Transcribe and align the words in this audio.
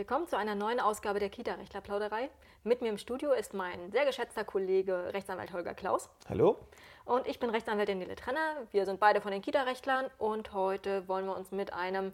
Willkommen 0.00 0.26
zu 0.26 0.38
einer 0.38 0.54
neuen 0.54 0.80
Ausgabe 0.80 1.20
der 1.20 1.28
Kita-Rechtler-Plauderei. 1.28 2.30
Mit 2.64 2.80
mir 2.80 2.88
im 2.88 2.96
Studio 2.96 3.32
ist 3.32 3.52
mein 3.52 3.92
sehr 3.92 4.06
geschätzter 4.06 4.44
Kollege 4.44 5.12
Rechtsanwalt 5.12 5.52
Holger 5.52 5.74
Klaus. 5.74 6.08
Hallo. 6.26 6.56
Und 7.04 7.26
ich 7.28 7.38
bin 7.38 7.50
Rechtsanwältin 7.50 7.98
Nele 7.98 8.14
Trenner. 8.14 8.66
Wir 8.70 8.86
sind 8.86 8.98
beide 8.98 9.20
von 9.20 9.30
den 9.30 9.42
Kita-Rechtlern 9.42 10.06
und 10.16 10.54
heute 10.54 11.06
wollen 11.06 11.26
wir 11.26 11.36
uns 11.36 11.52
mit 11.52 11.74
einem 11.74 12.12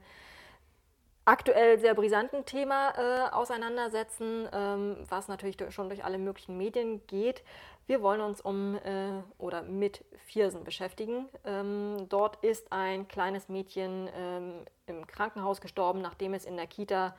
aktuell 1.26 1.79
sehr 1.79 1.94
brisanten 1.94 2.44
Thema 2.44 2.90
äh, 2.96 3.30
auseinandersetzen, 3.30 4.48
ähm, 4.53 4.96
was 5.08 5.29
natürlich 5.29 5.57
schon 5.72 5.89
durch 5.89 6.04
alle 6.04 6.18
möglichen 6.18 6.58
Medien 6.58 7.07
geht. 7.07 7.44
Wir 7.86 8.03
wollen 8.03 8.21
uns 8.21 8.40
um 8.40 8.75
äh, 8.79 9.22
oder 9.39 9.62
mit 9.62 10.04
Viersen 10.25 10.64
beschäftigen. 10.64 11.29
Ähm, 11.44 12.08
dort 12.08 12.43
ist 12.43 12.72
ein 12.72 13.07
kleines 13.07 13.48
Mädchen 13.48 14.11
ähm, 14.12 14.64
im 14.86 15.07
Krankenhaus 15.07 15.61
gestorben, 15.61 16.03
nachdem 16.03 16.34
es 16.34 16.44
in 16.46 16.57
der 16.57 16.66
Kita 16.66 17.14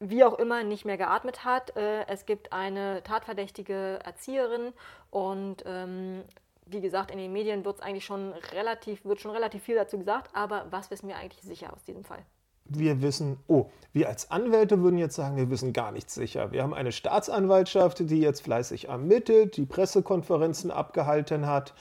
wie 0.00 0.24
auch 0.24 0.38
immer 0.38 0.62
nicht 0.62 0.84
mehr 0.84 0.96
geatmet 0.96 1.44
hat. 1.44 1.76
Äh, 1.76 2.06
es 2.06 2.26
gibt 2.26 2.52
eine 2.52 3.02
tatverdächtige 3.02 3.98
Erzieherin 4.04 4.72
und 5.10 5.64
ähm, 5.66 6.22
wie 6.66 6.80
gesagt, 6.80 7.10
in 7.10 7.18
den 7.18 7.32
Medien 7.32 7.64
wird 7.64 7.82
eigentlich 7.82 8.04
schon 8.04 8.32
relativ, 8.52 9.04
wird 9.04 9.20
schon 9.20 9.30
relativ 9.30 9.62
viel 9.62 9.76
dazu 9.76 9.98
gesagt, 9.98 10.30
aber 10.34 10.66
was 10.70 10.90
wissen 10.90 11.08
wir 11.08 11.16
eigentlich 11.16 11.42
sicher 11.42 11.72
aus 11.72 11.84
diesem 11.84 12.04
Fall? 12.04 12.24
wir 12.68 13.02
wissen, 13.02 13.38
oh, 13.46 13.66
wir 13.92 14.08
als 14.08 14.30
Anwälte 14.30 14.82
würden 14.82 14.98
jetzt 14.98 15.16
sagen, 15.16 15.36
wir 15.36 15.50
wissen 15.50 15.72
gar 15.72 15.90
nichts 15.90 16.14
sicher. 16.14 16.52
Wir 16.52 16.62
haben 16.62 16.74
eine 16.74 16.92
Staatsanwaltschaft, 16.92 18.10
die 18.10 18.20
jetzt 18.20 18.42
fleißig 18.42 18.88
ermittelt, 18.88 19.56
die 19.56 19.64
Pressekonferenzen 19.64 20.70
abgehalten 20.70 21.46
hat 21.46 21.74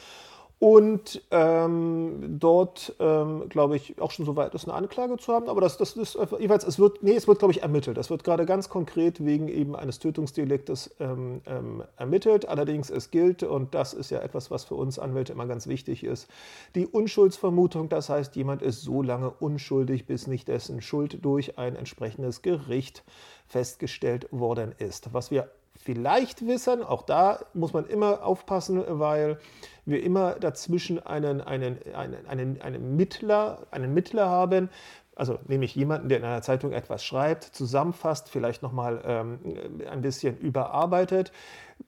und 0.59 1.21
ähm, 1.29 2.38
dort, 2.39 2.95
ähm, 2.99 3.47
glaube 3.47 3.75
ich, 3.75 4.02
auch 4.02 4.09
schon 4.09 4.25
so 4.25 4.35
weit 4.35 4.55
ist, 4.55 4.66
eine 4.66 4.73
Anklage 4.73 5.17
zu 5.17 5.31
haben. 5.31 5.49
Aber 5.49 5.61
das, 5.61 5.77
das 5.77 5.95
ist 5.95 6.17
jeweils, 6.39 6.63
es 6.63 6.80
wird, 6.80 7.03
nee, 7.03 7.16
es 7.16 7.27
wird, 7.27 7.38
glaube 7.38 7.52
ich, 7.52 7.61
ermittelt. 7.61 7.95
Das 7.95 8.09
wird 8.09 8.23
gerade 8.23 8.47
ganz 8.47 8.67
konkret 8.67 9.23
wegen 9.23 9.50
eben 9.50 9.75
eines 9.75 10.00
Tötungsdeliktes 10.00 10.95
ähm, 11.00 11.41
ähm, 11.45 11.83
ermittelt. 11.95 12.47
Allerdings, 12.47 12.89
es 12.89 13.11
gilt, 13.11 13.44
und 13.44 13.75
das 13.75 13.94
ist 13.94 14.09
ja 14.09 14.19
etwas, 14.19 14.50
was 14.50 14.63
für 14.63 14.73
uns 14.73 14.97
Anwälte 14.97 15.31
immer 15.31 15.45
ganz 15.45 15.67
wichtig 15.67 16.03
ist, 16.03 16.28
die 16.73 16.88
Unschuldsvermutung. 16.88 17.88
Das 17.89 18.09
heißt, 18.09 18.35
jemand 18.35 18.63
ist 18.63 18.81
so 18.81 19.03
lange 19.03 19.30
unschuldig, 19.30 20.08
bis 20.08 20.25
nicht 20.25 20.47
dessen 20.47 20.81
Schuld 20.81 21.23
durch 21.23 21.59
ein 21.59 21.75
entsprechendes 21.75 22.41
Gericht 22.41 23.03
festgestellt 23.45 24.28
worden 24.31 24.73
ist. 24.80 25.13
Was 25.13 25.30
wir 25.30 25.50
vielleicht 25.88 26.45
wissen, 26.45 26.83
auch 26.83 27.03
da 27.03 27.39
muss 27.53 27.71
man 27.71 27.85
immer 27.85 28.21
aufpassen, 28.25 28.83
weil 28.99 29.39
wir 29.85 30.03
immer 30.03 30.33
dazwischen 30.33 30.99
einen, 30.99 31.39
einen, 31.39 31.77
einen, 31.95 32.27
einen, 32.27 32.61
einen, 32.61 32.97
Mittler, 32.97 33.59
einen 33.71 33.94
Mittler 33.94 34.27
haben, 34.27 34.69
also 35.17 35.39
nämlich 35.47 35.75
jemanden, 35.75 36.09
der 36.09 36.19
in 36.19 36.23
einer 36.23 36.41
Zeitung 36.41 36.71
etwas 36.71 37.03
schreibt, 37.03 37.43
zusammenfasst, 37.43 38.29
vielleicht 38.29 38.61
nochmal 38.61 39.01
ähm, 39.05 39.39
ein 39.89 40.01
bisschen 40.01 40.37
überarbeitet. 40.37 41.31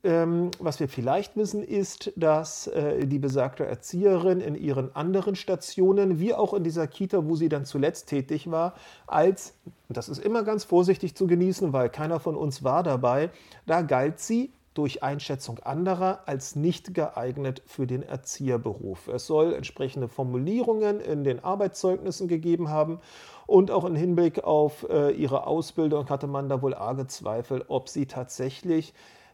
Ähm, 0.04 0.52
was 0.60 0.80
wir 0.80 0.88
vielleicht 0.88 1.36
wissen, 1.36 1.64
ist, 1.64 2.12
dass 2.16 2.68
äh, 2.68 3.06
die 3.06 3.20
besagte 3.20 3.66
Erzieherin 3.66 4.42
in 4.42 4.56
ihren 4.56 4.96
anderen 4.96 5.36
Stationen, 5.36 6.20
wie 6.20 6.34
auch 6.34 6.54
in 6.54 6.64
dieser 6.64 6.88
Kita, 6.88 7.26
wo 7.28 7.36
sie 7.36 7.50
dann 7.50 7.66
zuletzt 7.66 8.08
tätig 8.08 8.50
war, 8.52 8.74
als, 9.08 9.56
das 9.90 10.10
ist 10.10 10.24
immer 10.24 10.44
ganz 10.44 10.64
vorsichtig 10.64 11.16
zu 11.16 11.28
genießen, 11.28 11.74
weil 11.74 11.90
keiner 11.90 12.20
von 12.20 12.36
uns 12.36 12.64
war 12.64 12.84
dabei, 12.84 13.30
da 13.66 13.82
galt 13.82 14.20
sie 14.20 14.52
durch 14.80 15.04
Einschätzung 15.04 15.60
anderer 15.60 16.22
als 16.26 16.56
nicht 16.56 16.94
geeignet 16.94 17.62
für 17.66 17.86
den 17.86 18.02
Erzieherberuf. 18.02 19.10
Es 19.10 19.28
soll 19.28 19.54
entsprechende 19.54 20.08
Formulierungen 20.08 21.02
in 21.02 21.26
den 21.26 21.44
Arbeitszeugnissen 21.44 22.30
gegeben 22.30 22.70
haben 22.70 23.02
und 23.46 23.72
auch 23.72 23.84
im 23.84 23.96
Hinblick 23.98 24.46
auf 24.46 24.88
äh, 24.90 25.12
ihre 25.12 25.48
Ausbildung 25.48 26.10
hatte 26.10 26.28
man 26.28 26.48
da 26.48 26.62
wohl 26.62 26.74
arge 26.74 27.08
Zweifel, 27.08 27.66
ob 27.68 27.90
sie 27.90 28.06
tatsächlich 28.06 28.94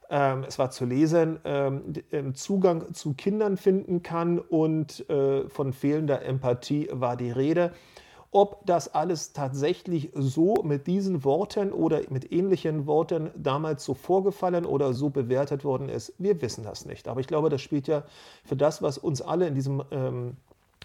ähm, 0.09 0.45
es 0.47 0.57
war 0.57 0.71
zu 0.71 0.83
lesen, 0.85 1.39
ähm, 1.45 2.33
Zugang 2.33 2.91
zu 2.95 3.13
Kindern 3.13 3.57
finden 3.57 4.01
kann 4.01 4.39
und 4.39 5.07
äh, 5.11 5.47
von 5.47 5.73
fehlender 5.73 6.23
Empathie 6.23 6.89
war 6.91 7.17
die 7.17 7.29
Rede. 7.29 7.71
Ob 8.35 8.65
das 8.65 8.93
alles 8.93 9.31
tatsächlich 9.31 10.11
so 10.13 10.55
mit 10.61 10.87
diesen 10.87 11.23
Worten 11.23 11.71
oder 11.71 12.01
mit 12.09 12.33
ähnlichen 12.33 12.85
Worten 12.85 13.31
damals 13.37 13.85
so 13.85 13.93
vorgefallen 13.93 14.65
oder 14.65 14.93
so 14.93 15.09
bewertet 15.09 15.63
worden 15.63 15.87
ist, 15.87 16.11
wir 16.17 16.41
wissen 16.41 16.65
das 16.65 16.85
nicht. 16.85 17.07
Aber 17.07 17.21
ich 17.21 17.27
glaube, 17.27 17.47
das 17.47 17.61
spielt 17.61 17.87
ja 17.87 18.03
für 18.43 18.57
das, 18.57 18.81
was 18.81 18.97
uns 18.97 19.21
alle 19.21 19.47
in 19.47 19.55
diesem, 19.55 19.81
ähm, 19.89 20.35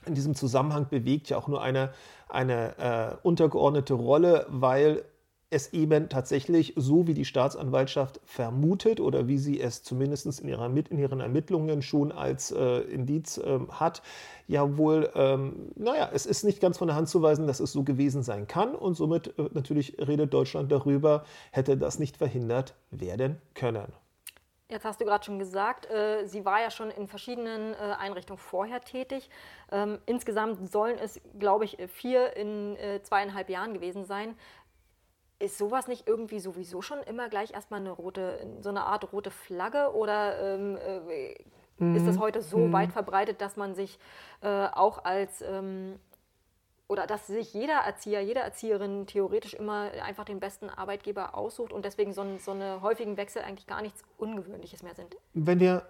in 0.07 0.15
diesem 0.15 0.37
Zusammenhang 0.37 0.87
bewegt, 0.91 1.29
ja 1.31 1.39
auch 1.39 1.49
nur 1.49 1.61
eine, 1.61 1.91
eine 2.29 2.79
äh, 2.79 3.17
untergeordnete 3.27 3.95
Rolle, 3.95 4.47
weil 4.49 5.03
es 5.51 5.73
eben 5.73 6.09
tatsächlich 6.09 6.75
so 6.77 7.09
wie 7.09 7.15
die 7.15 7.25
Staatsanwaltschaft 7.25 8.21
vermutet 8.25 9.01
oder 9.01 9.27
wie 9.27 9.37
sie 9.37 9.61
es 9.61 9.83
zumindest 9.83 10.41
in, 10.41 10.49
ihrer, 10.49 10.67
in 10.67 10.99
ihren 10.99 11.21
Ermittlungen 11.21 11.83
schon 11.83 12.13
als 12.13 12.53
äh, 12.53 12.81
Indiz 12.83 13.37
äh, 13.39 13.59
hat, 13.69 14.03
ja 14.47 14.77
wohl, 14.79 15.11
ähm, 15.15 15.73
naja, 15.75 16.09
es 16.13 16.25
ist 16.25 16.45
nicht 16.45 16.61
ganz 16.61 16.79
von 16.79 16.87
der 16.87 16.97
Hand 16.97 17.09
zu 17.09 17.21
weisen, 17.21 17.49
dass 17.49 17.59
es 17.59 17.73
so 17.73 17.83
gewesen 17.83 18.23
sein 18.23 18.47
kann 18.47 18.77
und 18.77 18.95
somit 18.95 19.39
äh, 19.39 19.51
natürlich 19.53 19.97
redet 19.99 20.33
Deutschland 20.33 20.71
darüber, 20.71 21.25
hätte 21.51 21.77
das 21.77 21.99
nicht 21.99 22.17
verhindert 22.17 22.75
werden 22.93 23.37
können. 23.55 23.93
Jetzt 24.71 24.85
hast 24.85 25.01
du 25.01 25.05
gerade 25.05 25.25
schon 25.25 25.41
gesagt, 25.41 25.91
äh, 25.91 26.27
sie 26.27 26.45
war 26.45 26.61
ja 26.61 26.71
schon 26.71 26.93
in 26.93 27.09
verschiedenen 27.09 27.75
äh, 27.75 27.77
Einrichtungen 27.99 28.39
vorher 28.39 28.81
tätig. 28.81 29.29
Ähm, 29.73 29.99
insgesamt 30.07 30.71
sollen 30.71 30.97
es, 30.97 31.21
glaube 31.41 31.65
ich, 31.65 31.77
vier 31.89 32.37
in 32.37 32.77
äh, 32.77 33.03
zweieinhalb 33.03 33.51
Jahren 33.51 33.75
gewesen 33.75 34.05
sein. 34.05 34.37
Ist 35.41 35.59
sowas 35.59 35.89
nicht 35.89 36.07
irgendwie 36.07 36.39
sowieso 36.39 36.83
schon 36.83 37.03
immer 37.03 37.29
gleich 37.29 37.53
erstmal 37.53 37.81
eine 37.81 37.91
rote, 37.91 38.47
so 38.61 38.69
eine 38.69 38.85
Art 38.85 39.13
rote 39.13 39.33
Flagge 39.33 39.93
oder 39.95 40.55
ähm, 40.55 40.77
äh, 40.77 41.35
mhm. 41.79 41.97
ist 41.97 42.07
das 42.07 42.19
heute 42.19 42.43
so 42.43 42.59
mhm. 42.59 42.73
weit 42.73 42.93
verbreitet, 42.93 43.41
dass 43.41 43.57
man 43.57 43.75
sich 43.75 43.99
äh, 44.43 44.67
auch 44.67 45.05
als 45.05 45.43
ähm, 45.43 45.99
oder 46.91 47.07
dass 47.07 47.29
sich 47.29 47.55
jeder 47.55 47.75
Erzieher, 47.75 48.21
jede 48.21 48.41
Erzieherin 48.41 49.07
theoretisch 49.07 49.55
immer 49.55 49.93
einfach 50.03 50.25
den 50.25 50.41
besten 50.41 50.69
Arbeitgeber 50.69 51.37
aussucht 51.37 51.73
und 51.73 51.85
deswegen 51.85 52.13
so, 52.13 52.23
ein, 52.23 52.41
so 52.41 52.51
eine 52.51 52.83
häufigen 52.83 53.17
Wechsel 53.17 53.43
eigentlich 53.43 53.69
gar 53.69 53.81
nichts 53.81 54.03
Ungewöhnliches 54.19 54.83
mehr 54.83 54.97
sind? 54.97 55.17
Wenn 55.33 55.61
wir, 55.61 55.87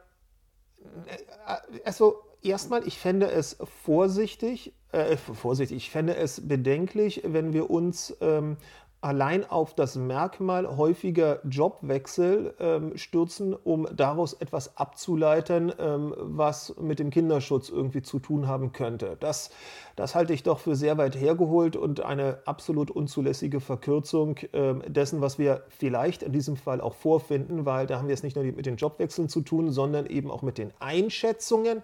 äh, 1.06 1.80
also 1.86 2.22
erstmal, 2.42 2.86
ich 2.86 2.98
fände 2.98 3.30
es 3.30 3.56
vorsichtig, 3.82 4.74
äh, 4.92 5.16
vorsichtig, 5.16 5.78
ich 5.78 5.90
fände 5.90 6.16
es 6.16 6.46
bedenklich, 6.46 7.22
wenn 7.24 7.54
wir 7.54 7.70
uns 7.70 8.14
ähm, 8.20 8.58
allein 9.02 9.48
auf 9.48 9.74
das 9.74 9.96
Merkmal 9.96 10.76
häufiger 10.76 11.40
Jobwechsel 11.48 12.54
ähm, 12.60 12.96
stürzen, 12.96 13.54
um 13.54 13.88
daraus 13.94 14.34
etwas 14.34 14.76
abzuleiten, 14.76 15.72
ähm, 15.78 16.14
was 16.18 16.74
mit 16.78 16.98
dem 16.98 17.10
Kinderschutz 17.10 17.70
irgendwie 17.70 18.02
zu 18.02 18.18
tun 18.18 18.46
haben 18.46 18.72
könnte. 18.72 19.16
Das, 19.18 19.50
das 19.96 20.14
halte 20.14 20.34
ich 20.34 20.42
doch 20.42 20.58
für 20.58 20.76
sehr 20.76 20.98
weit 20.98 21.16
hergeholt 21.16 21.76
und 21.76 22.00
eine 22.00 22.38
absolut 22.44 22.90
unzulässige 22.90 23.60
Verkürzung 23.60 24.36
ähm, 24.52 24.82
dessen, 24.86 25.22
was 25.22 25.38
wir 25.38 25.64
vielleicht 25.68 26.22
in 26.22 26.32
diesem 26.32 26.56
Fall 26.56 26.80
auch 26.82 26.94
vorfinden, 26.94 27.64
weil 27.64 27.86
da 27.86 27.98
haben 27.98 28.08
wir 28.08 28.14
es 28.14 28.22
nicht 28.22 28.36
nur 28.36 28.44
mit 28.44 28.66
den 28.66 28.76
Jobwechseln 28.76 29.28
zu 29.28 29.40
tun, 29.40 29.70
sondern 29.70 30.06
eben 30.06 30.30
auch 30.30 30.42
mit 30.42 30.58
den 30.58 30.72
Einschätzungen 30.78 31.82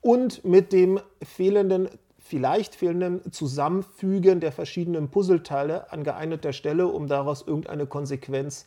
und 0.00 0.44
mit 0.44 0.72
dem 0.72 1.00
fehlenden 1.22 1.88
vielleicht 2.24 2.74
fehlendem 2.74 3.30
Zusammenfügen 3.30 4.40
der 4.40 4.50
verschiedenen 4.50 5.10
Puzzleteile 5.10 5.92
an 5.92 6.02
geeigneter 6.04 6.52
Stelle, 6.52 6.88
um 6.88 7.06
daraus 7.06 7.42
irgendeine 7.46 7.86
Konsequenz 7.86 8.64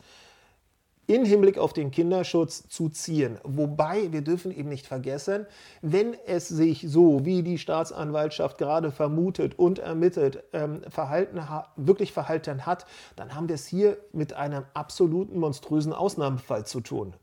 in 1.08 1.24
Hinblick 1.24 1.56
auf 1.56 1.72
den 1.72 1.90
Kinderschutz 1.90 2.68
zu 2.68 2.90
ziehen. 2.90 3.38
Wobei 3.42 4.12
wir 4.12 4.20
dürfen 4.20 4.52
eben 4.52 4.68
nicht 4.68 4.86
vergessen, 4.86 5.46
wenn 5.80 6.14
es 6.26 6.48
sich 6.48 6.84
so, 6.86 7.24
wie 7.24 7.42
die 7.42 7.56
Staatsanwaltschaft 7.56 8.58
gerade 8.58 8.92
vermutet 8.92 9.58
und 9.58 9.78
ermittelt, 9.78 10.44
ähm, 10.52 10.82
verhalten 10.88 11.40
wirklich 11.76 12.12
verhalten 12.12 12.66
hat, 12.66 12.84
dann 13.16 13.34
haben 13.34 13.48
wir 13.48 13.54
es 13.54 13.66
hier 13.66 13.96
mit 14.12 14.34
einem 14.34 14.64
absoluten 14.74 15.40
monströsen 15.40 15.94
Ausnahmefall 15.94 16.66
zu 16.66 16.80
tun. 16.80 17.14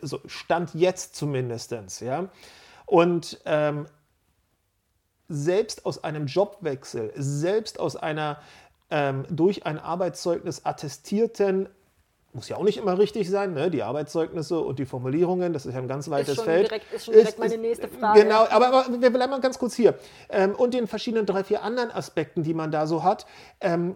Also 0.00 0.20
Stand 0.26 0.72
jetzt 0.74 1.16
zumindest. 1.16 1.74
Ja? 2.00 2.28
Und 2.86 3.40
ähm, 3.46 3.86
selbst 5.34 5.86
aus 5.86 6.04
einem 6.04 6.26
Jobwechsel, 6.26 7.12
selbst 7.16 7.80
aus 7.80 7.96
einer 7.96 8.38
ähm, 8.90 9.24
durch 9.30 9.66
ein 9.66 9.78
Arbeitszeugnis 9.78 10.64
attestierten 10.64 11.68
muss 12.34 12.48
ja 12.48 12.56
auch 12.56 12.64
nicht 12.64 12.78
immer 12.78 12.98
richtig 12.98 13.30
sein, 13.30 13.54
ne? 13.54 13.70
die 13.70 13.84
Arbeitszeugnisse 13.84 14.58
und 14.58 14.80
die 14.80 14.86
Formulierungen, 14.86 15.52
das 15.52 15.66
ist 15.66 15.74
ja 15.74 15.78
ein 15.78 15.86
ganz 15.86 16.10
weites 16.10 16.40
Feld. 16.40 16.68
Direkt, 16.68 16.92
ist 16.92 17.04
schon 17.04 17.14
direkt 17.14 17.30
ist, 17.30 17.38
meine 17.38 17.58
nächste 17.58 17.88
Frage. 17.88 18.22
Genau, 18.22 18.46
aber, 18.50 18.72
aber, 18.72 19.00
wir 19.00 19.10
bleiben 19.10 19.30
mal 19.30 19.40
ganz 19.40 19.56
kurz 19.56 19.74
hier. 19.74 19.94
Ähm, 20.28 20.54
und 20.56 20.74
den 20.74 20.88
verschiedenen 20.88 21.26
drei, 21.26 21.44
vier 21.44 21.62
anderen 21.62 21.92
Aspekten, 21.92 22.42
die 22.42 22.52
man 22.52 22.72
da 22.72 22.88
so 22.88 23.04
hat. 23.04 23.24
Ähm, 23.60 23.94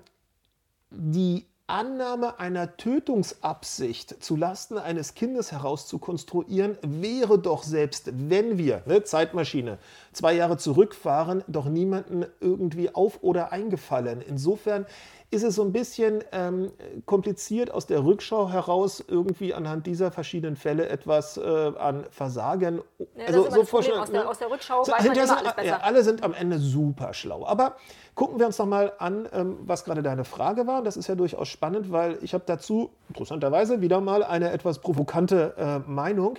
die 0.91 1.48
Annahme 1.69 2.41
einer 2.41 2.79
Tötungsabsicht 2.79 4.25
zulasten 4.25 4.79
eines 4.79 5.13
Kindes 5.13 5.53
herauszukonstruieren, 5.53 6.79
wäre 6.81 7.39
doch 7.39 7.63
selbst 7.63 8.11
wenn 8.15 8.57
wir, 8.57 8.83
ne, 8.87 9.05
Zeitmaschine, 9.05 9.77
zwei 10.15 10.33
Jahre 10.33 10.57
zurückfahren, 10.57 11.45
doch 11.47 11.67
niemanden 11.67 12.25
irgendwie 12.41 12.95
auf 12.95 13.23
oder 13.23 13.53
eingefallen. 13.53 14.23
Insofern 14.27 14.87
ist 15.31 15.43
es 15.43 15.57
so 15.57 15.63
ein 15.63 15.73
bisschen 15.73 16.25
ähm, 16.33 16.73
kompliziert 17.05 17.71
aus 17.71 17.87
der 17.87 18.03
Rückschau 18.03 18.49
heraus 18.49 19.05
irgendwie 19.07 19.53
anhand 19.53 19.87
dieser 19.87 20.11
verschiedenen 20.11 20.57
Fälle 20.57 20.89
etwas 20.89 21.37
äh, 21.37 21.41
an 21.43 22.07
Versagen. 22.11 22.81
Ja, 23.15 23.27
also 23.27 23.51
so 23.51 23.65
vorstellen, 23.65 24.01
aus, 24.01 24.11
der, 24.11 24.23
ne? 24.23 24.29
aus 24.29 24.39
der 24.39 24.51
Rückschau 24.51 24.85
so, 24.85 24.93
weiß 24.93 25.07
man 25.07 25.19
alles 25.19 25.55
besser. 25.55 25.65
Ja, 25.65 25.81
alle 25.81 26.03
sind 26.03 26.23
am 26.23 26.33
Ende 26.33 26.59
super 26.59 27.13
schlau. 27.13 27.45
Aber 27.45 27.77
gucken 28.15 28.39
wir 28.39 28.47
uns 28.47 28.57
noch 28.57 28.67
mal 28.67 28.93
an, 28.99 29.29
ähm, 29.33 29.59
was 29.67 29.85
gerade 29.85 30.03
deine 30.03 30.25
Frage 30.25 30.67
war. 30.67 30.83
Das 30.83 30.97
ist 30.97 31.09
ja 31.09 31.15
durchaus 31.15 31.49
spannend, 31.49 31.93
weil 31.93 32.19
ich 32.23 32.33
habe 32.33 32.45
dazu 32.47 32.91
interessanterweise 33.09 33.83
wieder 33.83 34.01
mal 34.01 34.25
eine 34.25 34.51
etwas 34.51 34.79
provokante 34.79 35.55
äh, 35.59 35.79
Meinung. 35.91 36.39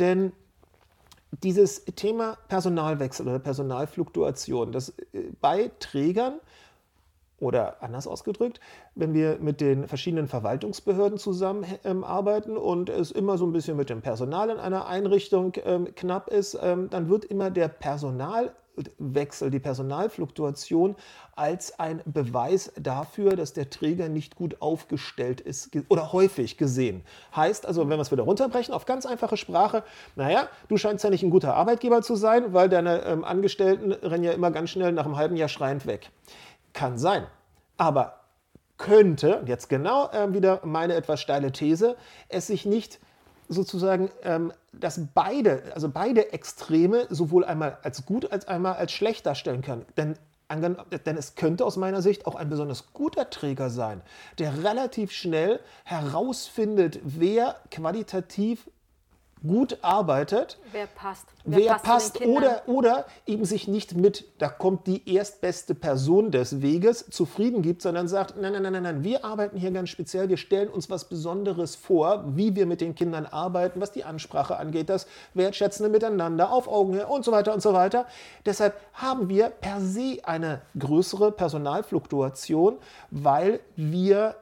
Denn 0.00 0.32
dieses 1.42 1.84
Thema 1.84 2.36
Personalwechsel 2.48 3.28
oder 3.28 3.38
Personalfluktuation, 3.38 4.72
das 4.72 4.88
äh, 5.12 5.30
bei 5.40 5.70
Trägern 5.78 6.40
oder 7.44 7.82
anders 7.82 8.06
ausgedrückt, 8.06 8.58
wenn 8.94 9.12
wir 9.12 9.38
mit 9.38 9.60
den 9.60 9.86
verschiedenen 9.86 10.28
Verwaltungsbehörden 10.28 11.18
zusammenarbeiten 11.18 12.52
ähm, 12.52 12.62
und 12.62 12.88
es 12.88 13.10
immer 13.10 13.36
so 13.36 13.46
ein 13.46 13.52
bisschen 13.52 13.76
mit 13.76 13.90
dem 13.90 14.00
Personal 14.00 14.48
in 14.48 14.58
einer 14.58 14.86
Einrichtung 14.86 15.52
ähm, 15.64 15.94
knapp 15.94 16.28
ist, 16.30 16.58
ähm, 16.62 16.88
dann 16.88 17.10
wird 17.10 17.26
immer 17.26 17.50
der 17.50 17.68
Personalwechsel, 17.68 19.50
die 19.50 19.60
Personalfluktuation 19.60 20.96
als 21.36 21.78
ein 21.78 22.00
Beweis 22.06 22.72
dafür, 22.80 23.36
dass 23.36 23.52
der 23.52 23.68
Träger 23.68 24.08
nicht 24.08 24.36
gut 24.36 24.62
aufgestellt 24.62 25.42
ist 25.42 25.70
oder 25.88 26.14
häufig 26.14 26.56
gesehen. 26.56 27.02
Heißt 27.36 27.66
also, 27.66 27.82
wenn 27.82 27.98
wir 27.98 28.02
es 28.02 28.10
wieder 28.10 28.22
runterbrechen 28.22 28.72
auf 28.72 28.86
ganz 28.86 29.04
einfache 29.04 29.36
Sprache, 29.36 29.84
naja, 30.16 30.48
du 30.68 30.78
scheinst 30.78 31.04
ja 31.04 31.10
nicht 31.10 31.22
ein 31.22 31.30
guter 31.30 31.54
Arbeitgeber 31.54 32.00
zu 32.00 32.16
sein, 32.16 32.54
weil 32.54 32.70
deine 32.70 33.02
ähm, 33.02 33.22
Angestellten 33.22 33.92
rennen 33.92 34.24
ja 34.24 34.32
immer 34.32 34.50
ganz 34.50 34.70
schnell 34.70 34.92
nach 34.92 35.04
einem 35.04 35.16
halben 35.16 35.36
Jahr 35.36 35.48
schreiend 35.48 35.84
weg. 35.86 36.10
Kann 36.74 36.98
sein. 36.98 37.26
Aber 37.78 38.20
könnte, 38.76 39.42
jetzt 39.46 39.68
genau 39.68 40.10
äh, 40.10 40.32
wieder 40.34 40.60
meine 40.64 40.94
etwas 40.94 41.20
steile 41.20 41.52
These, 41.52 41.96
es 42.28 42.48
sich 42.48 42.66
nicht 42.66 43.00
sozusagen, 43.48 44.10
ähm, 44.22 44.52
dass 44.72 45.00
beide, 45.14 45.62
also 45.74 45.88
beide 45.88 46.32
Extreme 46.32 47.06
sowohl 47.10 47.44
einmal 47.44 47.78
als 47.82 48.04
gut 48.04 48.30
als 48.30 48.48
einmal 48.48 48.74
als 48.74 48.92
schlecht 48.92 49.26
darstellen 49.26 49.62
können. 49.62 49.84
Denn, 49.96 50.16
denn 50.50 51.16
es 51.16 51.34
könnte 51.34 51.64
aus 51.64 51.76
meiner 51.76 52.02
Sicht 52.02 52.26
auch 52.26 52.34
ein 52.34 52.48
besonders 52.48 52.92
guter 52.92 53.30
Träger 53.30 53.70
sein, 53.70 54.02
der 54.38 54.64
relativ 54.64 55.12
schnell 55.12 55.60
herausfindet, 55.84 57.00
wer 57.02 57.56
qualitativ 57.70 58.68
gut 59.46 59.78
arbeitet. 59.82 60.58
Wer 60.72 60.86
passt. 60.86 61.26
Wer, 61.44 61.58
wer 61.58 61.72
passt, 61.74 62.14
passt 62.14 62.20
oder, 62.22 62.62
oder 62.66 63.06
eben 63.26 63.44
sich 63.44 63.68
nicht 63.68 63.94
mit, 63.94 64.24
da 64.38 64.48
kommt 64.48 64.86
die 64.86 65.14
erstbeste 65.14 65.74
Person 65.74 66.30
des 66.30 66.62
Weges, 66.62 67.06
zufrieden 67.10 67.60
gibt, 67.60 67.82
sondern 67.82 68.08
sagt, 68.08 68.36
nein, 68.40 68.52
nein, 68.52 68.62
nein, 68.62 68.72
nein, 68.72 68.82
nein, 68.82 69.04
wir 69.04 69.24
arbeiten 69.24 69.58
hier 69.58 69.70
ganz 69.70 69.90
speziell, 69.90 70.28
wir 70.28 70.38
stellen 70.38 70.68
uns 70.68 70.88
was 70.88 71.04
Besonderes 71.08 71.76
vor, 71.76 72.24
wie 72.34 72.56
wir 72.56 72.64
mit 72.66 72.80
den 72.80 72.94
Kindern 72.94 73.26
arbeiten, 73.26 73.80
was 73.80 73.92
die 73.92 74.04
Ansprache 74.04 74.56
angeht, 74.56 74.88
das 74.88 75.06
wertschätzende 75.34 75.90
Miteinander 75.90 76.50
auf 76.50 76.66
Augenhöhe 76.66 77.06
und 77.06 77.24
so 77.24 77.32
weiter 77.32 77.52
und 77.52 77.60
so 77.60 77.74
weiter. 77.74 78.06
Deshalb 78.46 78.80
haben 78.94 79.28
wir 79.28 79.50
per 79.50 79.80
se 79.80 80.18
eine 80.22 80.62
größere 80.78 81.32
Personalfluktuation, 81.32 82.78
weil 83.10 83.60
wir 83.76 84.36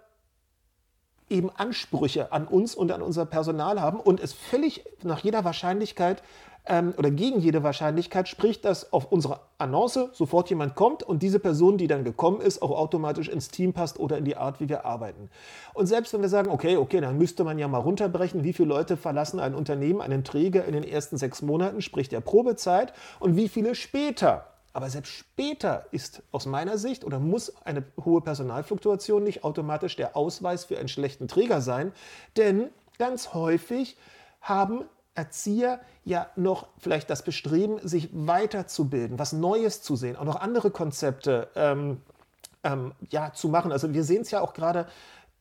eben 1.33 1.51
Ansprüche 1.51 2.31
an 2.33 2.47
uns 2.47 2.75
und 2.75 2.93
an 2.93 3.03
unser 3.03 3.27
Personal 3.27 3.81
haben 3.81 3.99
und 3.99 4.21
es 4.21 4.33
völlig 4.33 4.85
nach 5.03 5.21
jeder 5.21 5.45
Wahrscheinlichkeit 5.45 6.23
ähm, 6.67 6.95
oder 6.97 7.11
gegen 7.11 7.41
jede 7.41 7.63
Wahrscheinlichkeit 7.63 8.29
spricht, 8.29 8.65
dass 8.65 8.93
auf 8.93 9.11
unsere 9.11 9.41
Annonce 9.59 10.11
sofort 10.13 10.49
jemand 10.51 10.77
kommt 10.77 11.03
und 11.03 11.23
diese 11.23 11.41
Person, 11.41 11.77
die 11.77 11.89
dann 11.89 12.05
gekommen 12.05 12.41
ist, 12.41 12.63
auch 12.63 12.71
automatisch 12.71 13.29
ins 13.29 13.49
Team 13.49 13.73
passt 13.73 13.99
oder 13.99 14.17
in 14.17 14.25
die 14.25 14.37
Art, 14.37 14.61
wie 14.61 14.69
wir 14.69 14.85
arbeiten. 14.85 15.29
Und 15.75 15.87
selbst 15.87 16.13
wenn 16.13 16.23
wir 16.23 16.29
sagen, 16.29 16.51
okay, 16.51 16.77
okay, 16.77 17.01
dann 17.01 17.19
müsste 17.19 17.43
man 17.43 17.59
ja 17.59 17.67
mal 17.67 17.79
runterbrechen, 17.79 18.45
wie 18.45 18.53
viele 18.53 18.69
Leute 18.69 18.97
verlassen 18.97 19.41
ein 19.41 19.55
Unternehmen, 19.55 20.01
einen 20.01 20.23
Träger 20.23 20.65
in 20.65 20.73
den 20.73 20.85
ersten 20.85 21.17
sechs 21.17 21.43
Monaten, 21.43 21.83
sprich 21.83 22.09
der 22.09 22.21
Probezeit, 22.21 22.93
und 23.19 23.37
wie 23.37 23.49
viele 23.49 23.75
später. 23.75 24.52
Aber 24.73 24.89
selbst 24.89 25.13
später 25.13 25.87
ist 25.91 26.23
aus 26.31 26.47
meiner 26.47 26.79
Sicht 26.79 27.05
oder 27.05 27.19
muss 27.19 27.55
eine 27.65 27.85
hohe 28.03 28.21
Personalfluktuation 28.21 29.23
nicht 29.23 29.45
automatisch 29.45 29.97
der 29.97 30.17
Ausweis 30.17 30.65
für 30.65 30.79
einen 30.79 30.89
schlechten 30.89 31.29
Träger 31.29 31.61
sein, 31.61 31.93
denn 32.37 32.71
ganz 32.99 33.35
häufig 33.35 33.97
haben 34.41 34.85
Erzieher 35.15 35.81
ja 36.05 36.29
noch 36.37 36.69
vielleicht 36.79 37.11
das 37.11 37.23
Bestreben, 37.23 37.87
sich 37.87 38.09
weiterzubilden, 38.13 39.19
was 39.19 39.33
Neues 39.33 39.83
zu 39.83 39.95
sehen, 39.95 40.17
auch 40.17 40.25
noch 40.25 40.37
andere 40.37 40.71
Konzepte 40.71 41.49
ähm, 41.55 42.01
ähm, 42.65 42.93
ja, 43.11 43.33
zu 43.33 43.49
machen. 43.49 43.73
Also 43.73 43.93
wir 43.93 44.05
sehen 44.05 44.23
es 44.23 44.31
ja 44.31 44.41
auch 44.41 44.55
gerade 44.55 44.87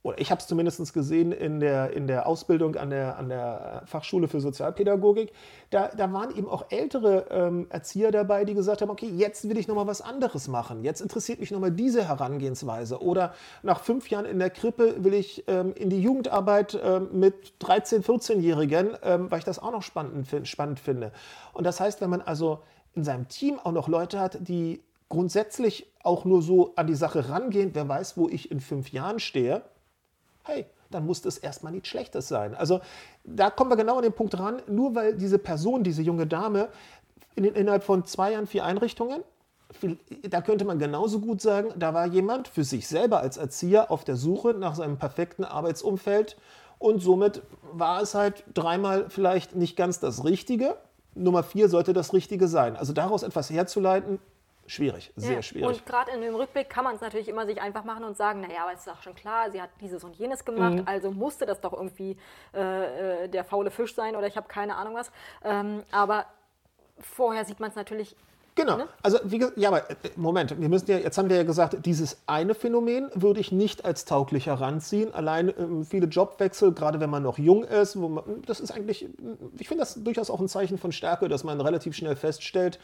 oder 0.03 0.19
ich 0.19 0.31
habe 0.31 0.41
es 0.41 0.47
zumindest 0.47 0.93
gesehen 0.93 1.31
in 1.31 1.59
der, 1.59 1.93
in 1.93 2.07
der 2.07 2.25
Ausbildung 2.25 2.75
an 2.75 2.89
der, 2.89 3.17
an 3.17 3.29
der 3.29 3.83
Fachschule 3.85 4.27
für 4.27 4.41
Sozialpädagogik, 4.41 5.31
da, 5.69 5.89
da 5.89 6.11
waren 6.11 6.35
eben 6.35 6.49
auch 6.49 6.65
ältere 6.71 7.27
ähm, 7.29 7.67
Erzieher 7.69 8.11
dabei, 8.11 8.43
die 8.43 8.55
gesagt 8.55 8.81
haben, 8.81 8.89
okay, 8.89 9.11
jetzt 9.15 9.47
will 9.47 9.57
ich 9.57 9.67
nochmal 9.67 9.85
was 9.85 10.01
anderes 10.01 10.47
machen, 10.47 10.83
jetzt 10.83 11.01
interessiert 11.01 11.39
mich 11.39 11.51
nochmal 11.51 11.71
diese 11.71 12.07
Herangehensweise. 12.07 13.01
Oder 13.01 13.33
nach 13.61 13.81
fünf 13.81 14.09
Jahren 14.09 14.25
in 14.25 14.39
der 14.39 14.49
Krippe 14.49 15.03
will 15.03 15.13
ich 15.13 15.43
ähm, 15.47 15.73
in 15.75 15.91
die 15.91 16.01
Jugendarbeit 16.01 16.79
ähm, 16.83 17.09
mit 17.13 17.53
13-, 17.61 18.03
14-Jährigen, 18.03 18.97
ähm, 19.03 19.29
weil 19.29 19.39
ich 19.39 19.45
das 19.45 19.59
auch 19.59 19.71
noch 19.71 19.83
spannend, 19.83 20.27
spannend 20.47 20.79
finde. 20.79 21.11
Und 21.53 21.63
das 21.65 21.79
heißt, 21.79 22.01
wenn 22.01 22.09
man 22.09 22.21
also 22.21 22.59
in 22.95 23.03
seinem 23.03 23.27
Team 23.27 23.59
auch 23.59 23.71
noch 23.71 23.87
Leute 23.87 24.19
hat, 24.19 24.39
die 24.47 24.81
grundsätzlich 25.09 25.91
auch 26.03 26.25
nur 26.25 26.41
so 26.41 26.73
an 26.75 26.87
die 26.87 26.95
Sache 26.95 27.29
rangehen, 27.29 27.71
wer 27.73 27.87
weiß, 27.87 28.17
wo 28.17 28.27
ich 28.27 28.49
in 28.49 28.59
fünf 28.59 28.91
Jahren 28.91 29.19
stehe, 29.19 29.61
hey, 30.43 30.65
dann 30.89 31.05
muss 31.05 31.21
das 31.21 31.37
erstmal 31.37 31.71
nichts 31.71 31.87
Schlechtes 31.87 32.27
sein. 32.27 32.55
Also 32.55 32.81
da 33.23 33.49
kommen 33.49 33.71
wir 33.71 33.77
genau 33.77 33.97
an 33.97 34.03
den 34.03 34.13
Punkt 34.13 34.37
ran, 34.37 34.61
nur 34.67 34.95
weil 34.95 35.15
diese 35.15 35.39
Person, 35.39 35.83
diese 35.83 36.01
junge 36.01 36.27
Dame, 36.27 36.69
in, 37.35 37.45
innerhalb 37.45 37.83
von 37.83 38.05
zwei 38.05 38.33
Jahren 38.33 38.47
vier 38.47 38.65
Einrichtungen, 38.65 39.23
da 40.27 40.41
könnte 40.41 40.65
man 40.65 40.79
genauso 40.79 41.19
gut 41.19 41.41
sagen, 41.41 41.69
da 41.77 41.93
war 41.93 42.05
jemand 42.05 42.49
für 42.49 42.65
sich 42.65 42.87
selber 42.87 43.19
als 43.21 43.37
Erzieher 43.37 43.89
auf 43.89 44.03
der 44.03 44.17
Suche 44.17 44.53
nach 44.53 44.75
seinem 44.75 44.97
perfekten 44.97 45.45
Arbeitsumfeld 45.45 46.35
und 46.77 46.99
somit 46.99 47.41
war 47.71 48.01
es 48.01 48.13
halt 48.13 48.43
dreimal 48.53 49.09
vielleicht 49.09 49.55
nicht 49.55 49.77
ganz 49.77 49.99
das 49.99 50.25
Richtige. 50.25 50.75
Nummer 51.13 51.43
vier 51.43 51.69
sollte 51.69 51.93
das 51.93 52.13
Richtige 52.13 52.47
sein. 52.47 52.75
Also 52.75 52.91
daraus 52.91 53.23
etwas 53.23 53.49
herzuleiten, 53.49 54.19
schwierig, 54.71 55.11
sehr 55.15 55.35
ja. 55.35 55.41
schwierig. 55.41 55.67
Und 55.67 55.85
gerade 55.85 56.11
in 56.11 56.21
dem 56.21 56.35
Rückblick 56.35 56.69
kann 56.69 56.83
man 56.83 56.95
es 56.95 57.01
natürlich 57.01 57.27
immer 57.27 57.45
sich 57.45 57.61
einfach 57.61 57.83
machen 57.83 58.03
und 58.03 58.15
sagen, 58.15 58.41
naja, 58.41 58.63
aber 58.63 58.73
es 58.73 58.79
ist 58.79 58.87
doch 58.87 59.01
schon 59.01 59.15
klar, 59.15 59.51
sie 59.51 59.61
hat 59.61 59.69
dieses 59.81 60.03
und 60.03 60.15
jenes 60.15 60.45
gemacht, 60.45 60.75
mhm. 60.75 60.83
also 60.85 61.11
musste 61.11 61.45
das 61.45 61.59
doch 61.61 61.73
irgendwie 61.73 62.17
äh, 62.53 63.25
äh 63.25 63.27
der 63.27 63.43
faule 63.43 63.71
Fisch 63.71 63.93
sein 63.95 64.15
oder 64.15 64.27
ich 64.27 64.37
habe 64.37 64.47
keine 64.47 64.75
Ahnung 64.75 64.95
was. 64.95 65.11
Ähm, 65.43 65.83
aber 65.91 66.25
vorher 66.99 67.45
sieht 67.45 67.59
man 67.59 67.69
es 67.69 67.75
natürlich 67.75 68.15
Genau. 68.55 68.77
Ne? 68.77 68.87
Also, 69.01 69.19
wie, 69.23 69.45
ja, 69.55 69.69
aber 69.69 69.89
äh, 69.89 69.95
Moment, 70.17 70.59
wir 70.59 70.69
müssen 70.69 70.91
ja, 70.91 70.97
jetzt 70.97 71.17
haben 71.17 71.29
wir 71.29 71.37
ja 71.37 71.43
gesagt, 71.43 71.85
dieses 71.85 72.17
eine 72.27 72.53
Phänomen 72.53 73.09
würde 73.13 73.39
ich 73.39 73.51
nicht 73.51 73.85
als 73.85 74.05
tauglich 74.05 74.47
heranziehen. 74.47 75.13
Allein 75.13 75.53
ähm, 75.57 75.85
viele 75.85 76.07
Jobwechsel, 76.07 76.73
gerade 76.73 76.99
wenn 76.99 77.09
man 77.09 77.23
noch 77.23 77.37
jung 77.37 77.63
ist, 77.63 77.95
man, 77.95 78.21
das 78.45 78.59
ist 78.59 78.71
eigentlich, 78.71 79.07
ich 79.57 79.67
finde 79.67 79.83
das 79.83 80.03
durchaus 80.03 80.29
auch 80.29 80.41
ein 80.41 80.49
Zeichen 80.49 80.77
von 80.77 80.91
Stärke, 80.91 81.29
dass 81.29 81.43
man 81.43 81.61
relativ 81.61 81.95
schnell 81.95 82.15
feststellt, 82.15 82.79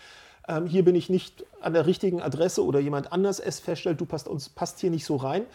ähm, 0.48 0.66
hier 0.66 0.84
bin 0.84 0.96
ich 0.96 1.10
nicht 1.10 1.46
an 1.62 1.74
der 1.74 1.86
richtigen 1.86 2.22
Adresse 2.22 2.63
oder 2.63 2.80
jemand 2.80 3.12
anders 3.12 3.39
es 3.39 3.60
feststellt, 3.60 4.00
du 4.00 4.06
passt 4.06 4.27
uns 4.27 4.50
passt 4.50 4.80
hier 4.80 4.92
nicht 4.92 5.06
so 5.06 5.16
rein. 5.16 5.46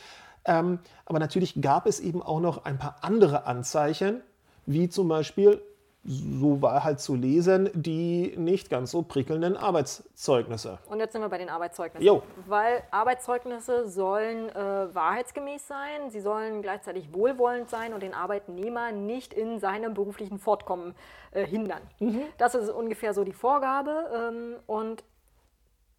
Ähm, 0.45 0.81
aber 1.07 1.19
natürlich 1.19 1.61
gab 1.61 1.87
es 1.87 2.01
eben 2.01 2.23
auch 2.23 2.41
noch 2.41 2.65
ein 2.65 2.79
paar 2.79 2.97
andere 3.03 3.47
Anzeichen, 3.47 4.21
wie 4.67 4.89
zum 4.89 5.09
Beispiel 5.09 5.61
so 6.05 6.61
war 6.61 6.83
halt 6.83 7.01
zu 7.01 7.15
lesen, 7.15 7.71
die 7.75 8.35
nicht 8.37 8.71
ganz 8.71 8.91
so 8.91 9.03
prickelnden 9.03 9.57
Arbeitszeugnisse. 9.57 10.79
Und 10.87 10.99
jetzt 10.99 11.13
sind 11.13 11.23
wir 11.23 11.29
bei 11.29 11.39
den 11.39 11.49
Arbeitszeugnissen. 11.49 12.05
Jo. 12.05 12.23
Weil 12.47 12.83
Arbeitszeugnisse 12.91 13.89
sollen 13.89 14.49
äh, 14.49 14.95
wahrheitsgemäß 14.95 15.69
sein, 15.69 16.11
sie 16.11 16.21
sollen 16.21 16.61
gleichzeitig 16.61 17.15
wohlwollend 17.15 17.71
sein 17.71 17.95
und 17.95 18.03
den 18.03 18.15
Arbeitnehmer 18.15 18.91
nicht 18.91 19.33
in 19.33 19.61
seinem 19.61 19.95
beruflichen 19.95 20.41
Fortkommen 20.41 20.95
äh, 21.31 21.47
hindern. 21.47 21.83
Mhm. 22.01 22.23
Das 22.37 22.57
ist 22.57 22.69
ungefähr 22.71 23.15
so 23.15 23.23
die 23.23 23.33
Vorgabe. 23.33 24.11
Ähm, 24.13 24.57
und 24.67 25.05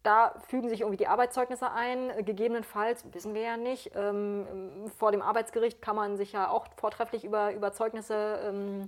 da 0.02 0.34
fügen 0.48 0.68
sich 0.68 0.82
irgendwie 0.82 0.98
die 0.98 1.06
Arbeitszeugnisse 1.06 1.72
ein. 1.72 2.12
Gegebenenfalls, 2.26 3.06
wissen 3.14 3.32
wir 3.32 3.40
ja 3.40 3.56
nicht, 3.56 3.92
ähm, 3.94 4.46
vor 4.98 5.12
dem 5.12 5.22
Arbeitsgericht 5.22 5.80
kann 5.80 5.96
man 5.96 6.18
sich 6.18 6.32
ja 6.32 6.50
auch 6.50 6.66
vortrefflich 6.76 7.24
über, 7.24 7.54
über 7.54 7.72
Zeugnisse 7.72 8.38
ähm, 8.46 8.86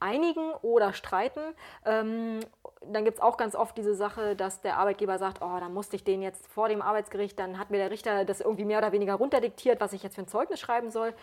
einigen 0.00 0.52
oder 0.62 0.92
streiten. 0.92 1.40
Ähm, 1.84 2.40
dann 2.86 3.04
gibt 3.04 3.18
es 3.18 3.22
auch 3.22 3.36
ganz 3.36 3.54
oft 3.54 3.76
diese 3.76 3.94
Sache, 3.94 4.36
dass 4.36 4.60
der 4.60 4.78
Arbeitgeber 4.78 5.18
sagt, 5.18 5.42
oh, 5.42 5.58
dann 5.58 5.74
musste 5.74 5.96
ich 5.96 6.04
den 6.04 6.22
jetzt 6.22 6.46
vor 6.46 6.68
dem 6.68 6.82
Arbeitsgericht, 6.82 7.38
dann 7.38 7.58
hat 7.58 7.70
mir 7.70 7.78
der 7.78 7.90
Richter 7.90 8.24
das 8.24 8.40
irgendwie 8.40 8.64
mehr 8.64 8.78
oder 8.78 8.92
weniger 8.92 9.14
runterdiktiert, 9.14 9.80
was 9.80 9.92
ich 9.92 10.02
jetzt 10.02 10.14
für 10.14 10.22
ein 10.22 10.28
Zeugnis 10.28 10.60
schreiben 10.60 10.90
soll. 10.90 11.14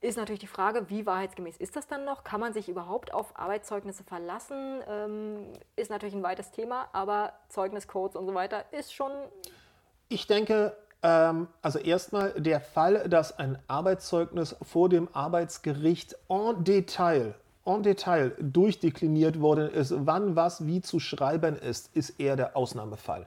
Ist 0.00 0.18
natürlich 0.18 0.40
die 0.40 0.46
Frage, 0.46 0.90
wie 0.90 1.06
wahrheitsgemäß 1.06 1.56
ist 1.56 1.76
das 1.76 1.86
dann 1.86 2.04
noch? 2.04 2.24
Kann 2.24 2.38
man 2.38 2.52
sich 2.52 2.68
überhaupt 2.68 3.14
auf 3.14 3.38
Arbeitszeugnisse 3.38 4.04
verlassen? 4.04 4.82
Ähm, 4.86 5.46
ist 5.76 5.90
natürlich 5.90 6.14
ein 6.14 6.22
weites 6.22 6.50
Thema, 6.50 6.88
aber 6.92 7.32
Zeugniscodes 7.48 8.14
und 8.14 8.26
so 8.26 8.34
weiter 8.34 8.64
ist 8.72 8.92
schon. 8.92 9.10
Ich 10.10 10.26
denke, 10.26 10.76
ähm, 11.02 11.48
also 11.62 11.78
erstmal 11.78 12.32
der 12.32 12.60
Fall, 12.60 13.08
dass 13.08 13.38
ein 13.38 13.58
Arbeitszeugnis 13.66 14.56
vor 14.62 14.90
dem 14.90 15.08
Arbeitsgericht 15.14 16.16
en 16.28 16.64
Detail 16.64 17.34
en 17.64 17.82
Detail 17.82 18.32
durchdekliniert 18.40 19.40
worden 19.40 19.70
ist, 19.70 19.94
wann 19.96 20.36
was 20.36 20.66
wie 20.66 20.80
zu 20.80 21.00
schreiben 21.00 21.56
ist, 21.56 21.94
ist 21.96 22.20
eher 22.20 22.36
der 22.36 22.56
Ausnahmefall. 22.56 23.26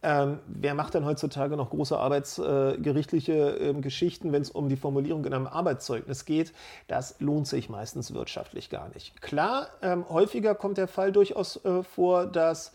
Ähm, 0.00 0.38
wer 0.46 0.74
macht 0.74 0.94
denn 0.94 1.04
heutzutage 1.04 1.56
noch 1.56 1.70
große 1.70 1.98
arbeitsgerichtliche 1.98 3.32
äh, 3.32 3.70
äh, 3.70 3.74
Geschichten, 3.80 4.30
wenn 4.30 4.42
es 4.42 4.50
um 4.50 4.68
die 4.68 4.76
Formulierung 4.76 5.24
in 5.24 5.34
einem 5.34 5.48
Arbeitszeugnis 5.48 6.24
geht? 6.24 6.52
Das 6.86 7.16
lohnt 7.18 7.48
sich 7.48 7.68
meistens 7.68 8.14
wirtschaftlich 8.14 8.70
gar 8.70 8.88
nicht. 8.90 9.20
Klar, 9.20 9.66
ähm, 9.82 10.08
häufiger 10.08 10.54
kommt 10.54 10.78
der 10.78 10.86
Fall 10.86 11.10
durchaus 11.10 11.64
äh, 11.64 11.82
vor, 11.82 12.26
dass 12.26 12.72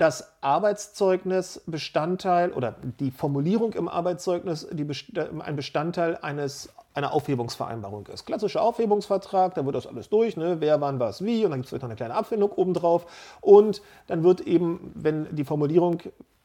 das 0.00 0.32
Arbeitszeugnis 0.40 1.60
Bestandteil 1.66 2.52
oder 2.52 2.74
die 3.00 3.10
Formulierung 3.10 3.74
im 3.74 3.86
Arbeitszeugnis 3.86 4.66
Best 4.72 5.12
ein 5.18 5.56
Bestandteil 5.56 6.16
eines, 6.22 6.70
einer 6.94 7.12
Aufhebungsvereinbarung 7.12 8.06
ist. 8.06 8.24
Klassischer 8.24 8.62
Aufhebungsvertrag, 8.62 9.54
da 9.54 9.66
wird 9.66 9.74
das 9.74 9.86
alles 9.86 10.08
durch, 10.08 10.38
ne? 10.38 10.56
wer, 10.60 10.80
wann, 10.80 10.98
was, 11.00 11.22
wie 11.22 11.44
und 11.44 11.50
dann 11.50 11.60
gibt 11.60 11.66
es 11.66 11.68
vielleicht 11.68 11.82
noch 11.82 11.90
eine 11.90 11.96
kleine 11.96 12.14
Abfindung 12.14 12.50
obendrauf 12.50 13.04
und 13.42 13.82
dann 14.06 14.24
wird 14.24 14.40
eben, 14.40 14.90
wenn 14.94 15.36
die 15.36 15.44
Formulierung 15.44 16.00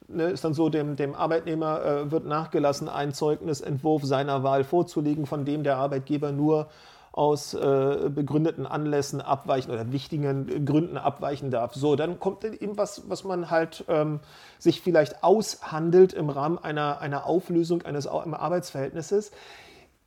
ne, 0.06 0.24
ist 0.24 0.44
dann 0.44 0.52
so, 0.52 0.68
dem, 0.68 0.96
dem 0.96 1.14
Arbeitnehmer 1.14 1.82
äh, 1.82 2.10
wird 2.10 2.26
nachgelassen, 2.26 2.90
einen 2.90 3.14
Zeugnisentwurf 3.14 4.04
seiner 4.04 4.42
Wahl 4.42 4.64
vorzulegen, 4.64 5.24
von 5.24 5.46
dem 5.46 5.62
der 5.62 5.78
Arbeitgeber 5.78 6.30
nur 6.30 6.68
aus 7.16 7.54
äh, 7.54 8.10
begründeten 8.10 8.66
Anlässen 8.66 9.22
abweichen 9.22 9.72
oder 9.72 9.90
wichtigen 9.90 10.66
Gründen 10.66 10.98
abweichen 10.98 11.50
darf. 11.50 11.74
So, 11.74 11.96
dann 11.96 12.20
kommt 12.20 12.44
eben 12.44 12.76
was, 12.76 13.08
was 13.08 13.24
man 13.24 13.50
halt 13.50 13.86
ähm, 13.88 14.20
sich 14.58 14.82
vielleicht 14.82 15.24
aushandelt 15.24 16.12
im 16.12 16.28
Rahmen 16.28 16.58
einer, 16.58 17.00
einer 17.00 17.24
Auflösung 17.24 17.82
eines 17.82 18.06
Arbeitsverhältnisses. 18.06 19.32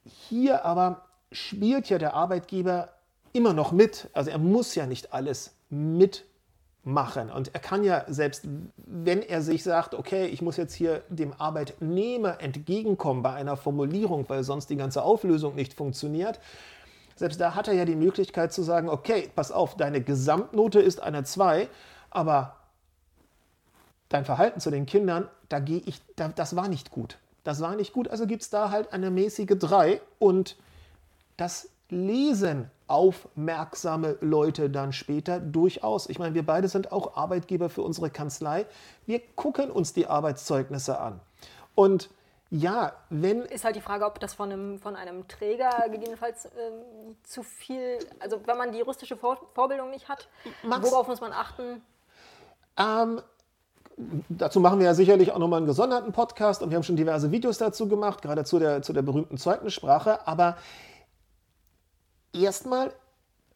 Hier 0.05 0.63
aber 0.65 1.01
spielt 1.31 1.89
ja 1.89 1.97
der 1.97 2.13
Arbeitgeber 2.13 2.89
immer 3.33 3.53
noch 3.53 3.71
mit. 3.71 4.09
Also 4.13 4.29
er 4.29 4.37
muss 4.37 4.75
ja 4.75 4.85
nicht 4.85 5.11
alles 5.11 5.55
mitmachen. 5.71 7.31
Und 7.31 7.55
er 7.55 7.59
kann 7.59 7.83
ja 7.83 8.05
selbst, 8.07 8.47
wenn 8.77 9.23
er 9.23 9.41
sich 9.41 9.63
sagt, 9.63 9.95
okay, 9.95 10.27
ich 10.27 10.43
muss 10.43 10.57
jetzt 10.57 10.75
hier 10.75 11.01
dem 11.09 11.33
Arbeitnehmer 11.33 12.39
entgegenkommen 12.39 13.23
bei 13.23 13.33
einer 13.33 13.57
Formulierung, 13.57 14.25
weil 14.27 14.43
sonst 14.43 14.69
die 14.69 14.77
ganze 14.77 15.01
Auflösung 15.01 15.55
nicht 15.55 15.73
funktioniert, 15.73 16.39
selbst 17.19 17.39
da 17.39 17.53
hat 17.53 17.67
er 17.67 17.73
ja 17.73 17.85
die 17.85 17.97
Möglichkeit 17.97 18.53
zu 18.53 18.63
sagen, 18.63 18.89
okay, 18.89 19.29
pass 19.35 19.51
auf, 19.51 19.75
deine 19.75 20.01
Gesamtnote 20.01 20.79
ist 20.79 21.01
eine 21.03 21.23
2, 21.23 21.67
aber 22.09 22.55
dein 24.07 24.23
Verhalten 24.25 24.61
zu 24.61 24.71
den 24.71 24.85
Kindern, 24.85 25.27
da 25.49 25.59
gehe 25.59 25.81
ich, 25.85 26.01
da, 26.15 26.29
das 26.29 26.55
war 26.55 26.69
nicht 26.69 26.91
gut. 26.91 27.17
Das 27.43 27.61
war 27.61 27.75
nicht 27.75 27.93
gut, 27.93 28.07
also 28.07 28.25
gibt 28.25 28.43
es 28.43 28.49
da 28.49 28.71
halt 28.71 28.93
eine 28.93 29.11
mäßige 29.11 29.57
3 29.59 30.01
und 30.17 30.55
das 31.35 31.69
lesen 31.89 32.71
aufmerksame 32.87 34.17
Leute 34.21 34.69
dann 34.69 34.93
später 34.93 35.39
durchaus. 35.39 36.07
Ich 36.09 36.19
meine, 36.19 36.35
wir 36.35 36.45
beide 36.45 36.69
sind 36.69 36.91
auch 36.91 37.17
Arbeitgeber 37.17 37.69
für 37.69 37.81
unsere 37.81 38.09
Kanzlei. 38.09 38.65
Wir 39.05 39.19
gucken 39.35 39.71
uns 39.71 39.93
die 39.93 40.07
Arbeitszeugnisse 40.07 40.99
an. 40.99 41.19
Und 41.75 42.09
ja, 42.51 42.93
wenn. 43.09 43.41
Ist 43.43 43.63
halt 43.63 43.75
die 43.75 43.81
Frage, 43.81 44.05
ob 44.05 44.19
das 44.19 44.33
von 44.33 44.51
einem, 44.51 44.79
von 44.79 44.95
einem 44.95 45.27
Träger 45.27 45.69
gegebenenfalls 45.89 46.45
ähm, 46.45 47.15
zu 47.23 47.43
viel, 47.43 47.99
also 48.19 48.41
wenn 48.45 48.57
man 48.57 48.71
die 48.71 48.79
juristische 48.79 49.17
Vor 49.17 49.39
Vorbildung 49.53 49.91
nicht 49.91 50.09
hat, 50.09 50.27
Max, 50.63 50.91
worauf 50.91 51.07
muss 51.07 51.21
man 51.21 51.31
achten? 51.31 51.81
Ähm, 52.77 53.21
dazu 54.29 54.59
machen 54.59 54.79
wir 54.79 54.85
ja 54.85 54.93
sicherlich 54.93 55.31
auch 55.31 55.37
nochmal 55.37 55.57
einen 55.57 55.67
gesonderten 55.67 56.11
Podcast 56.11 56.63
und 56.63 56.71
wir 56.71 56.77
haben 56.77 56.83
schon 56.83 56.95
diverse 56.95 57.31
Videos 57.31 57.57
dazu 57.57 57.87
gemacht, 57.87 58.21
gerade 58.21 58.43
zu 58.45 58.57
der, 58.57 58.81
zu 58.81 58.93
der 58.93 59.01
berühmten 59.03 59.37
Zeugnissprache. 59.37 60.27
Aber 60.27 60.57
erstmal 62.33 62.93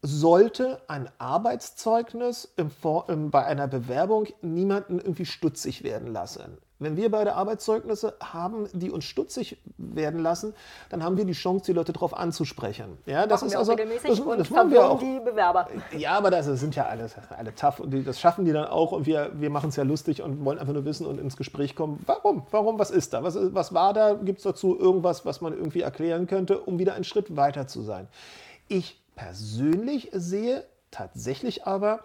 sollte 0.02 0.82
ein 0.86 1.10
Arbeitszeugnis 1.18 2.52
im 2.56 2.70
im, 3.08 3.30
bei 3.30 3.44
einer 3.44 3.66
Bewerbung 3.66 4.26
niemanden 4.42 4.98
irgendwie 4.98 5.24
stutzig 5.24 5.82
werden 5.82 6.12
lassen. 6.12 6.58
Wenn 6.80 6.96
wir 6.96 7.10
beide 7.10 7.34
Arbeitszeugnisse 7.34 8.14
haben, 8.20 8.68
die 8.72 8.90
uns 8.90 9.04
stutzig 9.04 9.58
werden 9.78 10.20
lassen, 10.20 10.54
dann 10.90 11.04
haben 11.04 11.16
wir 11.16 11.24
die 11.24 11.32
Chance, 11.32 11.66
die 11.66 11.72
Leute 11.72 11.92
darauf 11.92 12.16
anzusprechen. 12.16 12.98
Ja, 13.06 13.26
das 13.26 13.40
machen 13.40 13.46
ist 13.46 13.52
wir 13.52 13.58
also 13.60 13.72
auch 13.72 13.78
regelmäßig 13.78 14.10
das, 14.10 14.20
und 14.20 14.38
das 14.38 14.50
machen 14.50 14.70
wir 14.72 14.90
auch. 14.90 14.98
die 14.98 15.20
Bewerber. 15.20 15.68
Ja, 15.96 16.18
aber 16.18 16.30
das 16.30 16.46
sind 16.46 16.74
ja 16.74 16.86
alle, 16.86 17.08
alle 17.36 17.54
tough 17.54 17.78
und 17.78 17.90
die, 17.90 18.02
das 18.02 18.18
schaffen 18.18 18.44
die 18.44 18.52
dann 18.52 18.66
auch 18.66 18.90
und 18.90 19.06
wir, 19.06 19.30
wir 19.34 19.50
machen 19.50 19.68
es 19.68 19.76
ja 19.76 19.84
lustig 19.84 20.22
und 20.22 20.44
wollen 20.44 20.58
einfach 20.58 20.74
nur 20.74 20.84
wissen 20.84 21.06
und 21.06 21.20
ins 21.20 21.36
Gespräch 21.36 21.76
kommen. 21.76 22.02
Warum? 22.06 22.44
Warum? 22.50 22.78
Was 22.78 22.90
ist 22.90 23.12
da? 23.12 23.22
Was, 23.22 23.38
was 23.40 23.72
war 23.72 23.92
da? 23.92 24.14
Gibt 24.14 24.38
es 24.38 24.44
dazu 24.44 24.76
irgendwas, 24.78 25.24
was 25.24 25.40
man 25.40 25.52
irgendwie 25.52 25.82
erklären 25.82 26.26
könnte, 26.26 26.58
um 26.58 26.78
wieder 26.80 26.94
einen 26.94 27.04
Schritt 27.04 27.36
weiter 27.36 27.68
zu 27.68 27.82
sein? 27.82 28.08
Ich 28.66 29.00
persönlich 29.14 30.10
sehe 30.12 30.64
tatsächlich 30.90 31.66
aber, 31.66 32.00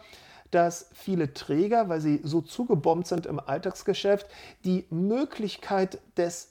dass 0.52 0.88
viele 0.94 1.34
Träger, 1.34 1.90
weil 1.90 2.02
sie 2.02 2.22
so 2.24 2.42
zugebombt 2.42 3.08
sind 3.08 3.26
im 3.26 3.40
Alltagsgeschäft, 3.40 4.28
die 4.66 4.86
Möglichkeit 4.90 6.00
des 6.18 6.49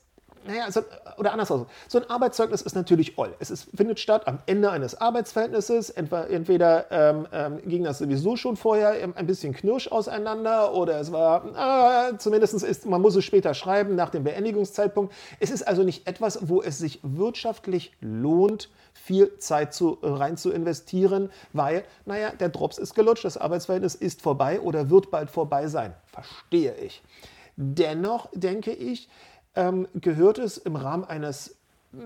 naja, 0.49 0.71
so, 0.73 0.81
oder 1.19 1.33
anders 1.33 1.51
aus. 1.51 1.67
So 1.89 1.99
ein 1.99 2.09
Arbeitszeugnis 2.09 2.63
ist 2.63 2.75
natürlich 2.75 3.19
all. 3.19 3.35
Es 3.39 3.51
ist, 3.51 3.69
findet 3.77 4.01
statt 4.01 4.27
am 4.27 4.39
Ende 4.47 4.71
eines 4.71 4.99
Arbeitsverhältnisses. 4.99 5.91
Entweder, 5.91 6.31
entweder 6.31 6.87
ähm, 6.91 7.29
ähm, 7.33 7.61
ging 7.67 7.85
das 7.85 7.99
sowieso 7.99 8.37
schon 8.37 8.57
vorher 8.57 8.93
ein 9.15 9.27
bisschen 9.27 9.53
knirsch 9.53 9.89
auseinander 9.89 10.73
oder 10.73 10.99
es 11.01 11.13
war, 11.13 12.11
äh, 12.13 12.17
zumindest 12.17 12.55
ist, 12.55 12.87
man 12.87 13.03
muss 13.03 13.15
es 13.15 13.27
später 13.27 13.53
schreiben, 13.53 13.95
nach 13.95 14.09
dem 14.09 14.25
Beendigungszeitpunkt. 14.25 15.13
Es 15.39 15.51
ist 15.51 15.69
also 15.69 15.83
nicht 15.83 16.09
etwas, 16.09 16.49
wo 16.49 16.63
es 16.63 16.79
sich 16.79 16.99
wirtschaftlich 17.03 17.93
lohnt, 18.01 18.71
viel 18.95 19.39
Zeit 19.39 19.75
zu, 19.75 19.99
rein 20.01 20.39
zu 20.39 20.51
investieren, 20.51 21.31
weil, 21.53 21.85
naja, 22.07 22.33
der 22.33 22.49
Drops 22.49 22.79
ist 22.79 22.95
gelutscht, 22.95 23.27
das 23.27 23.37
Arbeitsverhältnis 23.37 23.95
ist 23.95 24.23
vorbei 24.23 24.61
oder 24.61 24.89
wird 24.89 25.11
bald 25.11 25.31
vorbei 25.31 25.67
sein. 25.67 25.93
Verstehe 26.07 26.75
ich. 26.77 27.03
Dennoch 27.57 28.29
denke 28.33 28.73
ich, 28.73 29.11
ähm, 29.55 29.89
gehört 29.95 30.39
es 30.39 30.59
im 30.59 30.77
Rahmen 30.77 31.05
eines 31.05 31.57
äh, 31.93 31.99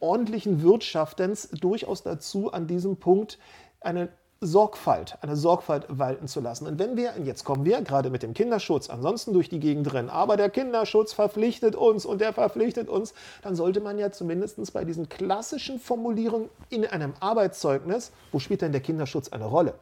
ordentlichen 0.00 0.62
Wirtschaftens 0.62 1.48
durchaus 1.50 2.02
dazu, 2.02 2.52
an 2.52 2.66
diesem 2.66 2.96
Punkt 2.96 3.38
eine 3.80 4.08
Sorgfalt, 4.40 5.18
eine 5.20 5.34
Sorgfalt 5.34 5.86
walten 5.88 6.28
zu 6.28 6.40
lassen. 6.40 6.68
Und 6.68 6.78
wenn 6.78 6.96
wir, 6.96 7.14
und 7.16 7.26
jetzt 7.26 7.44
kommen 7.44 7.64
wir 7.64 7.82
gerade 7.82 8.08
mit 8.08 8.22
dem 8.22 8.34
Kinderschutz 8.34 8.88
ansonsten 8.88 9.32
durch 9.32 9.48
die 9.48 9.58
Gegend 9.58 9.92
rennen, 9.92 10.08
aber 10.08 10.36
der 10.36 10.48
Kinderschutz 10.48 11.12
verpflichtet 11.12 11.74
uns 11.74 12.06
und 12.06 12.20
der 12.20 12.32
verpflichtet 12.32 12.88
uns, 12.88 13.14
dann 13.42 13.56
sollte 13.56 13.80
man 13.80 13.98
ja 13.98 14.12
zumindest 14.12 14.72
bei 14.72 14.84
diesen 14.84 15.08
klassischen 15.08 15.80
Formulierungen 15.80 16.50
in 16.70 16.86
einem 16.86 17.14
Arbeitszeugnis, 17.18 18.12
wo 18.30 18.38
spielt 18.38 18.62
denn 18.62 18.70
der 18.70 18.80
Kinderschutz 18.80 19.30
eine 19.30 19.46
Rolle? 19.46 19.74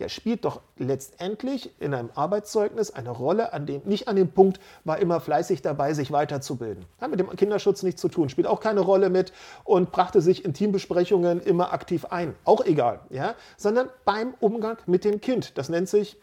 Der 0.00 0.08
spielt 0.08 0.44
doch 0.44 0.60
letztendlich 0.78 1.70
in 1.78 1.94
einem 1.94 2.10
Arbeitszeugnis 2.14 2.90
eine 2.90 3.10
Rolle, 3.10 3.52
an 3.52 3.66
dem, 3.66 3.82
nicht 3.84 4.08
an 4.08 4.16
dem 4.16 4.32
Punkt, 4.32 4.58
war 4.84 4.98
immer 4.98 5.20
fleißig 5.20 5.62
dabei, 5.62 5.92
sich 5.92 6.10
weiterzubilden. 6.10 6.84
Hat 7.00 7.10
mit 7.10 7.20
dem 7.20 7.28
Kinderschutz 7.36 7.82
nichts 7.82 8.00
zu 8.00 8.08
tun, 8.08 8.30
spielt 8.30 8.46
auch 8.46 8.60
keine 8.60 8.80
Rolle 8.80 9.10
mit 9.10 9.32
und 9.64 9.92
brachte 9.92 10.20
sich 10.22 10.44
in 10.44 10.54
Teambesprechungen 10.54 11.40
immer 11.40 11.72
aktiv 11.72 12.06
ein. 12.06 12.34
Auch 12.44 12.64
egal, 12.64 13.00
ja? 13.10 13.34
sondern 13.56 13.90
beim 14.04 14.34
Umgang 14.40 14.78
mit 14.86 15.04
dem 15.04 15.20
Kind. 15.20 15.56
Das 15.58 15.68
nennt 15.68 15.88
sich 15.88 16.16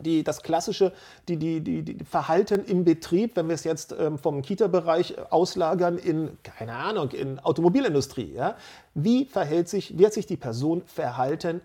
die, 0.00 0.24
das 0.24 0.42
klassische 0.42 0.92
die, 1.28 1.36
die, 1.36 1.60
die, 1.60 1.82
die, 1.82 2.04
Verhalten 2.04 2.64
im 2.64 2.84
Betrieb, 2.84 3.36
wenn 3.36 3.48
wir 3.48 3.54
es 3.54 3.64
jetzt 3.64 3.94
ähm, 3.98 4.18
vom 4.18 4.42
Kita-Bereich 4.42 5.16
auslagern 5.30 5.96
in, 5.96 6.36
keine 6.42 6.74
Ahnung, 6.74 7.10
in 7.12 7.38
Automobilindustrie. 7.38 8.34
Ja? 8.34 8.56
Wie 8.94 9.24
verhält 9.24 9.68
sich, 9.68 9.94
hat 9.98 10.12
sich 10.12 10.26
die 10.26 10.36
Person 10.36 10.82
verhalten 10.86 11.60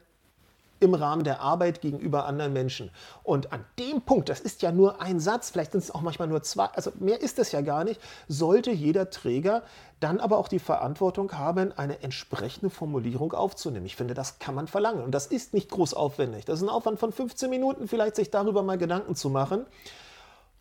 im 0.82 0.94
Rahmen 0.94 1.24
der 1.24 1.40
Arbeit 1.40 1.80
gegenüber 1.80 2.26
anderen 2.26 2.52
Menschen. 2.52 2.90
Und 3.24 3.54
an 3.54 3.64
dem 3.80 4.02
Punkt, 4.02 4.30
das 4.30 4.40
ist 4.40 4.62
ja 4.62 4.72
nur 4.72 5.02
ein 5.02 5.20
Satz, 5.20 5.52
vielleicht 5.52 5.72
sind 5.72 5.84
es 5.84 5.92
auch 5.92 6.02
manchmal 6.02 6.28
nur 6.28 6.44
zwei, 6.44 6.66
also 6.66 6.92
mehr 7.00 7.22
ist 7.22 7.40
es 7.40 7.52
ja 7.52 7.62
gar 7.62 7.84
nicht, 7.84 8.02
sollte 8.28 8.72
jeder 8.72 9.10
Träger 9.10 9.64
dann 10.00 10.20
aber 10.20 10.38
auch 10.38 10.48
die 10.48 10.60
Verantwortung 10.60 11.32
haben, 11.34 11.72
eine 11.78 12.02
entsprechende 12.02 12.72
Formulierung 12.72 13.34
aufzunehmen. 13.34 13.86
Ich 13.86 13.96
finde, 13.96 14.16
das 14.16 14.40
kann 14.40 14.56
man 14.56 14.68
verlangen. 14.68 15.04
Und 15.04 15.12
das 15.12 15.28
ist 15.28 15.54
nicht 15.54 15.70
groß 15.70 15.94
aufwendig. 15.94 16.46
Das 16.46 16.58
ist 16.60 16.64
ein 16.64 16.70
Aufwand 16.70 17.00
von 17.00 17.12
15 17.12 17.50
Minuten, 17.50 17.88
vielleicht 17.88 18.16
sich 18.16 18.32
darüber 18.32 18.64
mal 18.64 18.80
Gedanken 18.80 19.16
zu 19.16 19.30
machen. 19.30 19.66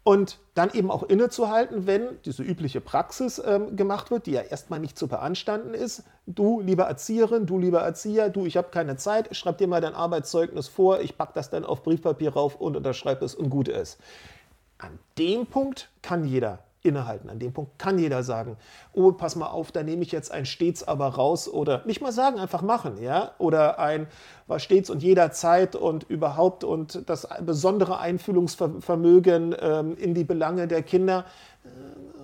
Und 0.02 0.38
dann 0.54 0.71
eben 0.73 0.90
auch 0.90 1.02
innezuhalten, 1.02 1.87
wenn 1.87 2.21
diese 2.25 2.42
übliche 2.42 2.80
Praxis 2.80 3.40
ähm, 3.45 3.76
gemacht 3.76 4.11
wird, 4.11 4.26
die 4.26 4.33
ja 4.33 4.40
erstmal 4.40 4.80
nicht 4.80 4.97
zu 4.97 5.09
beanstanden 5.09 5.75
ist. 5.75 6.04
Du, 6.26 6.61
liebe 6.61 6.83
Erzieherin, 6.83 7.45
du, 7.47 7.59
lieber 7.59 7.80
Erzieher, 7.80 8.30
du, 8.30 8.47
ich 8.47 8.57
habe 8.57 8.71
keine 8.71 8.97
Zeit, 8.97 9.37
schreib 9.37 9.59
dir 9.59 9.69
mal 9.69 9.83
dein 9.83 9.95
Arbeitszeugnis 9.95 10.69
vor, 10.69 11.00
ich 11.00 11.19
packe 11.19 11.33
das 11.35 11.50
dann 11.50 11.64
auf 11.66 11.83
Briefpapier 11.83 12.33
rauf 12.33 12.57
und 12.57 12.76
unterschreibe 12.76 13.25
es 13.25 13.35
und 13.35 13.50
gut 13.50 13.69
ist. 13.69 13.99
An 14.78 14.99
dem 15.19 15.47
Punkt 15.47 15.90
kann 16.00 16.25
jeder 16.25 16.61
innehalten. 16.82 17.30
An 17.30 17.38
dem 17.38 17.52
Punkt 17.52 17.78
kann 17.78 17.99
jeder 17.99 18.22
sagen, 18.22 18.56
oh, 18.92 19.12
pass 19.12 19.37
mal 19.37 19.49
auf, 19.49 19.72
da 19.72 19.82
nehme 19.82 20.02
ich 20.02 20.12
jetzt 20.12 20.32
ein 20.32 20.46
stets 20.46 20.82
aber 20.87 21.06
raus 21.08 21.49
oder 21.49 21.82
nicht 21.87 22.00
mal 22.00 22.12
sagen, 22.12 22.38
einfach 22.38 22.62
machen, 22.62 23.00
ja? 23.02 23.32
Oder 23.38 23.78
ein 23.78 24.06
war 24.46 24.58
stets 24.58 24.90
und 24.90 25.02
jederzeit 25.02 25.76
und 25.76 26.04
überhaupt 26.04 26.64
und 26.64 27.08
das 27.08 27.28
besondere 27.42 27.99
Einfühlungsvermögen 27.99 29.54
ähm, 29.60 29.96
in 29.96 30.14
die 30.14 30.25
Belange 30.25 30.66
der 30.66 30.82
Kinder. 30.82 31.25
Äh, 31.64 31.68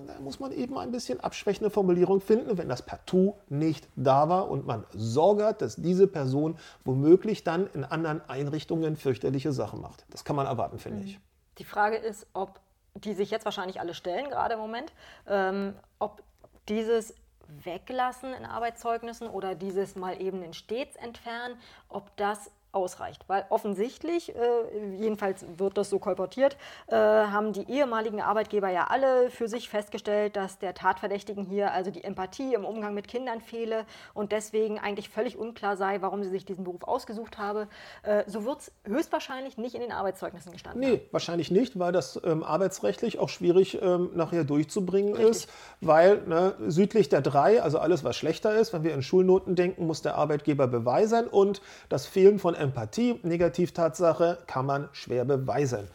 da 0.07 0.19
muss 0.19 0.39
man 0.39 0.51
eben 0.51 0.77
ein 0.77 0.91
bisschen 0.91 1.19
abschwächende 1.19 1.69
Formulierung 1.69 2.21
finden, 2.21 2.57
wenn 2.57 2.69
das 2.69 2.81
partout 2.81 3.35
nicht 3.49 3.87
da 3.95 4.29
war 4.29 4.49
und 4.49 4.65
man 4.65 4.85
Sorge 4.93 5.45
hat, 5.45 5.61
dass 5.61 5.75
diese 5.75 6.07
Person 6.07 6.57
womöglich 6.85 7.43
dann 7.43 7.67
in 7.73 7.83
anderen 7.83 8.21
Einrichtungen 8.27 8.95
fürchterliche 8.95 9.51
Sachen 9.51 9.81
macht. 9.81 10.05
Das 10.09 10.23
kann 10.23 10.35
man 10.35 10.47
erwarten, 10.47 10.79
finde 10.79 11.03
ich. 11.03 11.19
Die 11.59 11.63
Frage 11.63 11.97
ist, 11.97 12.27
ob 12.33 12.59
die 13.01 13.13
sich 13.13 13.31
jetzt 13.31 13.45
wahrscheinlich 13.45 13.79
alle 13.79 13.93
stellen, 13.93 14.29
gerade 14.29 14.55
im 14.55 14.59
Moment, 14.59 14.91
ähm, 15.27 15.75
ob 15.99 16.23
dieses 16.69 17.13
Weglassen 17.47 18.33
in 18.33 18.45
Arbeitszeugnissen 18.45 19.27
oder 19.27 19.55
dieses 19.55 19.95
mal 19.95 20.21
eben 20.21 20.43
in 20.43 20.53
stets 20.53 20.95
entfernen, 20.97 21.57
ob 21.89 22.15
das 22.17 22.51
ausreicht. 22.77 23.25
Weil 23.27 23.45
offensichtlich, 23.49 24.33
äh, 24.35 24.39
jedenfalls 24.97 25.45
wird 25.57 25.77
das 25.77 25.89
so 25.89 25.99
kolportiert, 25.99 26.55
äh, 26.87 26.95
haben 26.95 27.51
die 27.51 27.69
ehemaligen 27.69 28.21
Arbeitgeber 28.21 28.69
ja 28.69 28.87
alle 28.87 29.29
für 29.29 29.47
sich 29.47 29.67
festgestellt, 29.69 30.35
dass 30.35 30.59
der 30.59 30.73
Tatverdächtigen 30.73 31.45
hier 31.45 31.73
also 31.73 31.91
die 31.91 32.03
Empathie 32.03 32.53
im 32.53 32.63
Umgang 32.63 32.93
mit 32.93 33.07
Kindern 33.07 33.41
fehle 33.41 33.85
und 34.13 34.31
deswegen 34.31 34.79
eigentlich 34.79 35.09
völlig 35.09 35.37
unklar 35.37 35.75
sei, 35.75 36.01
warum 36.01 36.23
sie 36.23 36.29
sich 36.29 36.45
diesen 36.45 36.63
Beruf 36.63 36.83
ausgesucht 36.83 37.37
habe. 37.37 37.67
Äh, 38.03 38.23
so 38.27 38.45
wird 38.45 38.61
es 38.61 38.71
höchstwahrscheinlich 38.85 39.57
nicht 39.57 39.75
in 39.75 39.81
den 39.81 39.91
Arbeitszeugnissen 39.91 40.51
gestanden. 40.51 40.79
Nee, 40.81 40.97
haben. 40.97 41.07
wahrscheinlich 41.11 41.51
nicht, 41.51 41.79
weil 41.79 41.91
das 41.91 42.19
ähm, 42.23 42.43
arbeitsrechtlich 42.43 43.19
auch 43.19 43.29
schwierig 43.29 43.81
ähm, 43.81 44.11
nachher 44.13 44.43
durchzubringen 44.43 45.13
Richtig. 45.15 45.29
ist, 45.29 45.49
weil 45.81 46.21
ne, 46.27 46.53
südlich 46.67 47.09
der 47.09 47.21
drei, 47.21 47.61
also 47.61 47.79
alles, 47.79 48.03
was 48.03 48.15
schlechter 48.15 48.55
ist, 48.55 48.73
wenn 48.73 48.83
wir 48.83 48.93
in 48.93 49.01
Schulnoten 49.01 49.55
denken, 49.55 49.87
muss 49.87 50.01
der 50.01 50.15
Arbeitgeber 50.15 50.67
beweisen 50.67 51.27
und 51.27 51.61
das 51.89 52.05
Fehlen 52.05 52.39
von 52.39 52.53
Empathie, 52.53 52.66
Negativtatsache, 53.23 54.39
kann 54.47 54.65
man 54.65 54.89
schwer 54.91 55.25
beweisen. 55.25 55.87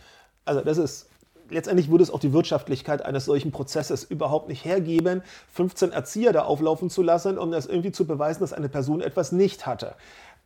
Also 0.45 0.61
das 0.61 0.79
ist 0.79 1.09
letztendlich 1.52 1.91
würde 1.91 2.02
es 2.02 2.11
auch 2.11 2.19
die 2.19 2.33
Wirtschaftlichkeit 2.33 3.05
eines 3.05 3.26
solchen 3.26 3.52
Prozesses 3.52 4.05
überhaupt 4.05 4.49
nicht 4.49 4.64
hergeben, 4.64 5.23
15 5.52 5.93
Erzieher 5.93 6.33
da 6.33 6.43
auflaufen 6.43 6.91
zu 6.91 7.02
lassen, 7.02 7.38
um 7.38 7.50
das 7.50 7.67
irgendwie 7.67 7.93
zu 7.93 8.07
beweisen, 8.07 8.41
dass 8.41 8.52
eine 8.52 8.69
Person 8.69 9.00
etwas 9.00 9.33
nicht 9.33 9.67
hatte. 9.67 9.95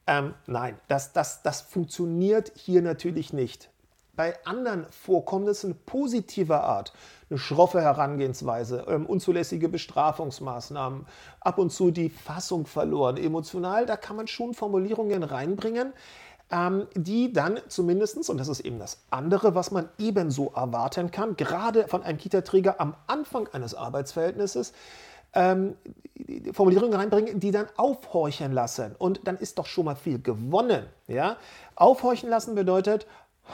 Ähm, 0.06 0.34
nein, 0.46 0.78
das, 0.88 1.12
das, 1.12 1.42
das 1.42 1.60
funktioniert 1.60 2.52
hier 2.56 2.82
natürlich 2.82 3.32
nicht 3.32 3.70
bei 4.16 4.34
anderen 4.44 4.86
Vorkommnissen 4.90 5.76
positiver 5.84 6.64
Art, 6.64 6.92
eine 7.28 7.38
schroffe 7.38 7.80
Herangehensweise, 7.80 8.86
ähm, 8.88 9.06
unzulässige 9.06 9.68
Bestrafungsmaßnahmen, 9.68 11.06
ab 11.40 11.58
und 11.58 11.70
zu 11.70 11.90
die 11.90 12.08
Fassung 12.08 12.66
verloren, 12.66 13.16
emotional, 13.16 13.86
da 13.86 13.96
kann 13.96 14.16
man 14.16 14.28
schon 14.28 14.54
Formulierungen 14.54 15.22
reinbringen, 15.22 15.92
ähm, 16.50 16.86
die 16.94 17.32
dann 17.32 17.58
zumindest, 17.68 18.30
und 18.30 18.38
das 18.38 18.48
ist 18.48 18.60
eben 18.60 18.78
das 18.78 19.02
andere, 19.10 19.54
was 19.54 19.72
man 19.72 19.88
ebenso 19.98 20.52
erwarten 20.54 21.10
kann, 21.10 21.36
gerade 21.36 21.88
von 21.88 22.02
einem 22.02 22.18
Kita-Träger 22.18 22.80
am 22.80 22.94
Anfang 23.08 23.48
eines 23.48 23.74
Arbeitsverhältnisses, 23.74 24.72
ähm, 25.32 25.74
Formulierungen 26.52 26.94
reinbringen, 26.94 27.40
die 27.40 27.50
dann 27.50 27.66
aufhorchen 27.76 28.52
lassen. 28.52 28.94
Und 28.98 29.20
dann 29.24 29.36
ist 29.36 29.58
doch 29.58 29.66
schon 29.66 29.84
mal 29.84 29.96
viel 29.96 30.20
gewonnen. 30.20 30.86
Ja? 31.08 31.36
Aufhorchen 31.74 32.30
lassen 32.30 32.54
bedeutet, 32.54 33.06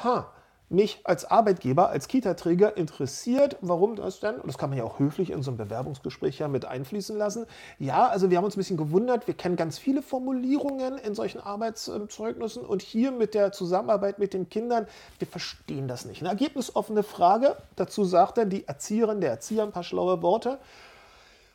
ha, 0.05 0.31
mich 0.73 1.01
als 1.05 1.25
Arbeitgeber, 1.25 1.91
als 1.91 2.09
Kita-Träger 2.09 2.77
interessiert, 2.77 3.57
warum 3.61 3.95
das 3.97 4.21
denn, 4.21 4.37
und 4.37 4.47
das 4.47 4.57
kann 4.57 4.71
man 4.71 4.79
ja 4.79 4.85
auch 4.85 4.99
höflich 4.99 5.31
in 5.31 5.43
so 5.43 5.51
einem 5.51 5.59
Bewerbungsgespräch 5.59 6.39
ja 6.39 6.49
mit 6.49 6.65
einfließen 6.65 7.17
lassen. 7.17 7.47
Ja, 7.79 8.09
also 8.09 8.31
wir 8.31 8.39
haben 8.39 8.45
uns 8.45 8.57
ein 8.57 8.61
bisschen 8.61 8.79
gewundert, 8.79 9.27
wir 9.27 9.35
kennen 9.35 9.57
ganz 9.57 9.79
viele 9.79 10.03
Formulierungen 10.03 10.99
in 10.99 11.15
solchen 11.15 11.41
Arbeitszeugnissen 11.41 12.65
und 12.65 12.83
hier 12.83 13.13
mit 13.13 13.35
der 13.35 13.53
Zusammenarbeit 13.53 14.19
mit 14.19 14.33
den 14.33 14.49
Kindern, 14.49 14.87
wir 15.19 15.29
verstehen 15.29 15.89
das 15.89 16.07
nicht. 16.07 16.23
Eine 16.23 16.31
ergebnisoffene 16.31 17.03
Frage, 17.03 17.57
dazu 17.77 18.05
sagt 18.05 18.39
dann 18.39 18.49
die 18.49 18.67
Erzieherin, 18.67 19.21
der 19.21 19.31
Erzieher 19.31 19.65
ein 19.65 19.73
paar 19.73 19.85
schlaue 19.85 20.23
Worte. 20.23 20.59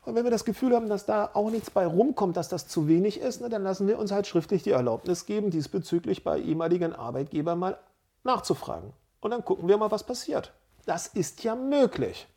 Und 0.06 0.16
wenn 0.16 0.24
wir 0.24 0.32
das 0.32 0.46
Gefühl 0.46 0.74
haben, 0.74 0.88
dass 0.88 1.06
da 1.06 1.32
auch 1.34 1.50
nichts 1.50 1.70
bei 1.70 1.86
rumkommt, 1.86 2.38
dass 2.38 2.48
das 2.48 2.68
zu 2.68 2.88
wenig 2.88 3.20
ist, 3.20 3.42
ne, 3.42 3.50
dann 3.50 3.64
lassen 3.64 3.88
wir 3.88 4.00
uns 4.00 4.12
halt 4.12 4.26
schriftlich 4.26 4.64
die 4.64 4.72
Erlaubnis 4.72 5.26
geben, 5.26 5.50
diesbezüglich 5.50 6.24
bei 6.24 6.40
ehemaligen 6.40 6.96
Arbeitgebern 6.96 7.60
mal 7.60 7.78
nachzufragen 8.24 8.94
und 9.22 9.32
dann 9.32 9.44
gucken 9.44 9.68
wir 9.68 9.78
mal, 9.78 9.92
was 9.92 10.04
passiert. 10.04 10.54
Das 10.86 11.08
ist 11.08 11.44
ja 11.44 11.56
möglich. 11.56 12.28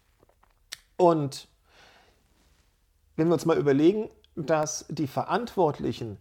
Und 0.96 1.48
wenn 3.16 3.28
wir 3.28 3.34
uns 3.34 3.46
mal 3.46 3.58
überlegen, 3.58 4.10
dass 4.34 4.86
die 4.88 5.06
Verantwortlichen 5.06 6.18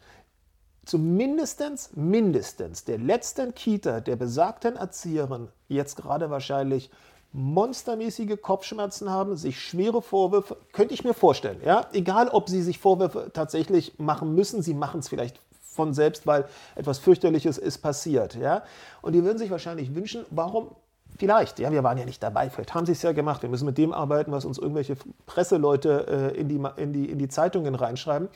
zumindest 0.85 1.61
mindestens 1.95 2.83
der 2.83 2.97
letzten 2.97 3.53
Kita 3.53 3.99
der 3.99 4.15
besagten 4.15 4.75
Erzieherin 4.75 5.49
jetzt 5.67 5.95
gerade 5.95 6.29
wahrscheinlich 6.29 6.89
monstermäßige 7.31 8.41
Kopfschmerzen 8.41 9.09
haben, 9.09 9.37
sich 9.37 9.61
schwere 9.61 10.01
Vorwürfe, 10.01 10.57
könnte 10.71 10.95
ich 10.95 11.03
mir 11.03 11.13
vorstellen, 11.13 11.61
ja, 11.63 11.87
egal 11.93 12.29
ob 12.29 12.49
sie 12.49 12.63
sich 12.63 12.79
Vorwürfe 12.79 13.29
tatsächlich 13.33 13.99
machen 13.99 14.33
müssen, 14.33 14.63
sie 14.63 14.73
machen 14.73 15.01
es 15.01 15.09
vielleicht 15.09 15.39
von 15.71 15.93
selbst, 15.93 16.27
weil 16.27 16.45
etwas 16.75 16.99
fürchterliches 16.99 17.57
ist 17.57 17.79
passiert. 17.79 18.35
Ja? 18.35 18.63
Und 19.01 19.13
die 19.13 19.23
würden 19.23 19.37
sich 19.37 19.51
wahrscheinlich 19.51 19.95
wünschen, 19.95 20.25
warum 20.29 20.71
Vielleicht, 21.17 21.59
ja, 21.59 21.71
wir 21.71 21.83
waren 21.83 21.97
ja 21.97 22.05
nicht 22.05 22.21
dabei, 22.21 22.49
vielleicht 22.49 22.73
haben 22.73 22.85
sie 22.85 22.91
es 22.91 23.01
ja 23.01 23.11
gemacht. 23.11 23.41
Wir 23.41 23.49
müssen 23.49 23.65
mit 23.65 23.77
dem 23.77 23.93
arbeiten, 23.93 24.31
was 24.31 24.45
uns 24.45 24.57
irgendwelche 24.57 24.95
Presseleute 25.25 26.31
äh, 26.33 26.39
in, 26.39 26.47
die, 26.47 26.61
in, 26.77 26.93
die, 26.93 27.09
in 27.09 27.17
die 27.17 27.27
Zeitungen 27.27 27.75
reinschreiben. 27.75 28.29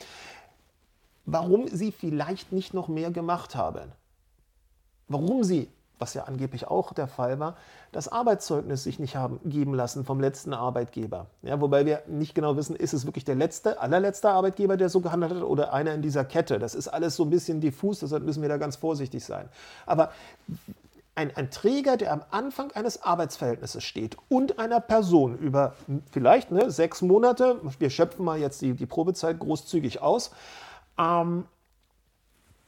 Warum 1.24 1.68
sie 1.68 1.92
vielleicht 1.92 2.52
nicht 2.52 2.74
noch 2.74 2.88
mehr 2.88 3.10
gemacht 3.10 3.54
haben. 3.54 3.92
Warum 5.08 5.44
sie 5.44 5.68
was 5.98 6.14
ja 6.14 6.24
angeblich 6.24 6.66
auch 6.66 6.92
der 6.92 7.06
Fall 7.06 7.38
war, 7.38 7.56
das 7.92 8.08
Arbeitszeugnis 8.08 8.84
sich 8.84 8.98
nicht 8.98 9.16
haben 9.16 9.40
geben 9.44 9.74
lassen 9.74 10.04
vom 10.04 10.20
letzten 10.20 10.52
Arbeitgeber. 10.52 11.26
Ja, 11.42 11.60
wobei 11.60 11.86
wir 11.86 12.02
nicht 12.08 12.34
genau 12.34 12.56
wissen, 12.56 12.76
ist 12.76 12.92
es 12.92 13.06
wirklich 13.06 13.24
der 13.24 13.36
letzte, 13.36 13.80
allerletzte 13.80 14.30
Arbeitgeber, 14.30 14.76
der 14.76 14.88
so 14.88 15.00
gehandelt 15.00 15.34
hat 15.34 15.42
oder 15.42 15.72
einer 15.72 15.94
in 15.94 16.02
dieser 16.02 16.24
Kette. 16.24 16.58
Das 16.58 16.74
ist 16.74 16.88
alles 16.88 17.16
so 17.16 17.24
ein 17.24 17.30
bisschen 17.30 17.60
diffus, 17.60 18.00
deshalb 18.00 18.24
müssen 18.24 18.42
wir 18.42 18.48
da 18.48 18.56
ganz 18.56 18.76
vorsichtig 18.76 19.24
sein. 19.24 19.48
Aber 19.86 20.10
ein, 21.14 21.34
ein, 21.36 21.50
Träger, 21.50 21.96
der 21.96 22.12
am 22.12 22.24
Anfang 22.30 22.72
eines 22.72 23.02
Arbeitsverhältnisses 23.02 23.84
steht 23.84 24.16
und 24.28 24.58
einer 24.58 24.80
Person 24.80 25.38
über 25.38 25.74
vielleicht 26.10 26.50
ne, 26.50 26.70
sechs 26.72 27.02
Monate, 27.02 27.60
wir 27.78 27.90
schöpfen 27.90 28.24
mal 28.24 28.38
jetzt 28.38 28.60
die, 28.62 28.74
die 28.74 28.86
Probezeit 28.86 29.38
großzügig 29.38 30.02
aus, 30.02 30.32
ähm, 30.98 31.44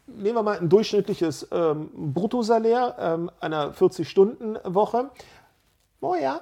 nehmen 0.07 0.37
wir 0.37 0.42
mal 0.42 0.59
ein 0.59 0.69
durchschnittliches 0.69 1.49
ähm, 1.53 1.90
Bruttosalär 1.95 2.97
ähm, 2.99 3.31
einer 3.40 3.73
40-Stunden-Woche. 3.73 5.11
Oh 6.01 6.14
ja, 6.14 6.40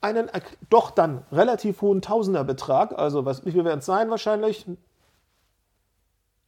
einen 0.00 0.30
doch 0.70 0.90
dann 0.90 1.24
relativ 1.32 1.82
hohen 1.82 2.02
Tausenderbetrag, 2.02 2.98
also 2.98 3.24
was, 3.24 3.44
wie 3.44 3.52
viel 3.52 3.64
werden 3.64 3.80
es 3.80 3.86
sein 3.86 4.10
wahrscheinlich? 4.10 4.66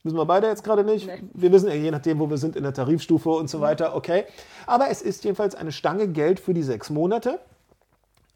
Wissen 0.03 0.17
wir 0.17 0.25
beide 0.25 0.47
jetzt 0.47 0.65
gerade 0.65 0.83
nicht. 0.83 1.07
Nee. 1.07 1.23
Wir 1.35 1.53
wissen 1.53 1.69
ja 1.69 1.75
je 1.75 1.91
nachdem, 1.91 2.21
wo 2.21 2.31
wir 2.31 2.39
sind 2.39 2.57
in 2.57 2.63
der 2.63 2.73
Tarifstufe 2.73 3.29
und 3.29 3.51
so 3.51 3.59
mhm. 3.59 3.63
weiter, 3.63 3.95
okay. 3.95 4.25
Aber 4.67 4.89
es 4.89 5.03
ist 5.03 5.25
jedenfalls 5.25 5.55
eine 5.55 5.73
Stange 5.73 6.09
Geld 6.09 6.41
für 6.41 6.55
die 6.55 6.63
sechs 6.63 6.89
Monate 6.89 7.39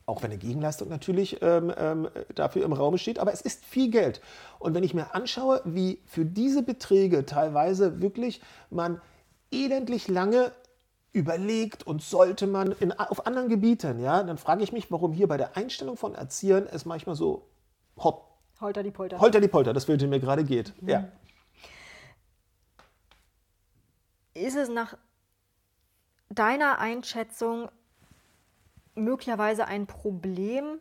auch 0.07 0.23
wenn 0.23 0.31
eine 0.31 0.39
Gegenleistung 0.39 0.89
natürlich 0.89 1.41
ähm, 1.43 1.73
ähm, 1.77 2.09
dafür 2.35 2.65
im 2.65 2.73
Raum 2.73 2.99
steht, 2.99 3.19
aber 3.19 3.33
es 3.33 3.41
ist 3.41 3.65
viel 3.65 3.91
Geld. 3.91 4.21
Und 4.59 4.75
wenn 4.75 4.85
ich 4.85 4.95
mir 4.95 5.15
anschaue, 5.15 5.63
wie 5.65 6.01
für 6.07 6.25
diese 6.25 6.63
Beträge 6.63 7.25
teilweise 7.25 8.03
wirklich 8.03 8.41
man 8.71 9.01
elendlich 9.51 10.09
lange 10.09 10.53
überlegt 11.13 11.87
und 11.87 12.03
sollte 12.03 12.47
man 12.47 12.73
in, 12.73 12.93
auf 12.93 13.27
anderen 13.27 13.49
Gebieten, 13.49 14.01
ja, 14.01 14.23
dann 14.23 14.37
frage 14.37 14.63
ich 14.63 14.73
mich, 14.73 14.91
warum 14.91 15.13
hier 15.13 15.29
bei 15.29 15.37
der 15.37 15.57
Einstellung 15.57 15.97
von 15.97 16.15
Erziehern 16.15 16.67
es 16.67 16.85
manchmal 16.85 17.15
so 17.15 17.49
hopp. 17.97 18.35
Holter 18.61 18.83
die 18.83 18.91
Polter. 18.91 19.21
Holter 19.21 19.41
die 19.41 19.49
Polter, 19.49 19.73
das 19.73 19.87
Bild, 19.87 20.03
mir 20.03 20.21
gerade 20.21 20.45
geht. 20.45 20.81
Mhm. 20.83 20.89
Ja. 20.89 21.09
Ist 24.35 24.57
es 24.57 24.69
nach 24.69 24.99
deiner 26.29 26.79
Einschätzung 26.79 27.69
möglicherweise 28.95 29.67
ein 29.67 29.87
Problem. 29.87 30.81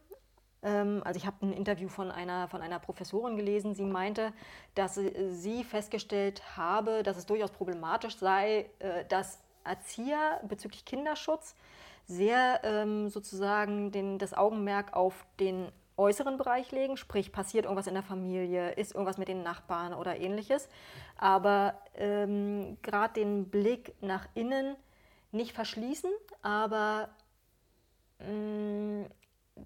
Ähm, 0.61 1.01
also 1.03 1.17
ich 1.17 1.25
habe 1.25 1.45
ein 1.45 1.53
Interview 1.53 1.89
von 1.89 2.11
einer, 2.11 2.47
von 2.47 2.61
einer 2.61 2.79
Professorin 2.79 3.35
gelesen, 3.35 3.75
sie 3.75 3.85
meinte, 3.85 4.33
dass 4.75 4.95
sie 4.95 5.63
festgestellt 5.63 6.57
habe, 6.57 7.03
dass 7.03 7.17
es 7.17 7.25
durchaus 7.25 7.51
problematisch 7.51 8.17
sei, 8.17 8.69
äh, 8.79 9.05
dass 9.05 9.39
Erzieher 9.63 10.41
bezüglich 10.47 10.85
Kinderschutz 10.85 11.55
sehr 12.05 12.61
ähm, 12.63 13.09
sozusagen 13.09 13.91
den, 13.91 14.19
das 14.19 14.33
Augenmerk 14.33 14.93
auf 14.93 15.25
den 15.39 15.71
äußeren 15.95 16.37
Bereich 16.37 16.71
legen, 16.71 16.97
sprich 16.97 17.31
passiert 17.31 17.65
irgendwas 17.65 17.87
in 17.87 17.93
der 17.93 18.03
Familie, 18.03 18.71
ist 18.71 18.93
irgendwas 18.93 19.17
mit 19.17 19.27
den 19.27 19.43
Nachbarn 19.43 19.93
oder 19.93 20.17
ähnliches. 20.17 20.67
Aber 21.17 21.75
ähm, 21.95 22.77
gerade 22.81 23.13
den 23.13 23.49
Blick 23.49 23.93
nach 24.01 24.27
innen 24.33 24.75
nicht 25.31 25.53
verschließen, 25.53 26.11
aber 26.41 27.09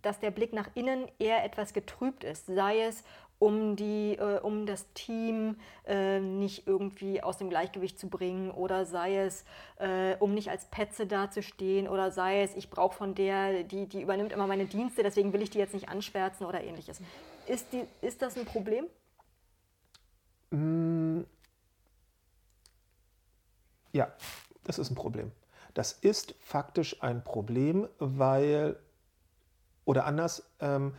dass 0.01 0.19
der 0.19 0.31
Blick 0.31 0.53
nach 0.53 0.69
innen 0.75 1.07
eher 1.19 1.43
etwas 1.43 1.73
getrübt 1.73 2.23
ist, 2.23 2.45
sei 2.45 2.81
es 2.81 3.03
um, 3.39 3.75
die, 3.75 4.15
äh, 4.17 4.39
um 4.39 4.65
das 4.65 4.91
Team 4.93 5.57
äh, 5.85 6.19
nicht 6.19 6.67
irgendwie 6.67 7.21
aus 7.21 7.37
dem 7.37 7.49
Gleichgewicht 7.49 7.99
zu 7.99 8.09
bringen 8.09 8.49
oder 8.51 8.85
sei 8.85 9.17
es, 9.17 9.45
äh, 9.77 10.15
um 10.15 10.33
nicht 10.33 10.49
als 10.49 10.65
Petze 10.65 11.05
dazustehen 11.05 11.87
oder 11.87 12.11
sei 12.11 12.41
es, 12.41 12.55
ich 12.55 12.69
brauche 12.69 12.95
von 12.95 13.13
der, 13.13 13.63
die, 13.63 13.87
die 13.87 14.01
übernimmt 14.01 14.31
immer 14.31 14.47
meine 14.47 14.65
Dienste, 14.65 15.03
deswegen 15.03 15.33
will 15.33 15.41
ich 15.41 15.51
die 15.51 15.59
jetzt 15.59 15.73
nicht 15.73 15.89
anschwärzen 15.89 16.45
oder 16.45 16.63
ähnliches. 16.63 16.99
Ist, 17.45 17.71
die, 17.71 17.83
ist 18.01 18.21
das 18.21 18.37
ein 18.37 18.45
Problem? 18.45 18.85
Mm. 20.49 21.21
Ja, 23.93 24.11
das 24.63 24.79
ist 24.79 24.89
ein 24.89 24.95
Problem. 24.95 25.31
Das 25.77 25.91
ist 25.91 26.33
faktisch 26.39 27.03
ein 27.03 27.23
Problem, 27.23 27.87
weil, 27.99 28.79
oder 29.85 30.05
anders, 30.05 30.49
ähm, 30.59 30.95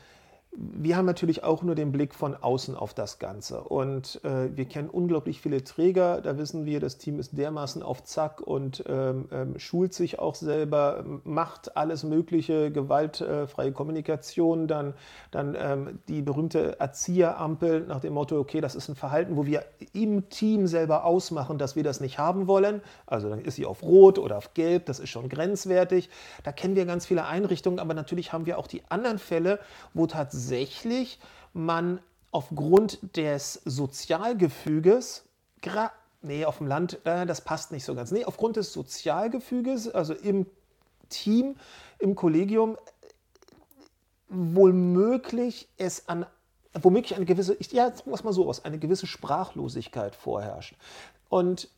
wir 0.56 0.96
haben 0.96 1.04
natürlich 1.04 1.44
auch 1.44 1.62
nur 1.62 1.74
den 1.74 1.92
Blick 1.92 2.14
von 2.14 2.34
außen 2.34 2.74
auf 2.74 2.94
das 2.94 3.18
Ganze. 3.18 3.60
Und 3.60 4.20
äh, 4.24 4.56
wir 4.56 4.64
kennen 4.64 4.88
unglaublich 4.88 5.40
viele 5.40 5.62
Träger. 5.62 6.20
Da 6.20 6.38
wissen 6.38 6.64
wir, 6.64 6.80
das 6.80 6.96
Team 6.96 7.18
ist 7.18 7.36
dermaßen 7.36 7.82
auf 7.82 8.02
Zack 8.04 8.40
und 8.40 8.82
ähm, 8.88 9.28
ähm, 9.30 9.58
schult 9.58 9.92
sich 9.92 10.18
auch 10.18 10.34
selber, 10.34 11.04
macht 11.24 11.76
alles 11.76 12.02
Mögliche, 12.02 12.72
gewaltfreie 12.72 13.72
Kommunikation, 13.72 14.66
dann, 14.66 14.94
dann 15.30 15.54
ähm, 15.58 15.98
die 16.08 16.22
berühmte 16.22 16.80
Erzieherampel 16.80 17.86
nach 17.86 18.00
dem 18.00 18.14
Motto, 18.14 18.38
okay, 18.38 18.60
das 18.60 18.74
ist 18.74 18.88
ein 18.88 18.96
Verhalten, 18.96 19.36
wo 19.36 19.44
wir 19.44 19.64
im 19.92 20.30
Team 20.30 20.66
selber 20.66 21.04
ausmachen, 21.04 21.58
dass 21.58 21.76
wir 21.76 21.84
das 21.84 22.00
nicht 22.00 22.18
haben 22.18 22.46
wollen. 22.46 22.80
Also 23.06 23.28
dann 23.28 23.42
ist 23.42 23.56
sie 23.56 23.66
auf 23.66 23.82
Rot 23.82 24.18
oder 24.18 24.38
auf 24.38 24.54
Gelb, 24.54 24.86
das 24.86 24.98
ist 24.98 25.10
schon 25.10 25.28
grenzwertig. 25.28 26.08
Da 26.42 26.52
kennen 26.52 26.74
wir 26.74 26.86
ganz 26.86 27.04
viele 27.04 27.26
Einrichtungen, 27.26 27.78
aber 27.78 27.92
natürlich 27.92 28.32
haben 28.32 28.46
wir 28.46 28.58
auch 28.58 28.66
die 28.66 28.82
anderen 28.88 29.18
Fälle, 29.18 29.60
wo 29.92 30.06
tatsächlich 30.06 30.37
tatsächlich 30.38 31.18
man 31.52 31.98
aufgrund 32.30 33.16
des 33.16 33.54
Sozialgefüges, 33.64 35.24
nee, 36.22 36.44
auf 36.44 36.58
dem 36.58 36.68
Land, 36.68 37.04
äh, 37.04 37.26
das 37.26 37.40
passt 37.40 37.72
nicht 37.72 37.84
so 37.84 37.96
ganz, 37.96 38.12
nee, 38.12 38.24
aufgrund 38.24 38.54
des 38.54 38.72
Sozialgefüges, 38.72 39.88
also 39.88 40.14
im 40.14 40.46
Team, 41.08 41.56
im 41.98 42.14
Kollegium, 42.14 42.78
womöglich 44.28 45.68
es 45.76 46.08
an 46.08 46.24
womöglich 46.80 47.16
eine 47.16 47.24
gewisse, 47.24 47.56
ja, 47.72 47.86
sagen 47.86 48.10
wir 48.10 48.14
es 48.14 48.22
mal 48.22 48.32
so 48.32 48.48
aus, 48.48 48.64
eine 48.64 48.78
gewisse 48.78 49.08
Sprachlosigkeit 49.08 50.14
vorherrscht. 50.14 50.76
Und 51.28 51.68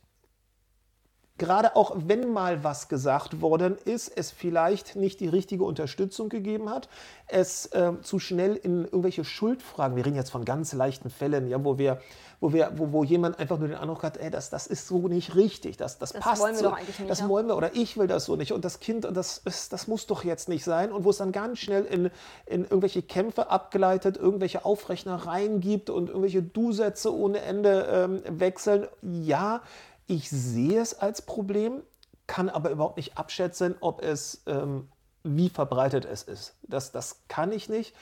gerade 1.41 1.75
auch 1.75 1.93
wenn 2.05 2.31
mal 2.31 2.63
was 2.63 2.87
gesagt 2.87 3.41
worden 3.41 3.75
ist, 3.85 4.15
es 4.15 4.29
vielleicht 4.29 4.95
nicht 4.95 5.19
die 5.19 5.27
richtige 5.27 5.63
Unterstützung 5.63 6.29
gegeben 6.29 6.69
hat, 6.69 6.87
es 7.25 7.65
äh, 7.67 7.93
zu 8.03 8.19
schnell 8.19 8.55
in 8.55 8.85
irgendwelche 8.85 9.23
Schuldfragen, 9.23 9.95
wir 9.97 10.05
reden 10.05 10.15
jetzt 10.15 10.29
von 10.29 10.45
ganz 10.45 10.71
leichten 10.73 11.09
Fällen, 11.09 11.47
ja, 11.47 11.63
wo 11.63 11.79
wir, 11.79 11.99
wo 12.41 12.53
wir, 12.53 12.73
wo, 12.75 12.91
wo 12.91 13.03
jemand 13.03 13.39
einfach 13.39 13.57
nur 13.57 13.69
den 13.69 13.77
Eindruck 13.77 14.03
hat, 14.03 14.17
ey, 14.17 14.29
das, 14.29 14.51
das 14.51 14.67
ist 14.67 14.87
so 14.87 15.07
nicht 15.07 15.35
richtig, 15.35 15.77
das, 15.77 15.97
das, 15.97 16.11
das 16.11 16.21
passt 16.21 16.43
wollen 16.43 16.53
wir 16.53 16.59
so, 16.59 16.69
doch 16.69 16.77
eigentlich 16.77 16.99
nicht, 16.99 17.09
das 17.09 17.21
ja? 17.21 17.29
wollen 17.29 17.47
wir 17.47 17.57
oder 17.57 17.75
ich 17.75 17.97
will 17.97 18.05
das 18.05 18.25
so 18.25 18.35
nicht 18.35 18.51
und 18.51 18.63
das 18.63 18.79
Kind 18.79 19.05
und 19.05 19.17
das, 19.17 19.39
ist, 19.39 19.73
das 19.73 19.87
muss 19.87 20.05
doch 20.05 20.23
jetzt 20.23 20.47
nicht 20.47 20.63
sein 20.63 20.91
und 20.91 21.05
wo 21.05 21.09
es 21.09 21.17
dann 21.17 21.31
ganz 21.31 21.57
schnell 21.57 21.85
in, 21.85 22.11
in 22.45 22.65
irgendwelche 22.65 23.01
Kämpfe 23.01 23.49
abgeleitet, 23.49 24.15
irgendwelche 24.15 24.63
Aufrechnereien 24.63 25.59
gibt 25.59 25.89
und 25.89 26.09
irgendwelche 26.09 26.43
Du-Sätze 26.43 27.11
ohne 27.11 27.41
Ende 27.41 27.87
ähm, 27.91 28.21
wechseln, 28.39 28.87
ja, 29.01 29.61
ich 30.11 30.29
sehe 30.29 30.81
es 30.81 30.93
als 30.93 31.21
Problem, 31.21 31.83
kann 32.27 32.49
aber 32.49 32.69
überhaupt 32.69 32.97
nicht 32.97 33.17
abschätzen, 33.17 33.75
ob 33.79 34.03
es, 34.03 34.43
ähm, 34.45 34.89
wie 35.23 35.47
verbreitet 35.47 36.03
es 36.03 36.23
ist. 36.23 36.55
Das, 36.63 36.91
das 36.91 37.21
kann 37.29 37.53
ich 37.53 37.69
nicht. 37.69 37.95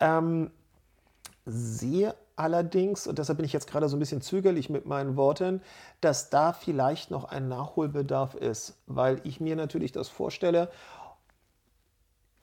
Ähm, 0.00 0.50
sehe 1.44 2.14
allerdings, 2.36 3.06
und 3.06 3.18
deshalb 3.18 3.36
bin 3.36 3.44
ich 3.44 3.52
jetzt 3.52 3.70
gerade 3.70 3.90
so 3.90 3.96
ein 3.96 4.00
bisschen 4.00 4.22
zögerlich 4.22 4.70
mit 4.70 4.86
meinen 4.86 5.18
Worten, 5.18 5.60
dass 6.00 6.30
da 6.30 6.54
vielleicht 6.54 7.10
noch 7.10 7.24
ein 7.24 7.48
Nachholbedarf 7.48 8.34
ist, 8.34 8.78
weil 8.86 9.20
ich 9.24 9.38
mir 9.38 9.54
natürlich 9.54 9.92
das 9.92 10.08
vorstelle, 10.08 10.70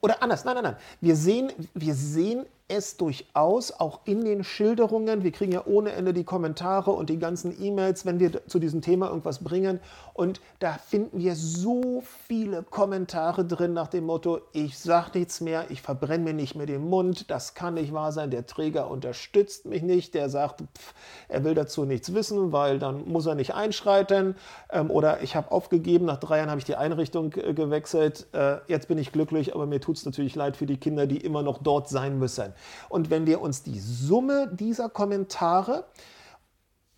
oder 0.00 0.22
anders, 0.22 0.44
nein, 0.44 0.54
nein, 0.54 0.64
nein. 0.64 0.76
Wir 1.00 1.16
sehen, 1.16 1.52
wir 1.74 1.94
sehen 1.94 2.46
es 2.72 2.96
durchaus 2.96 3.70
auch 3.72 4.00
in 4.04 4.24
den 4.24 4.44
Schilderungen. 4.44 5.22
Wir 5.22 5.30
kriegen 5.30 5.52
ja 5.52 5.62
ohne 5.66 5.92
Ende 5.92 6.12
die 6.14 6.24
Kommentare 6.24 6.90
und 6.90 7.10
die 7.10 7.18
ganzen 7.18 7.62
E-Mails, 7.62 8.06
wenn 8.06 8.18
wir 8.18 8.46
zu 8.46 8.58
diesem 8.58 8.80
Thema 8.80 9.08
irgendwas 9.08 9.44
bringen. 9.44 9.78
Und 10.14 10.40
da 10.58 10.72
finden 10.74 11.18
wir 11.18 11.36
so 11.36 12.02
viele 12.26 12.62
Kommentare 12.62 13.44
drin 13.44 13.74
nach 13.74 13.88
dem 13.88 14.04
Motto, 14.04 14.40
ich 14.52 14.78
sage 14.78 15.18
nichts 15.18 15.40
mehr, 15.40 15.66
ich 15.70 15.82
verbrenne 15.82 16.24
mir 16.24 16.34
nicht 16.34 16.54
mehr 16.54 16.66
den 16.66 16.88
Mund, 16.88 17.30
das 17.30 17.54
kann 17.54 17.74
nicht 17.74 17.92
wahr 17.92 18.12
sein, 18.12 18.30
der 18.30 18.46
Träger 18.46 18.90
unterstützt 18.90 19.66
mich 19.66 19.82
nicht, 19.82 20.14
der 20.14 20.28
sagt, 20.28 20.62
pff, 20.62 20.94
er 21.28 21.44
will 21.44 21.54
dazu 21.54 21.84
nichts 21.84 22.14
wissen, 22.14 22.52
weil 22.52 22.78
dann 22.78 23.06
muss 23.06 23.26
er 23.26 23.34
nicht 23.34 23.54
einschreiten. 23.54 24.34
Ähm, 24.70 24.90
oder 24.90 25.22
ich 25.22 25.36
habe 25.36 25.50
aufgegeben, 25.50 26.06
nach 26.06 26.18
drei 26.18 26.38
Jahren 26.38 26.50
habe 26.50 26.58
ich 26.58 26.64
die 26.64 26.76
Einrichtung 26.76 27.34
äh, 27.34 27.52
gewechselt, 27.52 28.26
äh, 28.32 28.56
jetzt 28.66 28.88
bin 28.88 28.98
ich 28.98 29.12
glücklich, 29.12 29.54
aber 29.54 29.66
mir 29.66 29.80
tut 29.80 29.96
es 29.96 30.06
natürlich 30.06 30.34
leid 30.34 30.56
für 30.56 30.66
die 30.66 30.78
Kinder, 30.78 31.06
die 31.06 31.18
immer 31.18 31.42
noch 31.42 31.58
dort 31.58 31.88
sein 31.88 32.18
müssen. 32.18 32.52
Und 32.88 33.10
wenn 33.10 33.26
wir 33.26 33.40
uns 33.40 33.62
die 33.62 33.78
Summe 33.78 34.48
dieser 34.52 34.88
Kommentare 34.88 35.84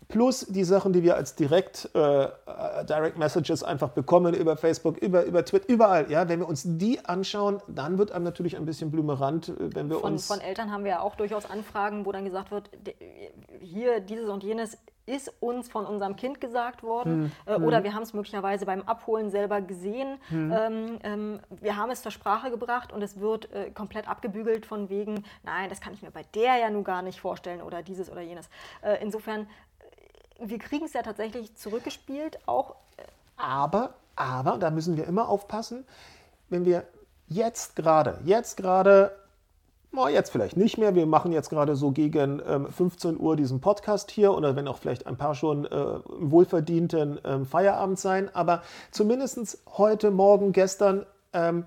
plus 0.08 0.46
die 0.46 0.64
Sachen, 0.64 0.92
die 0.92 1.02
wir 1.02 1.16
als 1.16 1.34
Direct, 1.34 1.90
äh, 1.94 2.28
Direct 2.88 3.18
Messages 3.18 3.62
einfach 3.62 3.90
bekommen 3.90 4.34
über 4.34 4.56
Facebook, 4.56 4.98
über, 4.98 5.24
über 5.24 5.44
Twitter, 5.44 5.68
überall, 5.68 6.10
ja, 6.10 6.28
wenn 6.28 6.40
wir 6.40 6.48
uns 6.48 6.62
die 6.64 7.04
anschauen, 7.04 7.60
dann 7.68 7.98
wird 7.98 8.12
einem 8.12 8.24
natürlich 8.24 8.56
ein 8.56 8.64
bisschen 8.64 8.90
blümerant, 8.90 9.48
äh, 9.48 9.74
wenn 9.74 9.88
wir 9.88 10.00
von, 10.00 10.12
uns... 10.12 10.26
Von 10.26 10.40
Eltern 10.40 10.70
haben 10.70 10.84
wir 10.84 10.92
ja 10.92 11.00
auch 11.00 11.16
durchaus 11.16 11.48
Anfragen, 11.50 12.06
wo 12.06 12.12
dann 12.12 12.24
gesagt 12.24 12.50
wird, 12.50 12.70
hier 13.60 14.00
dieses 14.00 14.28
und 14.28 14.42
jenes 14.42 14.78
ist 15.06 15.32
uns 15.40 15.68
von 15.68 15.84
unserem 15.86 16.16
Kind 16.16 16.40
gesagt 16.40 16.82
worden 16.82 17.32
hm. 17.46 17.54
äh, 17.54 17.56
oder 17.56 17.78
hm. 17.78 17.84
wir 17.84 17.94
haben 17.94 18.02
es 18.02 18.14
möglicherweise 18.14 18.66
beim 18.66 18.82
Abholen 18.82 19.30
selber 19.30 19.60
gesehen. 19.60 20.18
Hm. 20.28 20.52
Ähm, 20.52 20.98
ähm, 21.02 21.40
wir 21.50 21.76
haben 21.76 21.90
es 21.90 22.02
zur 22.02 22.12
Sprache 22.12 22.50
gebracht 22.50 22.92
und 22.92 23.02
es 23.02 23.20
wird 23.20 23.52
äh, 23.52 23.70
komplett 23.70 24.08
abgebügelt 24.08 24.66
von 24.66 24.88
wegen, 24.88 25.24
nein, 25.42 25.68
das 25.68 25.80
kann 25.80 25.92
ich 25.92 26.02
mir 26.02 26.10
bei 26.10 26.24
der 26.34 26.56
ja 26.56 26.70
nun 26.70 26.84
gar 26.84 27.02
nicht 27.02 27.20
vorstellen 27.20 27.60
oder 27.60 27.82
dieses 27.82 28.10
oder 28.10 28.22
jenes. 28.22 28.48
Äh, 28.82 29.02
insofern, 29.02 29.42
äh, 29.42 29.46
wir 30.48 30.58
kriegen 30.58 30.86
es 30.86 30.92
ja 30.94 31.02
tatsächlich 31.02 31.54
zurückgespielt, 31.54 32.38
auch. 32.46 32.76
Äh, 32.96 33.02
aber, 33.36 33.94
aber, 34.16 34.58
da 34.58 34.70
müssen 34.70 34.96
wir 34.96 35.06
immer 35.06 35.28
aufpassen, 35.28 35.84
wenn 36.48 36.64
wir 36.64 36.84
jetzt 37.26 37.76
gerade, 37.76 38.20
jetzt 38.24 38.56
gerade 38.56 39.14
Oh, 39.96 40.08
jetzt 40.08 40.30
vielleicht 40.30 40.56
nicht 40.56 40.76
mehr. 40.76 40.94
Wir 40.94 41.06
machen 41.06 41.30
jetzt 41.30 41.50
gerade 41.50 41.76
so 41.76 41.92
gegen 41.92 42.42
ähm, 42.46 42.66
15 42.70 43.18
Uhr 43.18 43.36
diesen 43.36 43.60
Podcast 43.60 44.10
hier 44.10 44.32
oder 44.32 44.56
wenn 44.56 44.66
auch 44.66 44.78
vielleicht 44.78 45.06
ein 45.06 45.16
paar 45.16 45.34
schon 45.34 45.66
äh, 45.66 45.98
wohlverdienten 46.18 47.20
ähm, 47.24 47.46
Feierabend 47.46 47.98
sein. 47.98 48.28
Aber 48.34 48.62
zumindest 48.90 49.58
heute, 49.78 50.10
morgen, 50.10 50.52
gestern 50.52 51.06
ähm, 51.32 51.64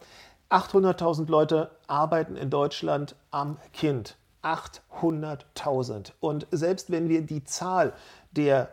800.000 0.49 1.29
Leute 1.29 1.71
arbeiten 1.87 2.35
in 2.35 2.49
Deutschland 2.49 3.15
am 3.31 3.57
Kind. 3.71 4.17
800.000. 4.43 6.11
Und 6.19 6.47
selbst 6.51 6.91
wenn 6.91 7.09
wir 7.09 7.21
die 7.21 7.43
Zahl 7.43 7.93
der 8.31 8.69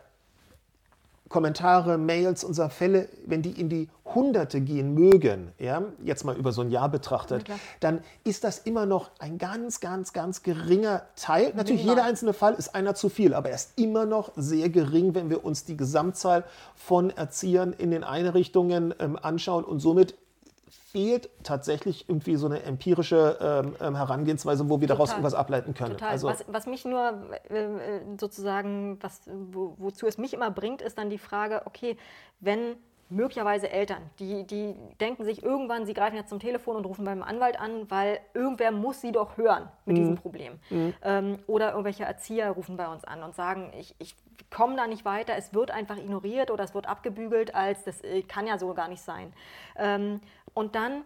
Kommentare, 1.35 1.97
Mails 1.97 2.45
unserer 2.45 2.69
Fälle, 2.69 3.09
wenn 3.25 3.41
die 3.41 3.59
in 3.59 3.67
die 3.67 3.89
Hunderte 4.05 4.61
gehen 4.61 4.93
mögen, 4.93 5.51
ja, 5.59 5.83
jetzt 6.01 6.23
mal 6.23 6.37
über 6.37 6.53
so 6.53 6.61
ein 6.61 6.71
Jahr 6.71 6.87
betrachtet, 6.87 7.49
ja, 7.49 7.55
dann 7.81 7.99
ist 8.23 8.45
das 8.45 8.59
immer 8.59 8.85
noch 8.85 9.11
ein 9.19 9.37
ganz, 9.37 9.81
ganz, 9.81 10.13
ganz 10.13 10.43
geringer 10.43 11.01
Teil. 11.17 11.51
Natürlich, 11.53 11.83
jeder 11.83 12.05
einzelne 12.05 12.31
Fall 12.31 12.53
ist 12.53 12.73
einer 12.73 12.95
zu 12.95 13.09
viel, 13.09 13.33
aber 13.33 13.49
er 13.49 13.55
ist 13.55 13.77
immer 13.77 14.05
noch 14.05 14.31
sehr 14.37 14.69
gering, 14.69 15.13
wenn 15.13 15.29
wir 15.29 15.43
uns 15.43 15.65
die 15.65 15.75
Gesamtzahl 15.75 16.45
von 16.73 17.09
Erziehern 17.09 17.73
in 17.73 17.91
den 17.91 18.05
Einrichtungen 18.05 18.93
ähm, 18.99 19.19
anschauen. 19.21 19.65
Und 19.65 19.81
somit 19.81 20.15
fehlt 20.95 21.29
tatsächlich 21.43 22.07
irgendwie 22.07 22.37
so 22.37 22.45
eine 22.45 22.63
empirische 22.63 23.37
ähm, 23.41 23.75
ähm, 23.81 23.95
Herangehensweise, 23.97 24.69
wo 24.69 24.79
wir 24.79 24.87
Total. 24.87 24.95
daraus 24.95 25.09
irgendwas 25.09 25.33
ableiten 25.33 25.73
können. 25.73 25.91
Total. 25.91 26.11
Also, 26.11 26.27
was, 26.29 26.45
was 26.47 26.67
mich 26.67 26.85
nur 26.85 27.21
äh, 27.49 27.99
sozusagen, 28.17 28.97
was, 29.01 29.19
wo, 29.51 29.73
wozu 29.77 30.07
es 30.07 30.17
mich 30.17 30.33
immer 30.33 30.51
bringt, 30.51 30.81
ist 30.81 30.97
dann 30.97 31.09
die 31.09 31.17
Frage, 31.17 31.63
okay, 31.65 31.97
wenn 32.39 32.77
möglicherweise 33.09 33.69
Eltern, 33.69 34.03
die, 34.19 34.47
die 34.47 34.73
denken 35.01 35.25
sich 35.25 35.43
irgendwann, 35.43 35.85
sie 35.85 35.93
greifen 35.93 36.15
jetzt 36.15 36.29
zum 36.29 36.39
Telefon 36.39 36.77
und 36.77 36.85
rufen 36.85 37.03
beim 37.03 37.23
Anwalt 37.23 37.59
an, 37.59 37.91
weil 37.91 38.19
irgendwer 38.33 38.71
muss 38.71 39.01
sie 39.01 39.11
doch 39.11 39.35
hören 39.35 39.67
mit 39.85 39.97
mhm. 39.97 39.99
diesem 39.99 40.15
Problem. 40.15 40.53
Mhm. 40.69 40.93
Ähm, 41.01 41.39
oder 41.45 41.71
irgendwelche 41.71 42.05
Erzieher 42.05 42.51
rufen 42.51 42.77
bei 42.77 42.87
uns 42.87 43.03
an 43.03 43.21
und 43.21 43.35
sagen, 43.35 43.73
ich, 43.77 43.95
ich 43.99 44.15
komme 44.55 44.77
da 44.77 44.87
nicht 44.87 45.03
weiter, 45.03 45.35
es 45.35 45.53
wird 45.53 45.69
einfach 45.69 45.97
ignoriert 45.97 46.49
oder 46.49 46.63
es 46.63 46.73
wird 46.73 46.87
abgebügelt, 46.87 47.53
als 47.53 47.83
das 47.83 48.01
äh, 48.01 48.21
kann 48.21 48.47
ja 48.47 48.57
so 48.57 48.73
gar 48.73 48.87
nicht 48.87 49.01
sein. 49.01 49.33
Ähm, 49.75 50.21
und 50.53 50.75
dann 50.75 51.03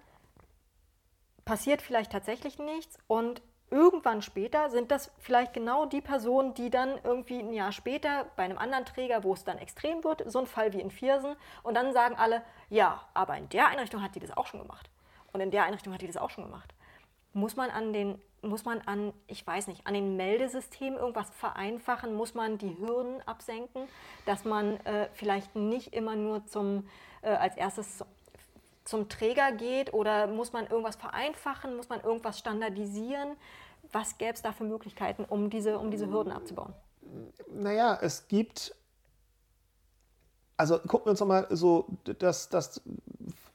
passiert 1.45 1.81
vielleicht 1.81 2.11
tatsächlich 2.11 2.59
nichts 2.59 2.99
und 3.07 3.41
irgendwann 3.71 4.21
später 4.21 4.69
sind 4.69 4.91
das 4.91 5.11
vielleicht 5.17 5.53
genau 5.53 5.87
die 5.87 6.01
Personen, 6.01 6.53
die 6.53 6.69
dann 6.69 6.99
irgendwie 7.03 7.39
ein 7.39 7.51
Jahr 7.51 7.71
später 7.71 8.27
bei 8.35 8.43
einem 8.43 8.59
anderen 8.59 8.85
Träger, 8.85 9.23
wo 9.23 9.33
es 9.33 9.43
dann 9.43 9.57
extrem 9.57 10.03
wird, 10.03 10.23
so 10.31 10.39
ein 10.39 10.47
Fall 10.47 10.71
wie 10.73 10.81
in 10.81 10.91
Viersen, 10.91 11.35
und 11.63 11.73
dann 11.73 11.91
sagen 11.91 12.15
alle, 12.15 12.43
ja, 12.69 13.01
aber 13.15 13.35
in 13.35 13.49
der 13.49 13.67
Einrichtung 13.67 14.03
hat 14.03 14.13
die 14.13 14.19
das 14.19 14.37
auch 14.37 14.45
schon 14.45 14.61
gemacht. 14.61 14.91
Und 15.33 15.41
in 15.41 15.49
der 15.49 15.63
Einrichtung 15.63 15.91
hat 15.93 16.01
die 16.01 16.07
das 16.07 16.17
auch 16.17 16.29
schon 16.29 16.43
gemacht. 16.43 16.73
Muss 17.33 17.55
man 17.55 17.71
an 17.71 17.93
den, 17.93 18.21
muss 18.41 18.65
man 18.65 18.81
an, 18.81 19.13
ich 19.27 19.45
weiß 19.45 19.67
nicht, 19.67 19.85
an 19.85 19.93
den 19.93 20.15
Meldesystemen 20.15 20.97
irgendwas 20.97 21.29
vereinfachen? 21.31 22.13
Muss 22.13 22.33
man 22.33 22.57
die 22.57 22.77
Hürden 22.77 23.21
absenken, 23.27 23.87
dass 24.25 24.45
man 24.45 24.77
äh, 24.85 25.09
vielleicht 25.13 25.55
nicht 25.55 25.93
immer 25.93 26.15
nur 26.15 26.45
zum, 26.45 26.87
äh, 27.21 27.29
als 27.29 27.57
erstes 27.57 28.03
zum 28.85 29.07
Träger 29.09 29.51
geht 29.51 29.93
oder 29.93 30.27
muss 30.27 30.51
man 30.51 30.67
irgendwas 30.67 30.95
vereinfachen, 30.95 31.75
muss 31.75 31.89
man 31.89 32.01
irgendwas 32.01 32.39
standardisieren? 32.39 33.35
Was 33.91 34.17
gäbe 34.17 34.33
es 34.33 34.41
da 34.41 34.51
für 34.51 34.63
Möglichkeiten, 34.63 35.25
um 35.25 35.49
diese, 35.49 35.77
um 35.77 35.91
diese 35.91 36.09
Hürden 36.09 36.31
abzubauen? 36.31 36.73
Naja, 37.53 37.97
es 38.01 38.27
gibt, 38.27 38.75
also 40.57 40.79
gucken 40.79 41.05
wir 41.05 41.11
uns 41.11 41.19
nochmal 41.19 41.47
so 41.49 41.87
das, 42.03 42.49
das 42.49 42.81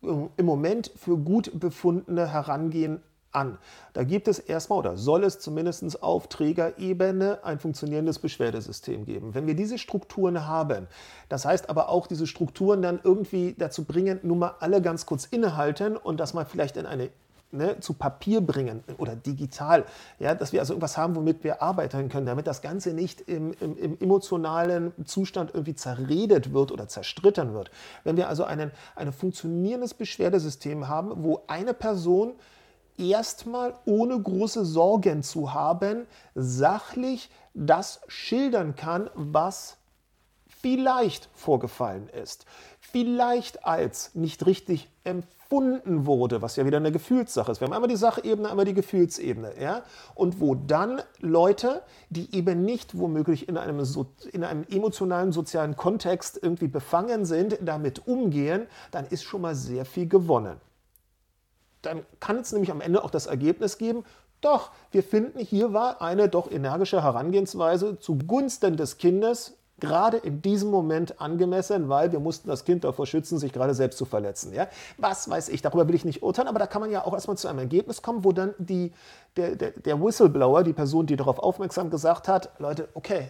im 0.03 0.47
Moment 0.47 0.93
für 0.97 1.17
gut 1.17 1.51
befundene 1.59 2.31
Herangehen 2.31 3.03
an. 3.35 3.59
Da 3.93 4.05
gibt 4.05 4.29
es 4.29 4.39
erstmal 4.39 4.79
oder 4.79 4.97
soll 4.97 5.25
es 5.25 5.39
zumindest 5.39 6.03
auf 6.03 6.29
Trägerebene 6.29 7.41
ein 7.43 7.59
funktionierendes 7.59 8.19
Beschwerdesystem 8.19 9.05
geben. 9.05 9.35
Wenn 9.35 9.47
wir 9.47 9.55
diese 9.55 9.79
Strukturen 9.79 10.47
haben, 10.47 10.87
das 11.29 11.45
heißt 11.45 11.69
aber 11.69 11.89
auch 11.89 12.07
diese 12.07 12.27
Strukturen 12.27 12.83
dann 12.83 13.01
irgendwie 13.03 13.55
dazu 13.59 13.85
bringen, 13.85 14.21
nun 14.23 14.39
mal 14.39 14.55
alle 14.61 14.81
ganz 14.81 15.07
kurz 15.07 15.25
innehalten 15.27 15.97
und 15.97 16.19
das 16.19 16.35
mal 16.35 16.45
vielleicht 16.45 16.77
in 16.77 16.87
eine 16.87 17.11
Ne, 17.55 17.79
zu 17.79 17.93
Papier 17.93 18.41
bringen 18.41 18.83
oder 18.99 19.15
digital, 19.15 19.85
ja, 20.19 20.35
dass 20.35 20.53
wir 20.53 20.59
also 20.59 20.73
irgendwas 20.73 20.97
haben, 20.97 21.15
womit 21.15 21.45
wir 21.45 21.63
arbeiten 21.63 22.09
können, 22.09 22.27
damit 22.27 22.49
das 22.49 22.63
Ganze 22.63 22.93
nicht 22.93 23.21
im, 23.29 23.53
im, 23.61 23.79
im, 23.79 23.97
emotionalen 24.01 24.93
Zustand 25.05 25.53
irgendwie 25.55 25.77
zerredet 25.77 26.53
wird 26.53 26.73
oder 26.73 26.89
zerstritten 26.89 27.55
wird. 27.55 27.71
Wenn 28.03 28.17
wir 28.17 28.29
also 28.29 28.43
einen, 28.43 28.73
ein 28.97 29.13
funktionierendes 29.13 29.95
Beschwerdesystem 29.95 30.89
haben, 30.89 31.13
wo 31.23 31.43
eine 31.47 31.75
Person 31.75 32.33
erstmal 32.99 33.75
ohne 33.85 34.21
große 34.21 34.65
Sorgen 34.65 35.23
zu 35.23 35.55
haben, 35.55 36.07
sachlich 36.35 37.31
das 37.55 38.01
schildern 38.09 38.75
kann, 38.75 39.11
was 39.15 39.77
vielleicht 40.47 41.29
vorgefallen 41.35 42.09
ist, 42.09 42.47
vielleicht 42.81 43.67
als 43.67 44.15
nicht 44.15 44.47
richtig 44.47 44.89
empfunden 45.05 46.07
wurde, 46.07 46.41
was 46.41 46.57
ja 46.57 46.65
wieder 46.65 46.79
eine 46.79 46.91
Gefühlssache 46.91 47.53
ist. 47.53 47.61
Wir 47.61 47.67
haben 47.67 47.75
einmal 47.75 47.89
die 47.89 47.97
Sachebene, 47.97 48.49
einmal 48.49 48.65
die 48.65 48.73
Gefühlsebene. 48.75 49.61
Ja? 49.61 49.83
Und 50.15 50.41
wo 50.41 50.55
dann 50.55 51.03
Leute, 51.21 51.83
die 52.09 52.35
eben 52.35 52.65
nicht 52.65 52.99
womöglich 52.99 53.49
in 53.49 53.59
einem, 53.59 53.85
so, 53.85 54.07
in 54.33 54.43
einem 54.43 54.65
emotionalen, 54.71 55.33
sozialen 55.33 55.77
Kontext 55.77 56.39
irgendwie 56.43 56.69
befangen 56.69 57.27
sind, 57.27 57.59
damit 57.61 58.07
umgehen, 58.09 58.67
dann 58.91 59.07
ist 59.07 59.25
schon 59.25 59.43
mal 59.43 59.55
sehr 59.55 59.85
viel 59.85 60.09
gewonnen 60.09 60.59
dann 61.87 62.05
kann 62.21 62.39
es 62.39 62.53
nämlich 62.53 62.71
am 62.71 62.81
Ende 62.81 63.03
auch 63.05 63.11
das 63.11 63.27
Ergebnis 63.27 63.79
geben, 63.79 64.05
doch, 64.41 64.71
wir 64.91 65.03
finden, 65.03 65.39
hier 65.39 65.73
war 65.73 66.03
eine 66.03 66.29
doch 66.29 66.51
energische 66.51 67.03
Herangehensweise 67.03 67.99
zugunsten 67.99 68.77
des 68.77 68.99
Kindes 68.99 69.57
gerade 69.81 70.19
in 70.19 70.41
diesem 70.41 70.71
Moment 70.71 71.21
angemessen, 71.21 71.89
weil 71.89 72.13
wir 72.13 72.21
mussten 72.21 72.49
das 72.49 72.65
Kind 72.65 72.85
davor 72.85 73.07
schützen, 73.07 73.39
sich 73.39 73.53
gerade 73.53 73.75
selbst 73.75 73.99
zu 73.99 74.05
verletzen. 74.05 74.53
Ja? 74.55 74.69
Was 74.99 75.29
weiß 75.29 75.49
ich, 75.49 75.63
darüber 75.63 75.89
will 75.89 75.95
ich 75.95 76.05
nicht 76.05 76.23
urteilen, 76.23 76.49
aber 76.49 76.59
da 76.59 76.67
kann 76.67 76.81
man 76.81 76.91
ja 76.91 77.05
auch 77.05 77.13
erstmal 77.13 77.37
zu 77.37 77.49
einem 77.49 77.59
Ergebnis 77.59 78.03
kommen, 78.03 78.25
wo 78.25 78.33
dann 78.33 78.55
die, 78.59 78.93
der, 79.37 79.57
der, 79.57 79.71
der 79.73 80.01
Whistleblower, 80.01 80.63
die 80.63 80.73
Person, 80.73 81.07
die 81.07 81.17
darauf 81.17 81.39
aufmerksam 81.39 81.91
gesagt 81.91 82.29
hat, 82.29 82.51
Leute, 82.59 82.89
okay, 82.95 83.29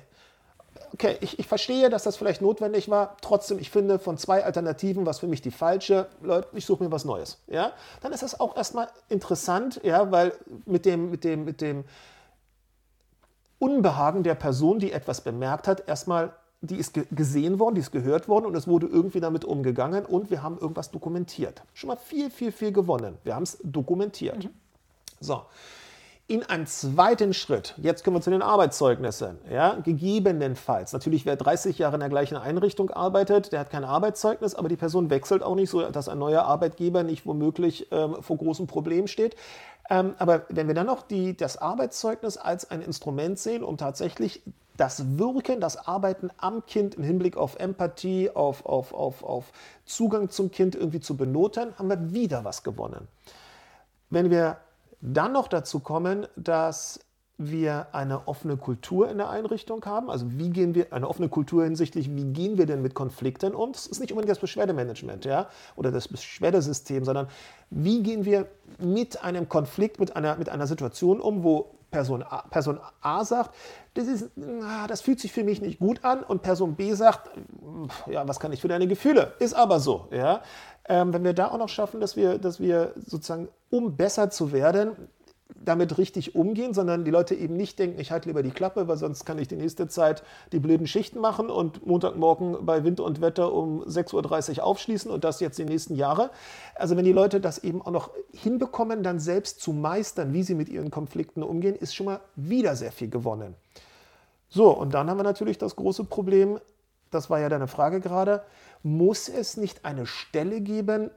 okay, 0.92 1.16
ich, 1.20 1.38
ich 1.38 1.46
verstehe, 1.46 1.90
dass 1.90 2.04
das 2.04 2.16
vielleicht 2.16 2.42
notwendig 2.42 2.88
war. 2.88 3.16
Trotzdem, 3.20 3.58
ich 3.58 3.70
finde 3.70 3.98
von 3.98 4.16
zwei 4.18 4.44
Alternativen 4.44 5.06
was 5.06 5.18
für 5.18 5.26
mich 5.26 5.42
die 5.42 5.50
falsche. 5.50 6.06
Leute, 6.22 6.48
ich 6.52 6.66
suche 6.66 6.84
mir 6.84 6.92
was 6.92 7.04
Neues. 7.04 7.38
Ja? 7.46 7.72
Dann 8.00 8.12
ist 8.12 8.22
das 8.22 8.38
auch 8.38 8.56
erstmal 8.56 8.88
interessant, 9.08 9.80
ja, 9.82 10.10
weil 10.10 10.32
mit 10.66 10.86
dem, 10.86 11.10
mit 11.10 11.24
dem, 11.24 11.44
mit 11.44 11.60
dem 11.60 11.84
Unbehagen 13.58 14.22
der 14.22 14.34
Person, 14.34 14.78
die 14.78 14.92
etwas 14.92 15.20
bemerkt 15.20 15.68
hat, 15.68 15.88
erstmal 15.88 16.34
die 16.60 16.76
ist 16.76 16.94
gesehen 17.14 17.58
worden, 17.58 17.74
die 17.74 17.82
ist 17.82 17.92
gehört 17.92 18.28
worden 18.28 18.46
und 18.46 18.54
es 18.54 18.66
wurde 18.66 18.86
irgendwie 18.86 19.20
damit 19.20 19.44
umgegangen 19.44 20.06
und 20.06 20.30
wir 20.30 20.42
haben 20.42 20.58
irgendwas 20.58 20.90
dokumentiert. 20.90 21.62
Schon 21.74 21.88
mal 21.88 21.96
viel, 21.96 22.30
viel, 22.30 22.52
viel 22.52 22.72
gewonnen. 22.72 23.18
Wir 23.22 23.34
haben 23.34 23.42
es 23.42 23.58
dokumentiert. 23.62 24.44
Mhm. 24.44 24.50
So, 25.20 25.42
in 26.26 26.42
einem 26.42 26.66
zweiten 26.66 27.34
Schritt, 27.34 27.74
jetzt 27.76 28.02
kommen 28.02 28.16
wir 28.16 28.22
zu 28.22 28.30
den 28.30 28.40
Arbeitszeugnissen, 28.40 29.38
ja, 29.50 29.74
gegebenenfalls, 29.74 30.94
natürlich 30.94 31.26
wer 31.26 31.36
30 31.36 31.76
Jahre 31.76 31.96
in 31.96 32.00
der 32.00 32.08
gleichen 32.08 32.38
Einrichtung 32.38 32.90
arbeitet, 32.90 33.52
der 33.52 33.60
hat 33.60 33.70
kein 33.70 33.84
Arbeitszeugnis, 33.84 34.54
aber 34.54 34.70
die 34.70 34.76
Person 34.76 35.10
wechselt 35.10 35.42
auch 35.42 35.54
nicht, 35.54 35.68
so 35.68 35.82
dass 35.82 36.08
ein 36.08 36.18
neuer 36.18 36.44
Arbeitgeber 36.44 37.02
nicht 37.02 37.26
womöglich 37.26 37.88
ähm, 37.92 38.22
vor 38.22 38.38
großen 38.38 38.66
Problemen 38.66 39.06
steht. 39.06 39.36
Ähm, 39.90 40.14
aber 40.18 40.46
wenn 40.48 40.66
wir 40.66 40.74
dann 40.74 40.86
noch 40.86 41.02
die, 41.02 41.36
das 41.36 41.58
Arbeitszeugnis 41.58 42.38
als 42.38 42.70
ein 42.70 42.80
Instrument 42.80 43.38
sehen, 43.38 43.62
um 43.62 43.76
tatsächlich 43.76 44.42
das 44.78 45.18
Wirken, 45.18 45.60
das 45.60 45.76
Arbeiten 45.86 46.30
am 46.38 46.64
Kind 46.64 46.94
im 46.94 47.04
Hinblick 47.04 47.36
auf 47.36 47.56
Empathie, 47.56 48.30
auf, 48.30 48.64
auf, 48.64 48.94
auf, 48.94 49.22
auf 49.22 49.52
Zugang 49.84 50.30
zum 50.30 50.50
Kind 50.50 50.74
irgendwie 50.74 51.00
zu 51.00 51.18
benoten, 51.18 51.78
haben 51.78 51.88
wir 51.88 52.14
wieder 52.14 52.44
was 52.44 52.62
gewonnen. 52.62 53.08
Wenn 54.08 54.30
wir 54.30 54.56
dann 55.04 55.32
noch 55.32 55.48
dazu 55.48 55.80
kommen, 55.80 56.26
dass 56.34 57.00
wir 57.36 57.88
eine 57.92 58.28
offene 58.28 58.56
Kultur 58.56 59.10
in 59.10 59.18
der 59.18 59.28
Einrichtung 59.28 59.84
haben. 59.84 60.08
Also 60.08 60.26
wie 60.38 60.50
gehen 60.50 60.74
wir, 60.74 60.92
eine 60.92 61.08
offene 61.08 61.28
Kultur 61.28 61.64
hinsichtlich, 61.64 62.14
wie 62.14 62.24
gehen 62.24 62.58
wir 62.58 62.66
denn 62.66 62.80
mit 62.80 62.94
Konflikten 62.94 63.54
um? 63.54 63.72
Das 63.72 63.86
ist 63.86 64.00
nicht 64.00 64.12
unbedingt 64.12 64.30
das 64.30 64.38
Beschwerdemanagement 64.38 65.24
ja, 65.24 65.48
oder 65.74 65.90
das 65.90 66.08
Beschwerdesystem, 66.08 67.04
sondern 67.04 67.26
wie 67.70 68.02
gehen 68.02 68.24
wir 68.24 68.46
mit 68.78 69.22
einem 69.22 69.48
Konflikt, 69.48 69.98
mit 69.98 70.14
einer, 70.14 70.36
mit 70.36 70.48
einer 70.48 70.68
Situation 70.68 71.20
um, 71.20 71.42
wo 71.42 71.74
Person 71.90 72.22
A, 72.22 72.42
Person 72.42 72.80
A 73.02 73.24
sagt, 73.24 73.54
das, 73.94 74.06
ist, 74.06 74.30
das 74.88 75.00
fühlt 75.00 75.20
sich 75.20 75.32
für 75.32 75.44
mich 75.44 75.60
nicht 75.60 75.78
gut 75.78 76.04
an 76.04 76.22
und 76.22 76.42
Person 76.42 76.74
B 76.74 76.92
sagt, 76.94 77.30
ja, 78.06 78.26
was 78.26 78.40
kann 78.40 78.52
ich 78.52 78.60
für 78.60 78.68
deine 78.68 78.88
Gefühle? 78.88 79.34
Ist 79.38 79.54
aber 79.54 79.78
so. 79.78 80.08
Ja? 80.10 80.42
Ähm, 80.88 81.12
wenn 81.12 81.24
wir 81.24 81.32
da 81.32 81.50
auch 81.50 81.58
noch 81.58 81.68
schaffen, 81.68 82.00
dass 82.00 82.16
wir, 82.16 82.38
dass 82.38 82.60
wir 82.60 82.92
sozusagen, 83.06 83.48
um 83.70 83.96
besser 83.96 84.30
zu 84.30 84.52
werden, 84.52 84.92
damit 85.64 85.98
richtig 85.98 86.34
umgehen, 86.34 86.74
sondern 86.74 87.04
die 87.04 87.10
Leute 87.10 87.34
eben 87.34 87.54
nicht 87.54 87.78
denken, 87.78 88.00
ich 88.00 88.10
halte 88.10 88.28
lieber 88.28 88.42
die 88.42 88.50
Klappe, 88.50 88.88
weil 88.88 88.96
sonst 88.96 89.24
kann 89.24 89.38
ich 89.38 89.48
die 89.48 89.56
nächste 89.56 89.88
Zeit 89.88 90.22
die 90.52 90.58
blöden 90.58 90.86
Schichten 90.86 91.20
machen 91.20 91.50
und 91.50 91.86
Montagmorgen 91.86 92.64
bei 92.66 92.84
Wind 92.84 93.00
und 93.00 93.20
Wetter 93.20 93.52
um 93.52 93.82
6.30 93.82 94.58
Uhr 94.58 94.64
aufschließen 94.64 95.10
und 95.10 95.24
das 95.24 95.40
jetzt 95.40 95.58
die 95.58 95.64
nächsten 95.64 95.94
Jahre. 95.94 96.30
Also 96.74 96.96
wenn 96.96 97.04
die 97.04 97.12
Leute 97.12 97.40
das 97.40 97.58
eben 97.58 97.82
auch 97.82 97.90
noch 97.90 98.10
hinbekommen, 98.32 99.02
dann 99.02 99.20
selbst 99.20 99.60
zu 99.60 99.72
meistern, 99.72 100.32
wie 100.32 100.42
sie 100.42 100.54
mit 100.54 100.68
ihren 100.68 100.90
Konflikten 100.90 101.42
umgehen, 101.42 101.76
ist 101.76 101.94
schon 101.94 102.06
mal 102.06 102.20
wieder 102.36 102.76
sehr 102.76 102.92
viel 102.92 103.08
gewonnen. 103.08 103.54
So, 104.48 104.70
und 104.70 104.94
dann 104.94 105.10
haben 105.10 105.18
wir 105.18 105.24
natürlich 105.24 105.58
das 105.58 105.76
große 105.76 106.04
Problem, 106.04 106.58
das 107.14 107.30
war 107.30 107.40
ja 107.40 107.48
deine 107.48 107.68
Frage 107.68 108.00
gerade, 108.00 108.42
muss 108.82 109.28
es 109.28 109.56
nicht 109.56 109.84
eine 109.84 110.06
Stelle 110.06 110.60
geben, 110.60 111.10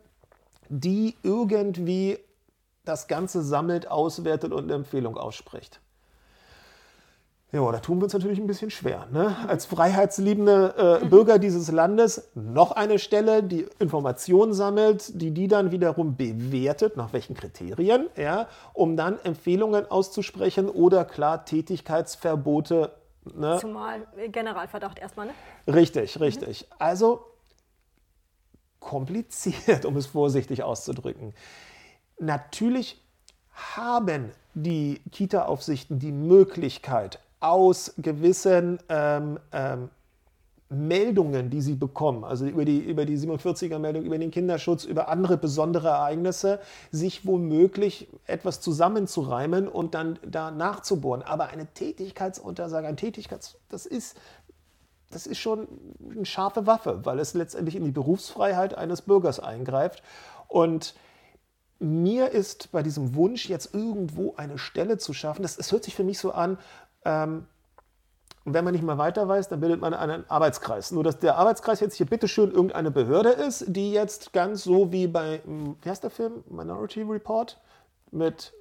die 0.70 1.16
irgendwie 1.24 2.20
das 2.86 3.08
Ganze 3.08 3.42
sammelt, 3.42 3.90
auswertet 3.90 4.54
und 4.54 4.66
eine 4.66 4.76
Empfehlung 4.76 5.18
ausspricht? 5.18 5.82
Ja, 7.54 7.72
da 7.72 7.80
tun 7.80 8.00
wir 8.00 8.04
uns 8.04 8.14
natürlich 8.14 8.40
ein 8.40 8.48
bisschen 8.48 8.70
schwer. 8.70 9.08
Ne? 9.12 9.34
Als 9.48 9.66
freiheitsliebende 9.66 11.00
äh, 11.02 11.06
mhm. 11.06 11.10
Bürger 11.10 11.40
dieses 11.40 11.72
Landes 11.72 12.30
noch 12.36 12.72
eine 12.72 13.00
Stelle, 13.00 13.42
die 13.42 13.66
Informationen 13.80 14.54
sammelt, 14.54 15.22
die 15.22 15.32
die 15.32 15.48
dann 15.48 15.72
wiederum 15.72 16.18
bewertet, 16.18 16.98
nach 16.98 17.14
welchen 17.14 17.36
Kriterien, 17.36 18.08
ja, 18.18 18.48
um 18.74 18.98
dann 18.98 19.18
Empfehlungen 19.24 19.90
auszusprechen 19.90 20.68
oder 20.70 21.06
klar 21.06 21.46
Tätigkeitsverbote. 21.46 22.92
Ne? 23.36 23.58
Zumal 23.60 24.08
Generalverdacht 24.32 25.00
erstmal, 25.00 25.28
ne? 25.28 25.34
Richtig, 25.68 26.20
richtig. 26.20 26.68
Mhm. 26.70 26.76
Also 26.80 27.26
kompliziert, 28.80 29.86
um 29.86 29.98
es 29.98 30.08
vorsichtig 30.08 30.64
auszudrücken. 30.64 31.34
Natürlich 32.20 33.02
haben 33.52 34.32
die 34.54 35.02
Kita-Aufsichten 35.12 36.00
die 36.00 36.12
Möglichkeit, 36.12 37.20
aus 37.40 37.94
gewissen 37.98 38.80
ähm, 38.90 39.40
ähm, 39.52 39.90
Meldungen, 40.70 41.50
die 41.50 41.62
sie 41.62 41.76
bekommen, 41.76 42.26
also 42.26 42.46
über 42.46 42.66
die, 42.66 42.80
über 42.80 43.06
die 43.06 43.18
47er-Meldung, 43.18 44.04
über 44.04 44.18
den 44.18 44.32
Kinderschutz, 44.32 44.84
über 44.84 45.08
andere 45.08 45.38
besondere 45.38 45.88
Ereignisse, 45.88 46.60
sich 46.92 47.26
womöglich 47.26 48.10
etwas 48.26 48.60
zusammenzureimen 48.60 49.68
und 49.70 49.94
dann 49.94 50.20
da 50.26 50.52
nachzubohren. 50.52 51.22
Aber 51.22 51.48
eine 51.48 51.68
Tätigkeitsuntersage, 51.68 52.88
ein 52.88 52.98
Tätigkeits, 52.98 53.58
das 53.70 53.86
ist 53.86 54.18
das 55.10 55.26
ist 55.26 55.38
schon 55.38 55.68
eine 56.12 56.26
scharfe 56.26 56.68
Waffe, 56.68 57.06
weil 57.06 57.20
es 57.20 57.34
letztendlich 57.34 57.78
in 57.78 57.86
die 57.86 57.92
Berufsfreiheit 57.92 58.78
eines 58.78 59.02
Bürgers 59.02 59.40
eingreift. 59.40 60.04
Und 60.50 60.96
mir 61.80 62.32
ist 62.32 62.74
bei 62.74 62.84
diesem 62.84 63.16
Wunsch, 63.16 63.48
jetzt 63.48 63.74
irgendwo 63.74 64.36
eine 64.36 64.58
Stelle 64.58 64.98
zu 64.98 65.14
schaffen, 65.14 65.44
das, 65.44 65.56
das 65.56 65.72
hört 65.72 65.86
sich 65.86 65.96
für 65.96 66.04
mich 66.04 66.20
so 66.20 66.32
an, 66.32 66.58
ähm, 67.06 67.46
wenn 68.54 68.64
man 68.64 68.74
nicht 68.74 68.84
mal 68.84 68.98
weiter 68.98 69.28
weiß, 69.28 69.50
dann 69.50 69.60
bildet 69.60 69.82
man 69.82 69.94
einen 69.94 70.30
Arbeitskreis. 70.30 70.92
Nur, 70.92 71.04
dass 71.04 71.20
der 71.20 71.38
Arbeitskreis 71.38 71.80
jetzt 71.80 71.96
hier 71.96 72.06
bitteschön 72.06 72.52
irgendeine 72.52 72.92
Behörde 72.92 73.30
ist, 73.30 73.66
die 73.68 73.92
jetzt 73.92 74.34
ganz 74.34 74.64
so 74.64 74.92
wie 74.92 75.08
bei, 75.08 75.42
hm, 75.44 75.76
wie 75.82 75.90
heißt 75.90 76.04
der 76.04 76.10
Film? 76.10 76.44
Minority 76.50 77.02
Report? 77.02 77.60
Mit 78.12 78.54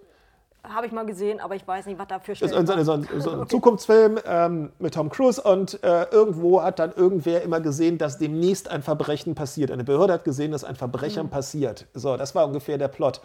habe 0.68 0.87
ich 0.87 0.92
mal 0.92 1.07
gesehen, 1.07 1.40
aber 1.40 1.55
ich 1.55 1.66
weiß 1.66 1.87
nicht, 1.87 1.99
was 1.99 2.09
dafür 2.09 2.35
steht. 2.35 2.51
Das 2.51 2.59
ist 2.59 2.70
ein, 2.70 2.85
so 2.85 2.92
ein, 2.92 3.07
so 3.18 3.31
ein 3.31 3.49
Zukunftsfilm 3.49 4.18
ähm, 4.27 4.72
mit 4.79 4.94
Tom 4.94 5.11
Cruise 5.11 5.40
und 5.40 5.83
äh, 5.83 6.05
irgendwo 6.11 6.62
hat 6.62 6.79
dann 6.79 6.92
irgendwer 6.94 7.42
immer 7.42 7.61
gesehen, 7.61 7.99
dass 7.99 8.18
demnächst 8.18 8.68
ein 8.68 8.83
Verbrechen 8.83 9.35
passiert. 9.35 9.70
Eine 9.70 9.85
Behörde 9.85 10.12
hat 10.12 10.25
gesehen, 10.25 10.53
dass 10.53 10.64
ein 10.64 10.77
Verbrechen 10.77 11.27
mhm. 11.27 11.31
passiert. 11.31 11.87
So, 11.94 12.16
das 12.16 12.35
war 12.35 12.46
ungefähr 12.46 12.79
der 12.79 12.88
Plot. 12.88 13.20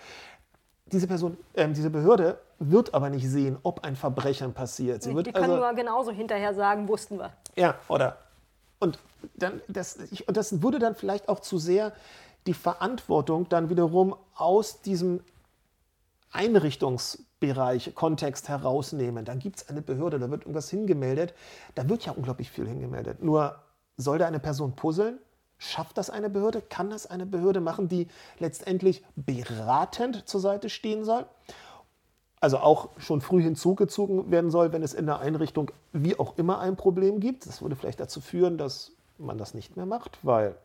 Diese 0.92 1.08
Person, 1.08 1.38
äh, 1.54 1.68
diese 1.70 1.90
Behörde 1.90 2.40
wird 2.60 2.94
aber 2.94 3.10
nicht 3.10 3.28
sehen, 3.28 3.58
ob 3.64 3.84
ein 3.84 3.96
Verbrechen 3.96 4.54
passiert. 4.54 5.04
Sie 5.04 5.16
wird 5.16 5.28
die 5.28 5.32
können 5.32 5.52
also, 5.52 5.58
nur 5.58 5.74
genauso 5.74 6.12
hinterher 6.12 6.54
sagen, 6.54 6.88
wussten 6.88 7.18
wir. 7.18 7.32
Ja, 7.56 7.76
oder? 7.88 8.18
Und 8.80 9.00
dann, 9.36 9.62
das, 9.68 9.98
ich, 10.12 10.28
und 10.28 10.38
das 10.38 10.62
würde 10.62 10.80
dann 10.80 10.96
vielleicht 10.96 11.30
auch 11.30 11.40
zu 11.40 11.58
sehr 11.58 11.94
die 12.48 12.54
Verantwortung 12.54 13.48
dann 13.50 13.70
wiederum 13.70 14.16
aus 14.36 14.82
diesem 14.82 15.22
Einrichtungsbereich, 16.32 17.94
Kontext 17.94 18.50
herausnehmen. 18.50 19.26
Dann 19.26 19.40
gibt 19.40 19.58
es 19.58 19.70
eine 19.70 19.82
Behörde, 19.82 20.20
da 20.20 20.30
wird 20.32 20.44
irgendwas 20.44 20.70
hingemeldet. 20.70 21.34
Da 21.76 21.88
wird 21.90 22.06
ja 22.06 22.14
unglaublich 22.14 22.50
viel 22.50 22.68
hingemeldet. 22.68 23.22
Nur 23.22 23.56
soll 23.98 24.18
da 24.18 24.28
eine 24.28 24.40
Person 24.40 24.76
puzzeln? 24.76 25.20
Schafft 25.64 26.00
das 26.00 26.10
eine 26.10 26.28
Behörde? 26.28 26.60
Kann 26.60 26.90
das 26.90 27.06
eine 27.06 27.28
Behörde 27.28 27.62
machen, 27.62 27.88
die 27.88 28.08
letztendlich 28.40 29.04
beratend 29.16 30.28
zur 30.28 30.42
Seite 30.42 30.72
stehen 30.72 31.06
soll? 31.06 31.28
Also 32.40 32.58
auch 32.58 32.90
schon 32.98 33.22
früh 33.22 33.44
hinzugezogen 33.44 34.32
werden 34.32 34.50
soll, 34.50 34.74
wenn 34.74 34.82
es 34.82 34.96
in 34.96 35.06
der 35.06 35.20
Einrichtung 35.20 35.70
wie 35.94 36.18
auch 36.18 36.36
immer 36.40 36.60
ein 36.60 36.78
Problem 36.78 37.20
gibt. 37.20 37.46
Das 37.46 37.62
würde 37.62 37.76
vielleicht 37.76 38.00
dazu 38.00 38.22
führen, 38.22 38.58
dass 38.58 38.94
man 39.20 39.38
das 39.38 39.54
nicht 39.54 39.78
mehr 39.78 39.86
macht, 39.86 40.18
weil 40.24 40.56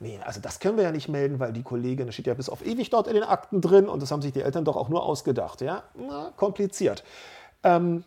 nee, 0.00 0.18
also 0.24 0.40
das 0.40 0.58
können 0.58 0.78
wir 0.78 0.82
ja 0.82 0.90
nicht 0.90 1.08
melden, 1.08 1.38
weil 1.38 1.52
die 1.52 1.62
Kollegin, 1.62 2.06
das 2.06 2.16
steht 2.16 2.26
ja 2.26 2.34
bis 2.34 2.48
auf 2.48 2.66
ewig 2.66 2.90
dort 2.90 3.06
in 3.06 3.14
den 3.14 3.22
Akten 3.22 3.60
drin 3.60 3.88
und 3.88 4.02
das 4.02 4.10
haben 4.10 4.20
sich 4.20 4.32
die 4.32 4.42
Eltern 4.42 4.64
doch 4.64 4.74
auch 4.74 4.88
nur 4.88 5.04
ausgedacht. 5.04 5.60
Ja, 5.60 5.84
Na, 5.94 6.32
kompliziert. 6.36 7.04
Ähm, 7.62 8.02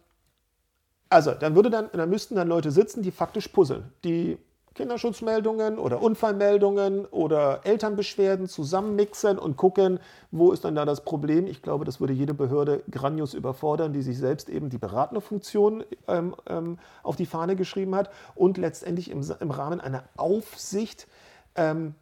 also, 1.07 1.31
dann, 1.31 1.55
würde 1.55 1.69
dann, 1.69 1.89
dann 1.93 2.09
müssten 2.09 2.35
dann 2.35 2.49
Leute 2.49 2.69
sitzen, 2.69 3.01
die 3.01 3.11
faktisch 3.11 3.47
puzzeln, 3.47 3.93
die 4.03 4.37
Kinderschutzmeldungen 4.77 5.79
oder 5.79 6.01
Unfallmeldungen 6.01 7.05
oder 7.07 7.61
Elternbeschwerden 7.65 8.47
zusammenmixen 8.47 9.39
und 9.39 9.57
gucken, 9.57 9.99
wo 10.29 10.51
ist 10.51 10.63
dann 10.63 10.75
da 10.75 10.85
das 10.85 11.03
Problem. 11.03 11.47
Ich 11.47 11.63
glaube, 11.63 11.83
das 11.83 11.99
würde 11.99 12.13
jede 12.13 12.35
Behörde 12.35 12.83
grandios 12.89 13.33
überfordern, 13.33 13.91
die 13.91 14.03
sich 14.03 14.19
selbst 14.19 14.49
eben 14.49 14.69
die 14.69 14.77
beratende 14.77 15.19
Funktion 15.19 15.83
ähm, 16.07 16.35
ähm, 16.47 16.77
auf 17.01 17.15
die 17.15 17.25
Fahne 17.25 17.55
geschrieben 17.55 17.95
hat 17.95 18.11
und 18.35 18.57
letztendlich 18.57 19.09
im, 19.09 19.21
im 19.39 19.51
Rahmen 19.51 19.81
einer 19.81 20.03
Aufsicht 20.15 21.07
ähm, 21.55 21.95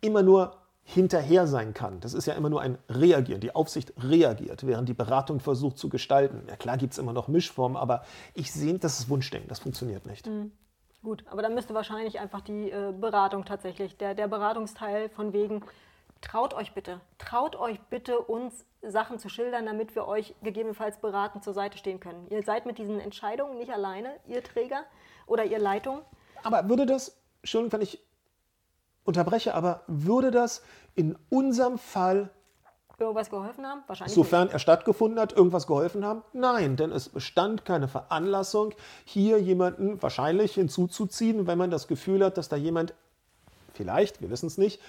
immer 0.00 0.22
nur 0.22 0.56
hinterher 0.82 1.46
sein 1.46 1.74
kann. 1.74 2.00
Das 2.00 2.12
ist 2.12 2.26
ja 2.26 2.34
immer 2.34 2.50
nur 2.50 2.60
ein 2.60 2.76
Reagieren. 2.88 3.40
Die 3.40 3.54
Aufsicht 3.54 3.92
reagiert, 4.02 4.66
während 4.66 4.88
die 4.88 4.94
Beratung 4.94 5.38
versucht 5.38 5.78
zu 5.78 5.88
gestalten. 5.88 6.42
Ja 6.48 6.56
klar 6.56 6.76
gibt 6.76 6.94
es 6.94 6.98
immer 6.98 7.12
noch 7.12 7.28
Mischformen, 7.28 7.76
aber 7.76 8.02
ich 8.34 8.52
sehe, 8.52 8.76
das 8.80 8.98
ist 8.98 9.08
Wunschdenken, 9.08 9.48
das 9.48 9.60
funktioniert 9.60 10.06
nicht. 10.06 10.26
Mhm. 10.26 10.50
Gut, 11.02 11.24
aber 11.30 11.40
dann 11.40 11.54
müsste 11.54 11.72
wahrscheinlich 11.72 12.20
einfach 12.20 12.42
die 12.42 12.70
äh, 12.70 12.92
Beratung 12.92 13.44
tatsächlich, 13.46 13.96
der, 13.96 14.14
der 14.14 14.28
Beratungsteil 14.28 15.08
von 15.08 15.32
wegen, 15.32 15.64
traut 16.20 16.52
euch 16.52 16.74
bitte, 16.74 17.00
traut 17.16 17.56
euch 17.56 17.80
bitte, 17.88 18.18
uns 18.18 18.66
Sachen 18.82 19.18
zu 19.18 19.30
schildern, 19.30 19.64
damit 19.64 19.94
wir 19.94 20.06
euch 20.06 20.34
gegebenenfalls 20.42 20.98
beratend 20.98 21.42
zur 21.42 21.54
Seite 21.54 21.78
stehen 21.78 22.00
können. 22.00 22.26
Ihr 22.28 22.42
seid 22.42 22.66
mit 22.66 22.76
diesen 22.76 23.00
Entscheidungen 23.00 23.58
nicht 23.58 23.72
alleine, 23.72 24.14
ihr 24.26 24.42
Träger 24.42 24.84
oder 25.26 25.44
ihr 25.44 25.58
Leitung. 25.58 26.02
Aber 26.42 26.68
würde 26.68 26.84
das, 26.84 27.18
schon 27.44 27.72
wenn 27.72 27.80
ich 27.80 28.04
unterbreche, 29.04 29.54
aber 29.54 29.84
würde 29.86 30.30
das 30.30 30.62
in 30.94 31.16
unserem 31.30 31.78
Fall 31.78 32.30
irgendwas 33.04 33.30
geholfen 33.30 33.66
haben? 33.66 33.82
Wahrscheinlich 33.86 34.14
Sofern 34.14 34.44
nicht. 34.44 34.52
er 34.52 34.58
stattgefunden 34.58 35.18
hat, 35.18 35.32
irgendwas 35.32 35.66
geholfen 35.66 36.04
haben? 36.04 36.22
Nein, 36.32 36.76
denn 36.76 36.92
es 36.92 37.08
bestand 37.08 37.64
keine 37.64 37.88
Veranlassung, 37.88 38.74
hier 39.04 39.38
jemanden 39.40 40.02
wahrscheinlich 40.02 40.54
hinzuzuziehen, 40.54 41.46
wenn 41.46 41.58
man 41.58 41.70
das 41.70 41.88
Gefühl 41.88 42.24
hat, 42.24 42.38
dass 42.38 42.48
da 42.48 42.56
jemand 42.56 42.94
vielleicht, 43.72 44.20
wir 44.20 44.30
wissen 44.30 44.46
es 44.46 44.58
nicht, 44.58 44.80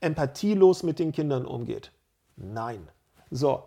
empathielos 0.00 0.82
mit 0.82 0.98
den 0.98 1.12
Kindern 1.12 1.46
umgeht. 1.46 1.92
Nein. 2.36 2.88
So. 3.30 3.64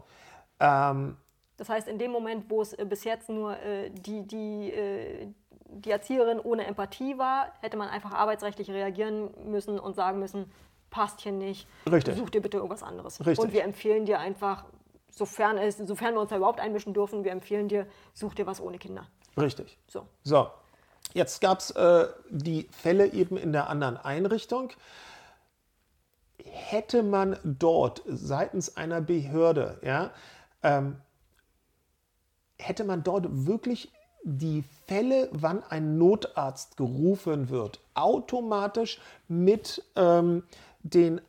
Ähm, 0.59 1.17
das 1.57 1.69
heißt, 1.69 1.87
in 1.87 1.97
dem 1.97 2.11
Moment, 2.11 2.49
wo 2.49 2.61
es 2.61 2.73
äh, 2.73 2.85
bis 2.85 3.03
jetzt 3.03 3.29
nur 3.29 3.57
äh, 3.57 3.89
die, 3.89 4.27
die, 4.27 4.71
äh, 4.71 5.27
die 5.69 5.91
Erzieherin 5.91 6.39
ohne 6.39 6.65
Empathie 6.65 7.17
war, 7.17 7.53
hätte 7.61 7.77
man 7.77 7.89
einfach 7.89 8.11
arbeitsrechtlich 8.11 8.69
reagieren 8.69 9.29
müssen 9.45 9.79
und 9.79 9.95
sagen 9.95 10.19
müssen, 10.19 10.51
passt 10.95 11.19
hier 11.19 11.33
nicht. 11.33 11.67
Richtig. 11.91 12.15
Such 12.15 12.29
dir 12.29 12.41
bitte 12.41 12.55
irgendwas 12.55 12.81
anderes. 12.81 13.19
Richtig. 13.19 13.39
Und 13.39 13.51
wir 13.51 13.65
empfehlen 13.65 14.05
dir 14.05 14.19
einfach, 14.19 14.63
sofern, 15.09 15.57
es, 15.57 15.75
sofern 15.75 16.13
wir 16.13 16.21
uns 16.21 16.29
da 16.29 16.37
überhaupt 16.37 16.61
einmischen 16.61 16.93
dürfen, 16.93 17.25
wir 17.25 17.33
empfehlen 17.33 17.67
dir, 17.67 17.85
such 18.13 18.33
dir 18.33 18.47
was 18.47 18.61
ohne 18.61 18.77
Kinder. 18.77 19.05
Richtig. 19.37 19.77
So. 19.87 20.07
So. 20.23 20.47
Jetzt 21.13 21.41
gab 21.41 21.59
es 21.59 21.71
äh, 21.71 22.07
die 22.29 22.69
Fälle 22.71 23.11
eben 23.11 23.35
in 23.35 23.51
der 23.51 23.69
anderen 23.69 23.97
Einrichtung. 23.97 24.71
Hätte 26.37 27.03
man 27.03 27.37
dort 27.43 28.01
seitens 28.05 28.77
einer 28.77 29.01
Behörde, 29.01 29.79
ja, 29.83 30.11
ähm, 30.63 30.95
hätte 32.57 32.85
man 32.85 33.03
dort 33.03 33.25
wirklich 33.29 33.91
die 34.23 34.63
Fälle, 34.87 35.29
wann 35.33 35.61
ein 35.63 35.97
Notarzt 35.97 36.77
gerufen 36.77 37.49
wird, 37.49 37.79
automatisch 37.93 38.99
mit 39.27 39.83
ähm, 39.95 40.43
den 40.85 41.19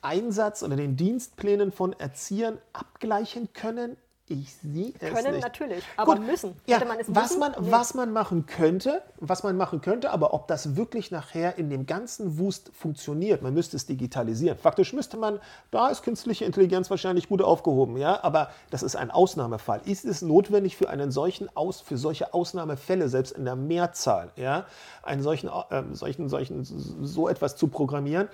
Einsatz 0.00 0.62
oder 0.62 0.76
den 0.76 0.96
Dienstplänen 0.96 1.72
von 1.72 1.92
Erziehern 1.92 2.58
abgleichen 2.72 3.52
können? 3.52 3.96
Ich 4.28 4.54
sehe 4.54 4.94
es 4.98 5.12
Können 5.12 5.32
nicht. 5.32 5.42
natürlich, 5.42 5.84
aber 5.96 6.14
Gut, 6.14 6.26
müssen. 6.26 6.54
Ja, 6.66 6.82
man 6.84 6.96
was, 7.08 7.36
man, 7.36 7.52
nee. 7.52 7.70
was 7.70 7.92
man 7.94 8.12
machen 8.12 8.46
könnte, 8.46 9.02
was 9.18 9.42
man 9.42 9.56
machen 9.56 9.80
könnte, 9.80 10.10
aber 10.10 10.32
ob 10.32 10.46
das 10.46 10.76
wirklich 10.76 11.10
nachher 11.10 11.58
in 11.58 11.68
dem 11.68 11.86
ganzen 11.86 12.38
Wust 12.38 12.70
funktioniert, 12.72 13.42
man 13.42 13.52
müsste 13.52 13.76
es 13.76 13.84
digitalisieren. 13.84 14.56
Faktisch 14.56 14.92
müsste 14.92 15.18
man, 15.18 15.40
da 15.70 15.88
ist 15.88 16.02
künstliche 16.02 16.44
Intelligenz 16.44 16.88
wahrscheinlich 16.88 17.28
gut 17.28 17.42
aufgehoben, 17.42 17.96
ja, 17.98 18.22
aber 18.22 18.50
das 18.70 18.82
ist 18.82 18.96
ein 18.96 19.10
Ausnahmefall. 19.10 19.82
Ist 19.84 20.04
es 20.04 20.22
notwendig 20.22 20.76
für 20.76 20.88
einen 20.88 21.10
solchen 21.10 21.54
Aus, 21.54 21.80
für 21.80 21.98
solche 21.98 22.32
Ausnahmefälle, 22.32 23.08
selbst 23.08 23.32
in 23.32 23.44
der 23.44 23.56
Mehrzahl, 23.56 24.30
ja, 24.36 24.66
einen 25.02 25.22
solchen, 25.22 25.48
äh, 25.48 25.82
solchen, 25.92 26.28
solchen, 26.28 26.64
so 26.64 27.28
etwas 27.28 27.56
zu 27.56 27.66
programmieren? 27.66 28.28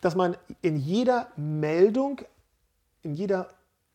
Dass 0.00 0.14
man 0.14 0.36
in 0.62 0.76
jeder 0.76 1.28
Meldung, 1.36 2.20
in 3.02 3.14
jeder 3.14 3.48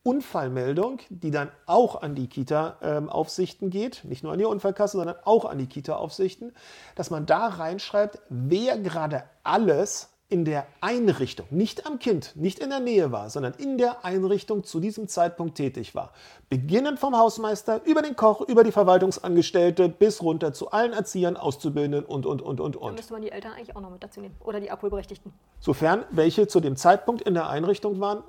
Unfallmeldung, 0.04 0.98
die 1.10 1.30
dann 1.30 1.50
auch 1.66 2.02
an 2.02 2.14
die 2.14 2.26
Kita-Aufsichten 2.26 3.70
geht, 3.70 4.04
nicht 4.04 4.24
nur 4.24 4.32
an 4.32 4.38
die 4.38 4.44
Unfallkasse, 4.44 4.96
sondern 4.96 5.16
auch 5.24 5.44
an 5.44 5.58
die 5.58 5.68
Kita-Aufsichten, 5.68 6.52
dass 6.96 7.10
man 7.10 7.24
da 7.24 7.46
reinschreibt, 7.46 8.18
wer 8.28 8.78
gerade 8.78 9.24
alles 9.44 10.11
in 10.32 10.46
der 10.46 10.66
Einrichtung, 10.80 11.46
nicht 11.50 11.86
am 11.86 11.98
Kind, 11.98 12.34
nicht 12.36 12.58
in 12.58 12.70
der 12.70 12.80
Nähe 12.80 13.12
war, 13.12 13.28
sondern 13.28 13.52
in 13.58 13.76
der 13.76 14.02
Einrichtung 14.02 14.64
zu 14.64 14.80
diesem 14.80 15.06
Zeitpunkt 15.06 15.56
tätig 15.56 15.94
war. 15.94 16.10
Beginnend 16.48 16.98
vom 16.98 17.14
Hausmeister, 17.14 17.82
über 17.84 18.00
den 18.00 18.16
Koch, 18.16 18.40
über 18.40 18.64
die 18.64 18.72
Verwaltungsangestellte 18.72 19.90
bis 19.90 20.22
runter 20.22 20.54
zu 20.54 20.70
allen 20.70 20.94
Erziehern, 20.94 21.36
Auszubildenden 21.36 22.06
und, 22.06 22.24
und, 22.24 22.40
und, 22.40 22.60
und, 22.60 22.76
und. 22.76 22.92
Da 22.92 22.96
müsste 22.96 23.12
man 23.12 23.20
die 23.20 23.30
Eltern 23.30 23.52
eigentlich 23.52 23.76
auch 23.76 23.82
noch 23.82 23.90
mit 23.90 24.02
dazu 24.02 24.20
nehmen 24.22 24.34
oder 24.40 24.58
die 24.58 24.70
Abholberechtigten. 24.70 25.34
Sofern 25.60 26.04
welche 26.10 26.48
zu 26.48 26.60
dem 26.60 26.76
Zeitpunkt 26.76 27.20
in 27.20 27.34
der 27.34 27.50
Einrichtung 27.50 28.00
waren, 28.00 28.24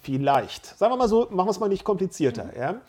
vielleicht. 0.00 0.66
Sagen 0.78 0.92
wir 0.92 0.98
mal 0.98 1.08
so, 1.08 1.26
machen 1.30 1.48
wir 1.48 1.50
es 1.50 1.58
mal 1.58 1.68
nicht 1.68 1.82
komplizierter. 1.82 2.44
Mhm. 2.44 2.60
Ja? 2.60 2.80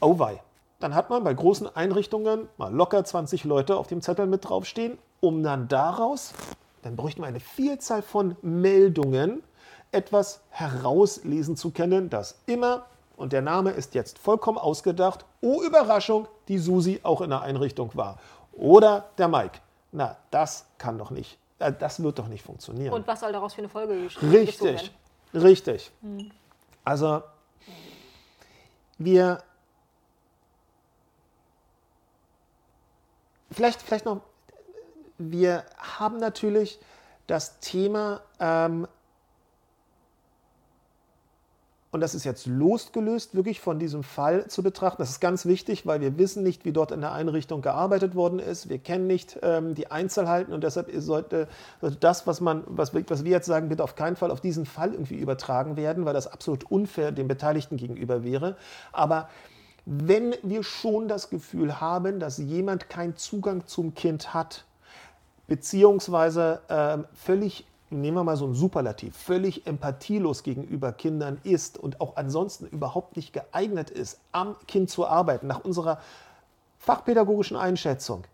Oh 0.00 0.18
wei. 0.18 0.42
Dann 0.78 0.94
hat 0.94 1.08
man 1.08 1.24
bei 1.24 1.32
großen 1.32 1.74
Einrichtungen 1.74 2.50
mal 2.58 2.70
locker 2.70 3.02
20 3.02 3.44
Leute 3.44 3.78
auf 3.78 3.86
dem 3.86 4.02
Zettel 4.02 4.26
mit 4.26 4.46
draufstehen, 4.46 4.98
um 5.20 5.42
dann 5.42 5.68
daraus 5.68 6.34
dann 6.86 6.94
bräuchten 6.94 7.20
wir 7.20 7.26
eine 7.26 7.40
Vielzahl 7.40 8.00
von 8.00 8.36
Meldungen, 8.42 9.42
etwas 9.90 10.40
herauslesen 10.50 11.56
zu 11.56 11.72
können, 11.72 12.10
das 12.10 12.38
immer, 12.46 12.86
und 13.16 13.32
der 13.32 13.42
Name 13.42 13.70
ist 13.70 13.94
jetzt 13.94 14.18
vollkommen 14.18 14.56
ausgedacht, 14.56 15.24
oh 15.40 15.62
Überraschung, 15.62 16.28
die 16.46 16.58
Susi 16.58 17.00
auch 17.02 17.22
in 17.22 17.30
der 17.30 17.40
Einrichtung 17.42 17.90
war. 17.94 18.18
Oder 18.52 19.10
der 19.18 19.26
Mike. 19.26 19.58
Na, 19.90 20.16
das 20.30 20.66
kann 20.78 20.96
doch 20.96 21.10
nicht, 21.10 21.38
äh, 21.58 21.72
das 21.72 22.02
wird 22.02 22.20
doch 22.20 22.28
nicht 22.28 22.44
funktionieren. 22.44 22.92
Und 22.92 23.06
was 23.08 23.20
soll 23.20 23.32
daraus 23.32 23.54
für 23.54 23.62
eine 23.62 23.68
Folge 23.68 24.02
geschrieben 24.02 24.32
Richtig, 24.32 24.92
richtig. 25.34 25.90
Hm. 26.02 26.30
Also, 26.84 27.22
wir 28.98 29.42
vielleicht, 33.50 33.82
vielleicht 33.82 34.04
noch, 34.04 34.20
wir 35.18 35.64
haben 35.78 36.18
natürlich 36.18 36.78
das 37.26 37.58
Thema, 37.60 38.20
ähm, 38.38 38.86
und 41.90 42.00
das 42.00 42.14
ist 42.14 42.24
jetzt 42.24 42.46
losgelöst 42.46 43.34
wirklich 43.34 43.60
von 43.60 43.78
diesem 43.78 44.02
Fall 44.02 44.48
zu 44.48 44.62
betrachten. 44.62 45.00
Das 45.00 45.08
ist 45.08 45.20
ganz 45.20 45.46
wichtig, 45.46 45.86
weil 45.86 46.00
wir 46.00 46.18
wissen 46.18 46.42
nicht, 46.42 46.66
wie 46.66 46.72
dort 46.72 46.92
in 46.92 47.00
der 47.00 47.12
Einrichtung 47.12 47.62
gearbeitet 47.62 48.14
worden 48.14 48.38
ist. 48.38 48.68
Wir 48.68 48.78
kennen 48.78 49.06
nicht 49.06 49.38
ähm, 49.42 49.74
die 49.74 49.90
Einzelheiten 49.90 50.52
und 50.52 50.62
deshalb 50.62 50.90
sollte, 50.96 51.48
sollte 51.80 51.96
das, 51.96 52.26
was, 52.26 52.40
man, 52.42 52.64
was, 52.66 52.92
was 52.94 53.24
wir 53.24 53.30
jetzt 53.30 53.46
sagen, 53.46 53.70
bitte 53.70 53.82
auf 53.82 53.94
keinen 53.94 54.16
Fall 54.16 54.30
auf 54.30 54.42
diesen 54.42 54.66
Fall 54.66 54.92
irgendwie 54.92 55.16
übertragen 55.16 55.76
werden, 55.76 56.04
weil 56.04 56.12
das 56.12 56.26
absolut 56.26 56.70
unfair 56.70 57.12
den 57.12 57.28
Beteiligten 57.28 57.78
gegenüber 57.78 58.22
wäre. 58.22 58.56
Aber 58.92 59.30
wenn 59.86 60.34
wir 60.42 60.64
schon 60.64 61.08
das 61.08 61.30
Gefühl 61.30 61.80
haben, 61.80 62.20
dass 62.20 62.38
jemand 62.38 62.90
keinen 62.90 63.16
Zugang 63.16 63.66
zum 63.66 63.94
Kind 63.94 64.34
hat, 64.34 64.64
beziehungsweise 65.46 66.60
äh, 66.68 66.98
völlig 67.14 67.66
nehmen 67.90 68.16
wir 68.16 68.24
mal 68.24 68.36
so 68.36 68.46
ein 68.46 68.54
Superlativ, 68.54 69.16
völlig 69.16 69.66
empathielos 69.66 70.42
gegenüber 70.42 70.92
Kindern 70.92 71.38
ist 71.44 71.78
und 71.78 72.00
auch 72.00 72.16
ansonsten 72.16 72.66
überhaupt 72.66 73.16
nicht 73.16 73.32
geeignet 73.32 73.90
ist, 73.90 74.20
am 74.32 74.56
Kind 74.66 74.90
zu 74.90 75.06
arbeiten, 75.06 75.46
nach 75.46 75.64
unserer 75.64 76.00
fachpädagogischen 76.78 77.56
Einschätzung, 77.56 78.24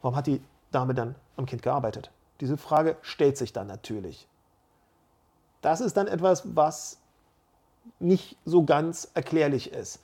warum 0.00 0.16
hat 0.16 0.26
die 0.26 0.40
Dame 0.70 0.94
dann 0.94 1.14
am 1.36 1.46
Kind 1.46 1.62
gearbeitet? 1.62 2.10
Diese 2.40 2.56
Frage 2.56 2.96
stellt 3.02 3.36
sich 3.36 3.52
dann 3.52 3.66
natürlich. 3.66 4.26
Das 5.60 5.80
ist 5.80 5.96
dann 5.96 6.08
etwas, 6.08 6.42
was 6.56 6.98
nicht 7.98 8.36
so 8.44 8.64
ganz 8.64 9.08
erklärlich 9.14 9.72
ist. 9.72 10.00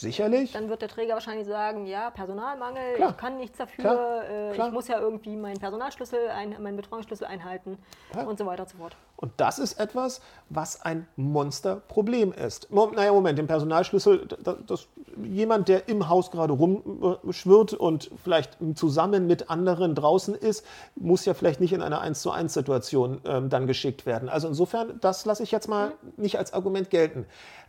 Sicherlich. 0.00 0.52
Dann 0.52 0.68
wird 0.68 0.82
der 0.82 0.88
Träger 0.88 1.14
wahrscheinlich 1.14 1.46
sagen, 1.46 1.86
ja, 1.86 2.10
Personalmangel, 2.10 2.94
Klar. 2.94 3.10
ich 3.10 3.16
kann 3.16 3.36
nichts 3.36 3.58
dafür, 3.58 3.82
Klar. 3.84 4.24
äh, 4.24 4.52
Klar. 4.54 4.68
ich 4.68 4.72
muss 4.72 4.88
ja 4.88 5.00
irgendwie 5.00 5.36
meinen 5.36 5.58
Personalschlüssel, 5.58 6.28
ein, 6.28 6.56
meinen 6.62 6.76
Betreuungsschlüssel 6.76 7.26
einhalten 7.26 7.78
Klar. 8.12 8.28
und 8.28 8.38
so 8.38 8.46
weiter 8.46 8.62
und 8.62 8.68
so 8.68 8.78
fort. 8.78 8.96
Und 9.16 9.32
das 9.36 9.58
ist 9.58 9.80
etwas, 9.80 10.20
was 10.48 10.80
ein 10.82 11.08
Monsterproblem 11.16 12.32
ist. 12.32 12.70
Naja, 12.70 13.12
Moment, 13.12 13.38
den 13.38 13.48
Personalschlüssel, 13.48 14.28
das, 14.42 14.56
das, 14.66 14.88
jemand, 15.24 15.68
der 15.68 15.88
im 15.88 16.08
Haus 16.08 16.30
gerade 16.30 16.52
rumschwirrt 16.52 17.74
und 17.74 18.10
vielleicht 18.22 18.56
zusammen 18.74 19.26
mit 19.26 19.50
anderen 19.50 19.96
draußen 19.96 20.36
ist, 20.36 20.64
muss 20.94 21.24
ja 21.24 21.34
vielleicht 21.34 21.60
nicht 21.60 21.72
in 21.72 21.82
einer 21.82 22.00
1 22.00 22.22
zu 22.22 22.30
1 22.30 22.54
Situation 22.54 23.20
ähm, 23.24 23.48
dann 23.48 23.66
geschickt 23.66 24.06
werden. 24.06 24.28
Also 24.28 24.46
insofern, 24.46 25.00
das 25.00 25.24
lasse 25.24 25.42
ich 25.42 25.50
jetzt 25.50 25.68
mal 25.68 25.92
nicht 26.16 26.38
als 26.38 26.52
Argument 26.52 26.88
gelten. 26.90 27.26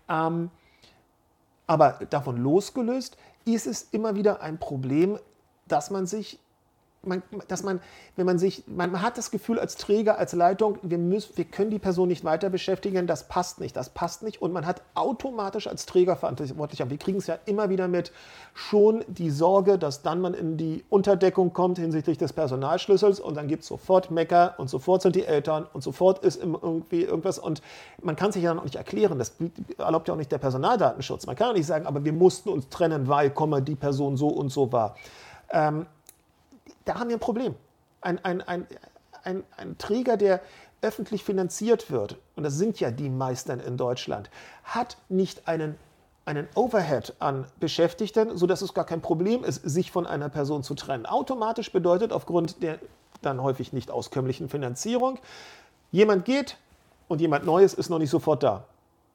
Ähm, 0.08 0.52
aber 1.70 2.00
davon 2.10 2.38
losgelöst 2.38 3.16
ist 3.46 3.68
es 3.68 3.84
immer 3.92 4.16
wieder 4.16 4.42
ein 4.42 4.58
Problem, 4.58 5.20
dass 5.68 5.92
man 5.92 6.08
sich, 6.08 6.40
man, 7.04 7.24
dass 7.48 7.64
man, 7.64 7.80
wenn 8.16 8.26
man 8.26 8.38
sich, 8.38 8.64
man, 8.68 9.02
hat 9.02 9.18
das 9.18 9.32
Gefühl 9.32 9.60
als 9.60 9.78
Träger, 9.78 10.18
als 10.18 10.34
Leitung, 10.34 10.78
wir, 10.82 10.98
müssen, 10.98 11.38
wir 11.38 11.46
können 11.46 11.72
die 11.72 11.80
Person 11.80 12.10
nicht 12.10 12.24
weiter 12.24 12.50
beschäftigen, 12.50 13.08
das 13.08 13.28
passt 13.28 13.60
nicht, 13.60 13.76
das 13.76 13.90
passt 13.90 14.24
nicht. 14.24 14.42
Und 14.42 14.52
man 14.52 14.66
hat 14.66 14.82
automatisch 14.96 15.68
als 15.68 15.86
Trägerverantwortlicher, 15.86 16.90
wir 16.90 16.98
kriegen 16.98 17.20
es 17.20 17.28
ja 17.28 17.38
immer 17.46 17.70
wieder 17.70 17.88
mit, 17.88 18.12
schon 18.54 19.06
die 19.08 19.30
Sorge, 19.30 19.78
dass 19.78 20.02
dann 20.02 20.20
man 20.20 20.34
in 20.34 20.58
die 20.58 20.84
Unterdeckung 20.90 21.54
kommt 21.54 21.78
hinsichtlich 21.78 22.18
des 22.18 22.34
Personalschlüssels 22.34 23.20
und 23.20 23.36
dann 23.36 23.48
gibt 23.48 23.64
es 23.64 23.70
sofort 23.70 24.12
Mecker 24.12 24.56
und 24.58 24.70
sofort 24.70 25.02
sind 25.02 25.16
die 25.16 25.26
Eltern 25.26 25.66
und 25.74 25.82
sofort 25.82 26.24
ist 26.24 26.44
irgendwie 26.44 27.04
irgendwas 27.04 27.40
und 27.40 27.62
man 28.02 28.16
kann 28.16 28.32
sich 28.32 28.44
ja 28.44 28.50
dann 28.50 28.60
auch 28.60 28.64
nicht 28.66 28.76
erklären, 28.76 29.18
das 29.18 29.36
erlaubt 29.78 30.08
ja 30.08 30.14
auch 30.14 30.18
nicht 30.18 30.32
der 30.32 30.38
Personaldatenschutz. 30.38 31.26
Man 31.26 31.36
kann 31.36 31.48
ja 31.48 31.54
nicht 31.54 31.68
sagen, 31.68 31.86
aber 31.86 32.04
wir 32.04 32.14
mussten 32.14 32.50
uns 32.50 32.68
trennen, 32.70 33.08
weil, 33.08 33.32
die 33.62 33.76
Person 33.76 34.18
so 34.18 34.28
und 34.28 34.50
so 34.50 34.72
war. 34.72 34.96
Ähm, 35.52 35.86
da 36.90 37.00
haben 37.00 37.10
wir 37.10 37.18
ein 37.18 37.22
Problem. 37.22 37.56
Ein, 38.02 38.24
ein, 38.26 38.42
ein, 38.42 38.68
ein, 39.24 39.44
ein 39.58 39.78
Träger, 39.78 40.18
der 40.18 40.42
öffentlich 40.82 41.24
finanziert 41.24 41.92
wird, 41.92 42.18
und 42.36 42.44
das 42.44 42.56
sind 42.56 42.80
ja 42.80 42.90
die 42.90 43.10
meisten 43.10 43.60
in 43.60 43.78
Deutschland, 43.78 44.30
hat 44.64 44.98
nicht 45.08 45.48
einen, 45.48 45.76
einen 46.26 46.48
Overhead 46.56 47.14
an 47.20 47.46
Beschäftigten, 47.60 48.38
sodass 48.38 48.62
es 48.62 48.74
gar 48.74 48.86
kein 48.86 49.02
Problem 49.02 49.44
ist, 49.44 49.62
sich 49.64 49.92
von 49.92 50.08
einer 50.08 50.30
Person 50.30 50.64
zu 50.64 50.74
trennen. 50.74 51.06
Automatisch 51.06 51.72
bedeutet 51.72 52.12
aufgrund 52.12 52.64
der 52.64 52.80
dann 53.22 53.44
häufig 53.44 53.72
nicht 53.74 53.92
auskömmlichen 53.92 54.50
Finanzierung, 54.50 55.20
jemand 55.92 56.26
geht 56.26 56.58
und 57.08 57.22
jemand 57.22 57.46
Neues 57.46 57.74
ist 57.74 57.90
noch 57.90 58.00
nicht 58.00 58.10
sofort 58.10 58.42
da. 58.42 58.66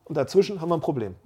Und 0.04 0.16
dazwischen 0.16 0.60
haben 0.60 0.68
wir 0.68 0.76
ein 0.76 0.80
Problem. 0.80 1.16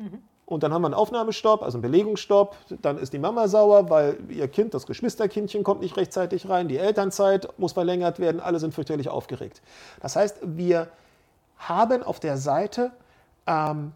Und 0.49 0.63
dann 0.63 0.73
haben 0.73 0.81
wir 0.81 0.87
einen 0.87 0.95
Aufnahmestopp, 0.95 1.63
also 1.63 1.77
einen 1.77 1.83
Belegungsstopp. 1.83 2.57
Dann 2.81 2.97
ist 2.97 3.13
die 3.13 3.19
Mama 3.19 3.49
sauer, 3.49 3.91
weil 3.91 4.17
ihr 4.31 4.49
Kind, 4.49 4.73
das 4.73 4.87
Geschwisterkindchen, 4.87 5.63
kommt 5.63 5.83
nicht 5.83 5.99
rechtzeitig 5.99 6.49
rein. 6.49 6.69
Die 6.69 6.79
Elternzeit 6.79 7.51
muss 7.59 7.75
verlängert 7.75 8.19
werden. 8.19 8.41
Alle 8.41 8.59
sind 8.59 8.73
fürchterlich 8.73 9.11
aufgeregt. 9.11 9.61
Das 10.01 10.17
heißt, 10.17 10.39
wir 10.43 10.89
haben 11.59 12.03
auf 12.03 12.19
der 12.19 12.39
Seite 12.39 12.93
ähm, 13.47 13.93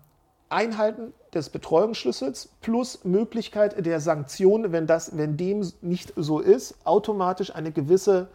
Einhalten 0.51 1.15
des 1.33 1.49
Betreuungsschlüssels 1.49 2.51
plus 2.61 3.03
Möglichkeit 3.03 3.87
der 3.87 4.01
Sanktion, 4.01 4.73
wenn, 4.73 4.87
das, 4.87 5.17
wenn 5.17 5.39
dem 5.39 5.67
nicht 5.81 6.13
so 6.17 6.39
ist, 6.39 6.75
automatisch 6.85 7.55
eine 7.55 7.73
gewisse 7.73 8.29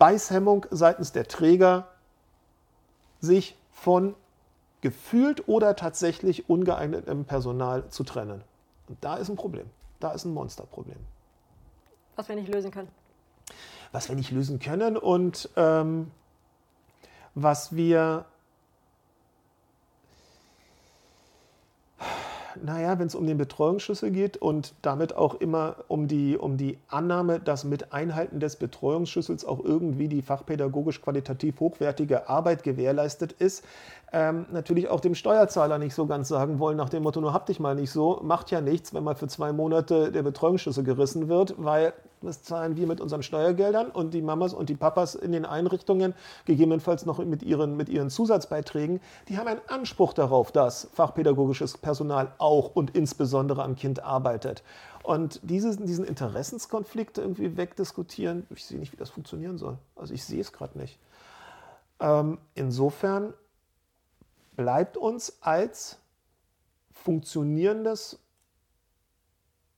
Beißhemmung 0.00 0.66
seitens 0.72 1.12
der 1.12 1.28
Träger, 1.28 1.86
sich 3.20 3.56
von 3.70 4.16
gefühlt 4.86 5.48
oder 5.48 5.74
tatsächlich 5.74 6.48
ungeeignetem 6.48 7.24
Personal 7.24 7.88
zu 7.88 8.04
trennen. 8.04 8.44
Und 8.88 8.98
da 9.00 9.16
ist 9.16 9.28
ein 9.28 9.34
Problem. 9.34 9.68
Da 9.98 10.12
ist 10.12 10.24
ein 10.24 10.32
Monsterproblem. 10.32 11.00
Was 12.14 12.28
wir 12.28 12.36
nicht 12.36 12.46
lösen 12.46 12.70
können. 12.70 12.86
Was 13.90 14.08
wir 14.08 14.14
nicht 14.14 14.30
lösen 14.30 14.60
können 14.60 14.96
und 14.96 15.50
ähm, 15.56 16.12
was 17.34 17.74
wir, 17.74 18.26
naja, 22.62 22.98
wenn 22.98 23.06
es 23.06 23.14
um 23.14 23.26
den 23.26 23.38
Betreuungsschlüssel 23.38 24.10
geht 24.10 24.36
und 24.36 24.74
damit 24.82 25.14
auch 25.14 25.34
immer 25.34 25.76
um 25.88 26.08
die, 26.08 26.36
um 26.36 26.56
die 26.56 26.78
Annahme, 26.88 27.40
dass 27.40 27.64
mit 27.64 27.92
Einhalten 27.92 28.40
des 28.40 28.56
Betreuungsschlüssels 28.56 29.44
auch 29.44 29.64
irgendwie 29.64 30.08
die 30.08 30.22
fachpädagogisch 30.22 31.00
qualitativ 31.00 31.60
hochwertige 31.60 32.28
Arbeit 32.28 32.62
gewährleistet 32.62 33.32
ist, 33.32 33.64
ähm, 34.12 34.46
natürlich 34.52 34.88
auch 34.88 35.00
dem 35.00 35.14
Steuerzahler 35.14 35.78
nicht 35.78 35.94
so 35.94 36.06
ganz 36.06 36.28
sagen 36.28 36.58
wollen, 36.58 36.76
nach 36.76 36.88
dem 36.88 37.02
Motto, 37.02 37.20
nur 37.20 37.32
hab 37.32 37.46
dich 37.46 37.60
mal 37.60 37.74
nicht 37.74 37.90
so, 37.90 38.20
macht 38.22 38.50
ja 38.50 38.60
nichts, 38.60 38.94
wenn 38.94 39.04
mal 39.04 39.14
für 39.14 39.28
zwei 39.28 39.52
Monate 39.52 40.12
der 40.12 40.22
Betreuungsschlüssel 40.22 40.84
gerissen 40.84 41.28
wird, 41.28 41.54
weil 41.58 41.92
das 42.26 42.42
zahlen 42.42 42.76
wir 42.76 42.86
mit 42.86 43.00
unseren 43.00 43.22
Steuergeldern 43.22 43.88
und 43.90 44.12
die 44.12 44.22
Mamas 44.22 44.52
und 44.52 44.68
die 44.68 44.74
Papas 44.74 45.14
in 45.14 45.32
den 45.32 45.44
Einrichtungen, 45.44 46.14
gegebenenfalls 46.44 47.06
noch 47.06 47.18
mit 47.18 47.42
ihren, 47.42 47.76
mit 47.76 47.88
ihren 47.88 48.10
Zusatzbeiträgen, 48.10 49.00
die 49.28 49.38
haben 49.38 49.48
einen 49.48 49.60
Anspruch 49.68 50.12
darauf, 50.12 50.52
dass 50.52 50.88
fachpädagogisches 50.92 51.78
Personal 51.78 52.32
auch 52.38 52.74
und 52.74 52.94
insbesondere 52.94 53.62
am 53.62 53.76
Kind 53.76 54.02
arbeitet. 54.02 54.62
Und 55.02 55.40
dieses, 55.44 55.76
diesen 55.76 56.04
Interessenskonflikt 56.04 57.18
irgendwie 57.18 57.56
wegdiskutieren, 57.56 58.46
ich 58.50 58.64
sehe 58.64 58.78
nicht, 58.78 58.92
wie 58.92 58.96
das 58.96 59.10
funktionieren 59.10 59.56
soll. 59.56 59.78
Also 59.94 60.12
ich 60.12 60.24
sehe 60.24 60.40
es 60.40 60.52
gerade 60.52 60.76
nicht. 60.78 60.98
Ähm, 62.00 62.38
insofern 62.54 63.32
bleibt 64.56 64.96
uns 64.96 65.38
als 65.40 65.98
funktionierendes 66.90 68.18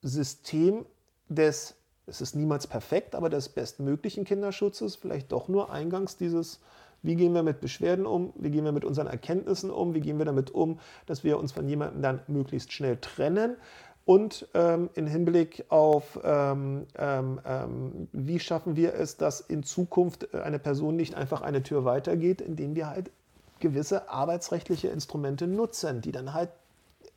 System 0.03 0.87
des, 1.29 1.75
es 2.09 2.21
ist 2.21 2.35
niemals 2.35 2.67
perfekt, 2.67 3.15
aber 3.15 3.29
des 3.29 3.49
bestmöglichen 3.49 4.25
Kinderschutzes 4.25 4.97
vielleicht 4.97 5.33
doch 5.33 5.49
nur 5.49 5.71
eingangs 5.71 6.17
dieses, 6.17 6.61
wie 7.03 7.15
gehen 7.15 7.35
wir 7.35 7.43
mit 7.43 7.61
Beschwerden 7.61 8.07
um, 8.07 8.33
wie 8.37 8.51
gehen 8.51 8.65
wir 8.65 8.73
mit 8.73 8.85
unseren 8.85 9.07
Erkenntnissen 9.07 9.71
um, 9.71 9.95
wie 9.95 10.01
gehen 10.01 10.19
wir 10.19 10.25
damit 10.25 10.51
um, 10.51 10.81
dass 11.07 11.25
wir 11.25 11.39
uns 11.39 11.53
von 11.53 11.69
jemandem 11.69 12.03
dann 12.03 12.21
möglichst 12.27 12.73
schnell 12.73 12.97
trennen. 12.97 13.57
Und 14.05 14.49
ähm, 14.55 14.89
im 14.95 15.07
Hinblick 15.07 15.67
auf, 15.69 16.19
ähm, 16.25 16.87
ähm, 16.97 17.41
ähm, 17.45 18.09
wie 18.13 18.41
schaffen 18.41 18.75
wir 18.75 18.95
es, 18.95 19.19
dass 19.19 19.41
in 19.41 19.63
Zukunft 19.63 20.35
eine 20.35 20.59
Person 20.59 20.97
nicht 20.97 21.15
einfach 21.15 21.43
eine 21.43 21.63
Tür 21.63 21.85
weitergeht, 21.85 22.41
indem 22.41 22.75
wir 22.75 22.89
halt 22.89 23.11
gewisse 23.61 24.09
arbeitsrechtliche 24.09 24.89
Instrumente 24.89 25.47
nutzen, 25.47 26.01
die 26.01 26.13
dann 26.13 26.33
halt 26.33 26.49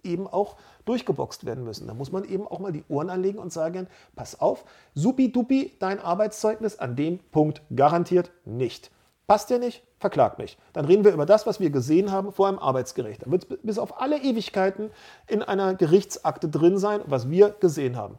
eben 0.03 0.27
auch 0.27 0.55
durchgeboxt 0.85 1.45
werden 1.45 1.63
müssen. 1.63 1.87
Da 1.87 1.93
muss 1.93 2.11
man 2.11 2.23
eben 2.23 2.47
auch 2.47 2.59
mal 2.59 2.71
die 2.71 2.83
Ohren 2.89 3.09
anlegen 3.09 3.39
und 3.39 3.51
sagen, 3.53 3.87
pass 4.15 4.39
auf, 4.39 4.65
supi-dupi, 4.95 5.73
dein 5.79 5.99
Arbeitszeugnis 5.99 6.79
an 6.79 6.95
dem 6.95 7.19
Punkt 7.31 7.61
garantiert 7.75 8.31
nicht. 8.45 8.91
Passt 9.27 9.49
dir 9.49 9.59
nicht? 9.59 9.83
Verklag 9.99 10.37
mich. 10.39 10.57
Dann 10.73 10.85
reden 10.85 11.05
wir 11.05 11.13
über 11.13 11.25
das, 11.25 11.45
was 11.47 11.59
wir 11.59 11.69
gesehen 11.69 12.11
haben 12.11 12.33
vor 12.33 12.47
einem 12.47 12.59
Arbeitsgericht. 12.59 13.21
Da 13.25 13.31
wird 13.31 13.45
es 13.49 13.57
bis 13.61 13.77
auf 13.79 14.01
alle 14.01 14.17
Ewigkeiten 14.21 14.89
in 15.27 15.41
einer 15.41 15.75
Gerichtsakte 15.75 16.49
drin 16.49 16.77
sein, 16.77 17.01
was 17.05 17.29
wir 17.29 17.51
gesehen 17.51 17.95
haben. 17.95 18.17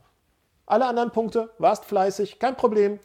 Alle 0.65 0.87
anderen 0.87 1.11
Punkte, 1.11 1.51
warst 1.59 1.85
fleißig, 1.85 2.39
kein 2.39 2.57
Problem. 2.57 2.99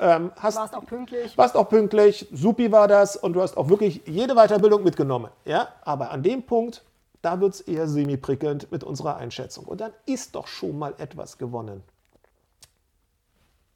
Ähm, 0.00 0.32
hast, 0.36 0.56
Warst 0.56 0.74
auch 0.74 0.84
pünktlich. 0.84 1.38
warst 1.38 1.56
auch 1.56 1.68
pünktlich, 1.68 2.26
supi 2.32 2.72
war 2.72 2.88
das 2.88 3.16
und 3.16 3.34
du 3.34 3.40
hast 3.40 3.56
auch 3.56 3.68
wirklich 3.68 4.02
jede 4.06 4.34
Weiterbildung 4.34 4.82
mitgenommen. 4.82 5.30
Ja? 5.44 5.68
Aber 5.82 6.10
an 6.10 6.22
dem 6.24 6.42
Punkt, 6.42 6.82
da 7.24 7.40
wird 7.40 7.54
es 7.54 7.60
eher 7.62 7.88
semi-prickelnd 7.88 8.70
mit 8.70 8.84
unserer 8.84 9.16
Einschätzung. 9.16 9.64
Und 9.64 9.80
dann 9.80 9.92
ist 10.04 10.34
doch 10.34 10.46
schon 10.46 10.78
mal 10.78 10.94
etwas 10.98 11.38
gewonnen. 11.38 11.82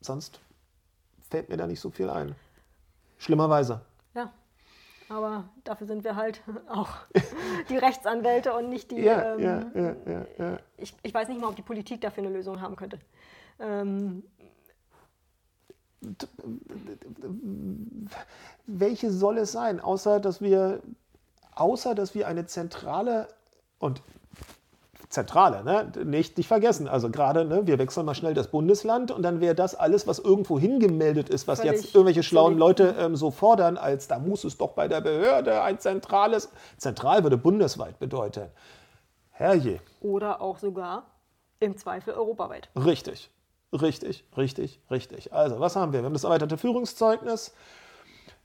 sonst 0.01 0.41
fällt 1.31 1.49
mir 1.49 1.57
da 1.57 1.67
nicht 1.67 1.81
so 1.81 1.91
viel 1.91 2.11
ein. 2.11 2.35
Schlimmerweise. 3.17 3.81
Ja, 4.15 4.31
aber 5.09 5.49
dafür 5.65 5.87
sind 5.87 6.05
wir 6.05 6.15
halt 6.15 6.43
auch 6.69 6.91
die 7.71 7.79
Rechtsanwälte 7.79 8.55
und 8.55 8.69
nicht 8.69 8.91
die. 8.91 9.01
Ja, 9.01 9.35
ähm, 9.35 9.41
ja, 9.41 9.97
ja, 10.07 10.27
ja. 10.39 10.59
Ich, 10.77 10.95
ich 11.03 11.15
weiß 11.15 11.29
nicht 11.29 11.41
mal, 11.41 11.49
ob 11.49 11.57
die 11.57 11.63
Politik 11.63 12.03
dafür 12.03 12.25
eine 12.25 12.33
Lösung 12.33 12.61
haben 12.61 12.77
könnte. 12.77 12.99
Ähm, 13.59 14.25
welche 18.67 19.11
soll 19.11 19.39
es 19.39 19.53
sein, 19.53 19.81
außer 19.81 20.21
dass 20.21 20.41
wir, 20.43 20.83
außer 21.55 21.95
dass 21.95 22.15
wir 22.15 22.29
eine 22.29 22.47
zentrale 22.47 23.29
und 23.79 24.03
Zentrale, 25.09 25.65
ne? 25.65 25.91
nicht, 26.05 26.37
nicht 26.37 26.49
vergessen. 26.49 26.87
Also 26.87 27.09
gerade, 27.09 27.47
ne, 27.47 27.67
wir 27.67 27.79
wechseln 27.79 28.05
mal 28.05 28.15
schnell 28.15 28.35
das 28.35 28.49
Bundesland 28.49 29.11
und 29.11 29.23
dann 29.23 29.41
wäre 29.41 29.55
das 29.55 29.75
alles, 29.75 30.07
was 30.07 30.19
irgendwo 30.19 30.59
hingemeldet 30.59 31.31
ist, 31.31 31.49
was 31.49 31.61
Völlig 31.61 31.73
jetzt 31.73 31.95
irgendwelche 31.95 32.23
schlauen 32.23 32.59
Leute 32.59 32.95
ähm, 32.99 33.17
so 33.17 33.31
fordern, 33.31 33.79
als 33.79 34.07
da 34.07 34.19
muss 34.19 34.45
es 34.45 34.59
doch 34.59 34.73
bei 34.73 34.87
der 34.87 35.01
Behörde 35.01 35.63
ein 35.63 35.79
zentrales, 35.79 36.51
zentral 36.77 37.23
würde 37.23 37.39
bundesweit 37.39 37.99
bedeuten. 37.99 38.49
Herrje, 39.31 39.81
oder 40.03 40.43
auch 40.43 40.59
sogar 40.59 41.05
im 41.59 41.79
Zweifel 41.79 42.13
europaweit. 42.13 42.69
richtig, 42.77 43.31
richtig, 43.73 44.25
richtig, 44.37 44.81
richtig. 44.91 45.33
Also, 45.33 45.59
was 45.59 45.75
haben 45.75 45.95
wir? 45.95 46.01
Wir 46.01 46.07
haben 46.07 46.13
das 46.13 46.25
erweiterte 46.25 46.59
Führungszeugnis. 46.59 47.55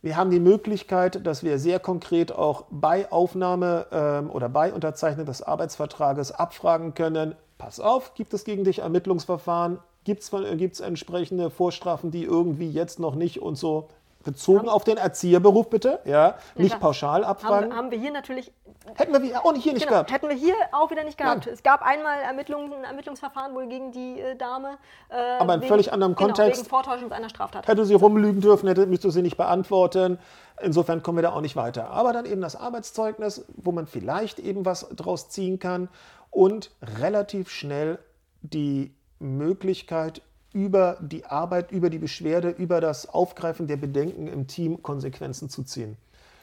Wir 0.04 0.18
haben 0.18 0.32
die 0.32 0.42
Möglichkeit, 0.42 1.26
dass 1.26 1.44
wir 1.44 1.58
sehr 1.60 1.80
konkret 1.80 2.34
auch 2.34 2.66
bei 2.70 3.10
Aufnahme 3.10 3.88
ähm, 3.90 4.30
oder 4.30 4.50
bei 4.50 4.74
Unterzeichnung 4.74 5.26
des 5.26 5.42
Arbeitsvertrages 5.42 6.34
abfragen 6.34 6.94
können, 6.94 7.36
pass 7.58 7.80
auf, 7.80 8.14
gibt 8.14 8.34
es 8.34 8.44
gegen 8.44 8.66
dich 8.66 8.80
Ermittlungsverfahren, 8.80 9.80
gibt 10.04 10.24
es 10.24 10.80
entsprechende 10.82 11.50
Vorstrafen, 11.50 12.12
die 12.12 12.26
irgendwie 12.26 12.70
jetzt 12.70 13.00
noch 13.00 13.16
nicht 13.16 13.42
und 13.42 13.56
so? 13.56 13.88
Bezogen 14.26 14.68
auf 14.68 14.84
den 14.84 14.98
Erzieherberuf 14.98 15.70
bitte, 15.70 16.00
ja, 16.04 16.36
nicht 16.56 16.82
pauschal 16.82 17.24
abfragen. 17.24 17.72
Haben, 17.72 17.78
haben 17.78 17.92
wir 17.92 17.98
hier 17.98 18.12
natürlich 18.12 18.52
Hätten 18.96 19.22
wir 19.22 19.46
auch 19.46 19.54
nicht 19.54 19.64
hier 19.64 19.74
nicht 19.74 19.84
Genau, 19.84 19.94
gehabt. 19.94 20.12
hätten 20.12 20.28
wir 20.30 20.36
hier 20.36 20.56
auch 20.72 20.92
wieder 20.92 21.04
nicht 21.04 21.18
gehabt. 21.18 21.46
Nein. 21.46 21.54
Es 21.54 21.64
gab 21.64 21.82
einmal 21.82 22.20
Ermittlungen, 22.20 22.74
ein 22.74 22.84
Ermittlungsverfahren 22.84 23.56
wohl 23.56 23.68
gegen 23.68 23.92
die 23.92 24.20
äh, 24.20 24.36
Dame. 24.36 24.78
Äh, 25.10 25.16
Aber 25.40 25.56
in 25.56 25.62
völlig 25.64 25.94
anderem 25.94 26.16
genau, 26.16 26.28
Kontext. 26.28 26.62
Wegen 26.62 26.70
Vortäuschens 26.70 27.12
einer 27.12 27.30
Straftat. 27.30 27.68
Hätte 27.68 27.86
sie 27.86 27.94
rumlügen 27.94 28.42
dürfen, 28.42 28.68
hätte, 28.68 28.86
müsste 28.86 29.10
sie 29.12 29.22
nicht 29.22 29.38
beantworten. 29.38 30.20
Insofern 30.62 31.02
kommen 31.02 31.18
wir 31.18 31.24
da 31.24 31.32
auch 31.32 31.42
nicht 31.42 31.56
weiter. 31.56 31.90
Aber 31.90 32.14
dann 32.14 32.26
eben 32.26 32.42
das 32.42 32.56
Arbeitszeugnis, 32.56 33.46
wo 33.56 33.72
man 33.72 33.88
vielleicht 33.88 34.40
eben 34.40 34.66
was 34.66 34.88
draus 34.90 35.30
ziehen 35.30 35.60
kann 35.60 35.88
und 36.30 36.72
relativ 37.00 37.50
schnell 37.50 38.00
die 38.42 38.94
Möglichkeit, 39.20 40.22
über 40.52 40.98
die 41.02 41.26
Arbeit, 41.26 41.72
über 41.72 41.90
die 41.90 41.98
Beschwerde, 41.98 42.50
über 42.50 42.80
das 42.80 43.10
Aufgreifen 43.10 43.66
der 43.68 43.78
Bedenken 43.78 44.28
im 44.28 44.48
Team 44.48 44.84
Konsequenzen 44.84 45.50
zu 45.50 45.64
ziehen. 45.64 45.98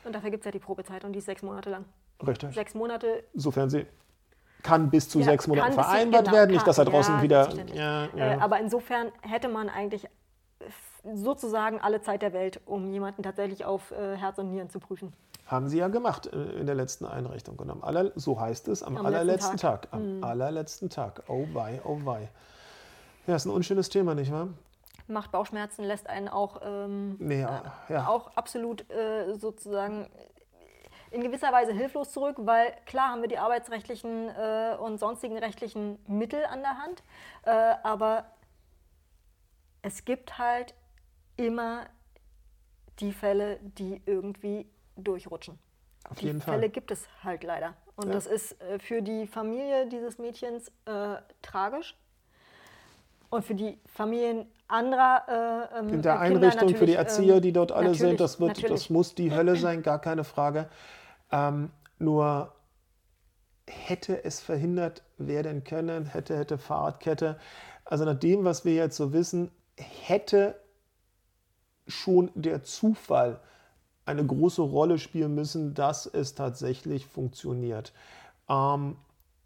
Und 0.04 0.14
dafür 0.14 0.30
gibt 0.30 0.42
es 0.42 0.46
ja 0.46 0.50
die 0.50 0.58
Probezeit 0.58 1.04
und 1.04 1.12
die 1.12 1.18
ist 1.20 1.26
sechs 1.26 1.42
Monate 1.42 1.70
lang. 1.70 1.84
Richtig. 2.26 2.54
Sechs 2.54 2.74
Monate 2.74 3.24
Sofern 3.34 3.70
sie 3.70 3.86
kann 4.62 4.90
bis 4.90 5.08
zu 5.08 5.20
ja, 5.20 5.24
sechs 5.24 5.46
Monaten 5.46 5.72
vereinbart 5.72 6.24
genau, 6.26 6.36
werden, 6.36 6.50
nicht, 6.50 6.58
kann- 6.60 6.66
dass 6.66 6.78
er 6.78 6.84
draußen 6.84 7.16
ja, 7.16 7.22
wieder. 7.22 7.48
Ja, 7.74 8.06
Äh, 8.14 8.38
aber 8.40 8.60
insofern 8.60 9.10
hätte 9.22 9.48
man 9.48 9.68
eigentlich 9.70 10.06
sozusagen 11.14 11.80
alle 11.80 12.02
Zeit 12.02 12.22
der 12.22 12.32
Welt, 12.32 12.60
um 12.66 12.92
jemanden 12.92 13.22
tatsächlich 13.22 13.64
auf 13.64 13.90
äh, 13.90 14.16
Herz 14.16 14.38
und 14.38 14.50
Nieren 14.50 14.68
zu 14.68 14.78
prüfen. 14.80 15.12
Haben 15.46 15.68
sie 15.68 15.78
ja 15.78 15.88
gemacht 15.88 16.26
äh, 16.26 16.36
in 16.60 16.66
der 16.66 16.74
letzten 16.74 17.06
Einrichtung. 17.06 17.58
Und 17.58 17.70
am 17.70 17.82
aller, 17.82 18.12
so 18.16 18.38
heißt 18.38 18.68
es, 18.68 18.82
am, 18.82 18.96
Am 18.96 19.06
allerletzten 19.06 19.52
letzten 19.52 19.66
Tag. 19.66 19.88
Am 19.90 20.22
allerletzten 20.22 20.90
Tag. 20.90 21.22
Oh 21.28 21.46
wei, 21.52 21.80
oh 21.84 21.98
wei. 22.04 22.28
Ja, 23.26 23.36
ist 23.36 23.46
ein 23.46 23.50
unschönes 23.50 23.88
Thema, 23.88 24.14
nicht 24.14 24.30
wahr? 24.32 24.48
Macht 25.08 25.32
Bauchschmerzen, 25.32 25.84
lässt 25.84 26.08
einen 26.08 26.28
auch, 26.28 26.60
ähm, 26.64 27.16
Nee, 27.18 27.40
ja, 27.40 27.62
ja. 27.88 28.06
auch 28.06 28.30
absolut 28.36 28.88
äh, 28.90 29.34
sozusagen 29.34 30.06
in 31.10 31.22
gewisser 31.22 31.52
Weise 31.52 31.72
hilflos 31.72 32.12
zurück, 32.12 32.36
weil 32.38 32.72
klar 32.86 33.10
haben 33.10 33.22
wir 33.22 33.28
die 33.28 33.38
arbeitsrechtlichen 33.38 34.28
äh, 34.28 34.76
und 34.78 34.98
sonstigen 34.98 35.36
rechtlichen 35.38 35.98
Mittel 36.06 36.44
an 36.44 36.60
der 36.60 36.78
Hand, 36.78 37.02
äh, 37.44 37.50
aber 37.82 38.26
es 39.82 40.04
gibt 40.04 40.38
halt 40.38 40.74
immer 41.36 41.86
die 43.00 43.12
Fälle, 43.12 43.58
die 43.62 44.02
irgendwie 44.06 44.66
durchrutschen. 44.96 45.58
Auf 46.08 46.18
Die 46.18 46.26
jeden 46.26 46.40
Fälle 46.40 46.60
Fall. 46.60 46.68
gibt 46.70 46.90
es 46.90 47.08
halt 47.24 47.44
leider. 47.44 47.74
Und 47.96 48.08
Ja. 48.08 48.14
das 48.14 48.26
ist 48.26 48.60
äh, 48.62 48.78
für 48.78 49.02
die 49.02 49.26
Familie 49.26 49.86
dieses 49.86 50.18
Mädchens 50.18 50.68
äh, 50.86 51.16
tragisch. 51.42 51.96
Und 53.30 53.44
für 53.44 53.54
die 53.54 53.78
Familien 53.86 54.50
anderer 54.66 55.68
äh, 55.74 55.78
ähm, 55.78 55.88
In 55.88 56.02
der 56.02 56.18
Kinder 56.18 56.48
Einrichtung 56.48 56.74
für 56.74 56.86
die 56.86 56.94
Erzieher, 56.94 57.36
ähm, 57.36 57.42
die 57.42 57.52
dort 57.52 57.70
alle 57.72 57.94
sind, 57.94 58.18
das, 58.20 58.40
wird, 58.40 58.68
das 58.68 58.90
muss 58.90 59.14
die 59.14 59.32
Hölle 59.32 59.56
sein, 59.56 59.82
gar 59.82 60.00
keine 60.00 60.24
Frage. 60.24 60.68
Ähm, 61.32 61.70
nur 61.98 62.52
hätte 63.68 64.24
es 64.24 64.40
verhindert 64.40 65.02
werden 65.18 65.64
können, 65.64 66.06
hätte, 66.06 66.36
hätte 66.36 66.58
Fahrradkette. 66.58 67.38
Also 67.84 68.04
nach 68.04 68.18
dem, 68.18 68.44
was 68.44 68.64
wir 68.64 68.74
jetzt 68.74 68.96
so 68.96 69.12
wissen, 69.12 69.50
hätte 69.76 70.56
schon 71.86 72.30
der 72.34 72.62
Zufall 72.62 73.40
eine 74.04 74.24
große 74.24 74.62
Rolle 74.62 74.98
spielen 74.98 75.34
müssen, 75.34 75.74
dass 75.74 76.06
es 76.06 76.34
tatsächlich 76.34 77.06
funktioniert. 77.06 77.92
Ähm, 78.48 78.96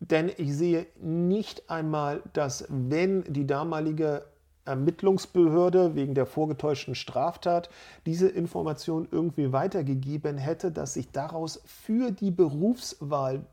denn 0.00 0.30
ich 0.36 0.54
sehe 0.54 0.86
nicht 1.00 1.70
einmal, 1.70 2.22
dass 2.32 2.66
wenn 2.68 3.24
die 3.24 3.46
damalige 3.46 4.24
Ermittlungsbehörde 4.64 5.94
wegen 5.94 6.14
der 6.14 6.26
vorgetäuschten 6.26 6.94
Straftat 6.94 7.70
diese 8.06 8.28
Information 8.28 9.08
irgendwie 9.10 9.52
weitergegeben 9.52 10.38
hätte, 10.38 10.72
dass 10.72 10.94
sich 10.94 11.10
daraus 11.10 11.60
für 11.66 12.10
die 12.10 12.30
Berufswahl 12.30 13.44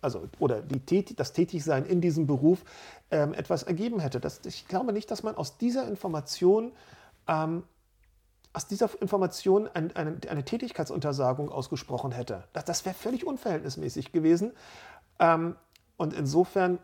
also 0.00 0.28
oder 0.38 0.62
Tät 0.68 1.18
das 1.18 1.32
Tätigsein 1.32 1.86
in 1.86 2.02
diesem 2.02 2.26
Beruf 2.26 2.62
ähm, 3.10 3.32
etwas 3.32 3.62
ergeben 3.62 4.00
hätte. 4.00 4.20
Das, 4.20 4.40
ich 4.44 4.68
glaube 4.68 4.92
nicht, 4.92 5.10
dass 5.10 5.22
man 5.22 5.34
aus 5.34 5.56
dieser 5.56 5.88
Information 5.88 6.72
ähm, 7.26 7.64
aus 8.52 8.68
dieser 8.68 8.88
Information 9.02 9.68
ein, 9.74 9.94
eine, 9.96 10.16
eine 10.28 10.44
Tätigkeitsuntersagung 10.44 11.50
ausgesprochen 11.50 12.12
hätte. 12.12 12.44
Das, 12.52 12.64
das 12.64 12.84
wäre 12.84 12.94
völlig 12.94 13.26
unverhältnismäßig 13.26 14.12
gewesen. 14.12 14.52
Ähm, 15.18 15.56
und 15.96 16.14
insofern 16.14 16.78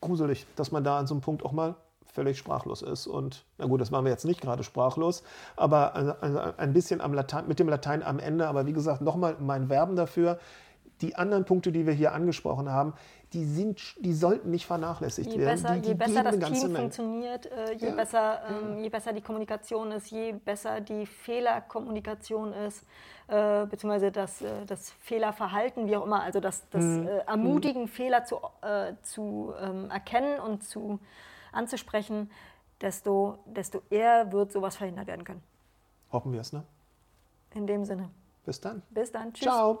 gruselig, 0.00 0.46
dass 0.56 0.72
man 0.72 0.84
da 0.84 0.98
an 0.98 1.06
so 1.06 1.14
einem 1.14 1.20
Punkt 1.20 1.44
auch 1.44 1.52
mal 1.52 1.74
völlig 2.12 2.38
sprachlos 2.38 2.82
ist. 2.82 3.06
Und 3.06 3.44
na 3.58 3.66
gut, 3.66 3.80
das 3.80 3.92
waren 3.92 4.04
wir 4.04 4.10
jetzt 4.10 4.24
nicht 4.24 4.40
gerade 4.40 4.64
sprachlos, 4.64 5.22
aber 5.56 5.94
also, 5.94 6.14
also 6.20 6.40
ein 6.56 6.72
bisschen 6.72 7.00
am 7.00 7.14
Latein, 7.14 7.46
mit 7.46 7.58
dem 7.58 7.68
Latein 7.68 8.02
am 8.02 8.18
Ende. 8.18 8.48
Aber 8.48 8.66
wie 8.66 8.72
gesagt, 8.72 9.02
nochmal 9.02 9.36
mein 9.38 9.68
Werben 9.68 9.96
dafür. 9.96 10.38
Die 11.00 11.14
anderen 11.16 11.44
Punkte, 11.44 11.70
die 11.72 11.86
wir 11.86 11.92
hier 11.92 12.12
angesprochen 12.12 12.70
haben, 12.70 12.92
die, 13.32 13.44
sind, 13.44 13.80
die 14.04 14.12
sollten 14.14 14.50
nicht 14.50 14.66
vernachlässigt 14.66 15.30
Je 15.32 15.38
werden. 15.38 15.50
besser, 15.62 15.74
die, 15.74 15.80
die 15.82 15.88
je 15.88 15.94
besser 15.94 16.22
das 16.24 16.34
Team 16.38 16.62
Menge. 16.62 16.76
funktioniert, 16.78 17.46
äh, 17.46 17.72
je, 17.74 17.88
Ja, 17.88 17.94
besser, 17.94 18.40
ähm, 18.48 18.78
je 18.78 18.88
besser 18.88 19.12
die 19.12 19.20
Kommunikation 19.20 19.92
ist, 19.92 20.10
je 20.10 20.32
besser 20.32 20.80
die 20.80 21.04
Fehlerkommunikation 21.06 22.52
ist, 22.52 22.84
äh, 23.28 23.66
beziehungsweise 23.66 24.10
das, 24.10 24.40
äh, 24.42 24.64
das 24.66 24.90
Fehlerverhalten, 24.90 25.86
wie 25.86 25.96
auch 25.96 26.04
immer, 26.06 26.22
also 26.22 26.40
das, 26.40 26.68
das 26.70 26.82
Mhm. 26.82 27.06
äh, 27.06 27.18
Ermutigen, 27.26 27.86
Fehler 27.86 28.24
zu, 28.24 28.36
äh, 28.62 28.94
zu 29.02 29.52
ähm, 29.60 29.90
erkennen 29.90 30.40
und 30.40 30.64
zu, 30.64 30.98
anzusprechen, 31.52 32.30
desto, 32.80 33.38
desto 33.46 33.82
eher 33.90 34.32
wird 34.32 34.52
sowas 34.52 34.76
verhindert 34.76 35.06
werden 35.06 35.24
können. 35.24 35.42
Hoffen 36.10 36.32
wir 36.32 36.40
es, 36.40 36.52
ne? 36.52 36.64
In 37.54 37.66
dem 37.66 37.84
Sinne. 37.84 38.08
Bis 38.46 38.60
dann. 38.60 38.82
Bis 38.90 39.12
dann. 39.12 39.32
Tschüss. 39.32 39.42
Ciao. 39.42 39.80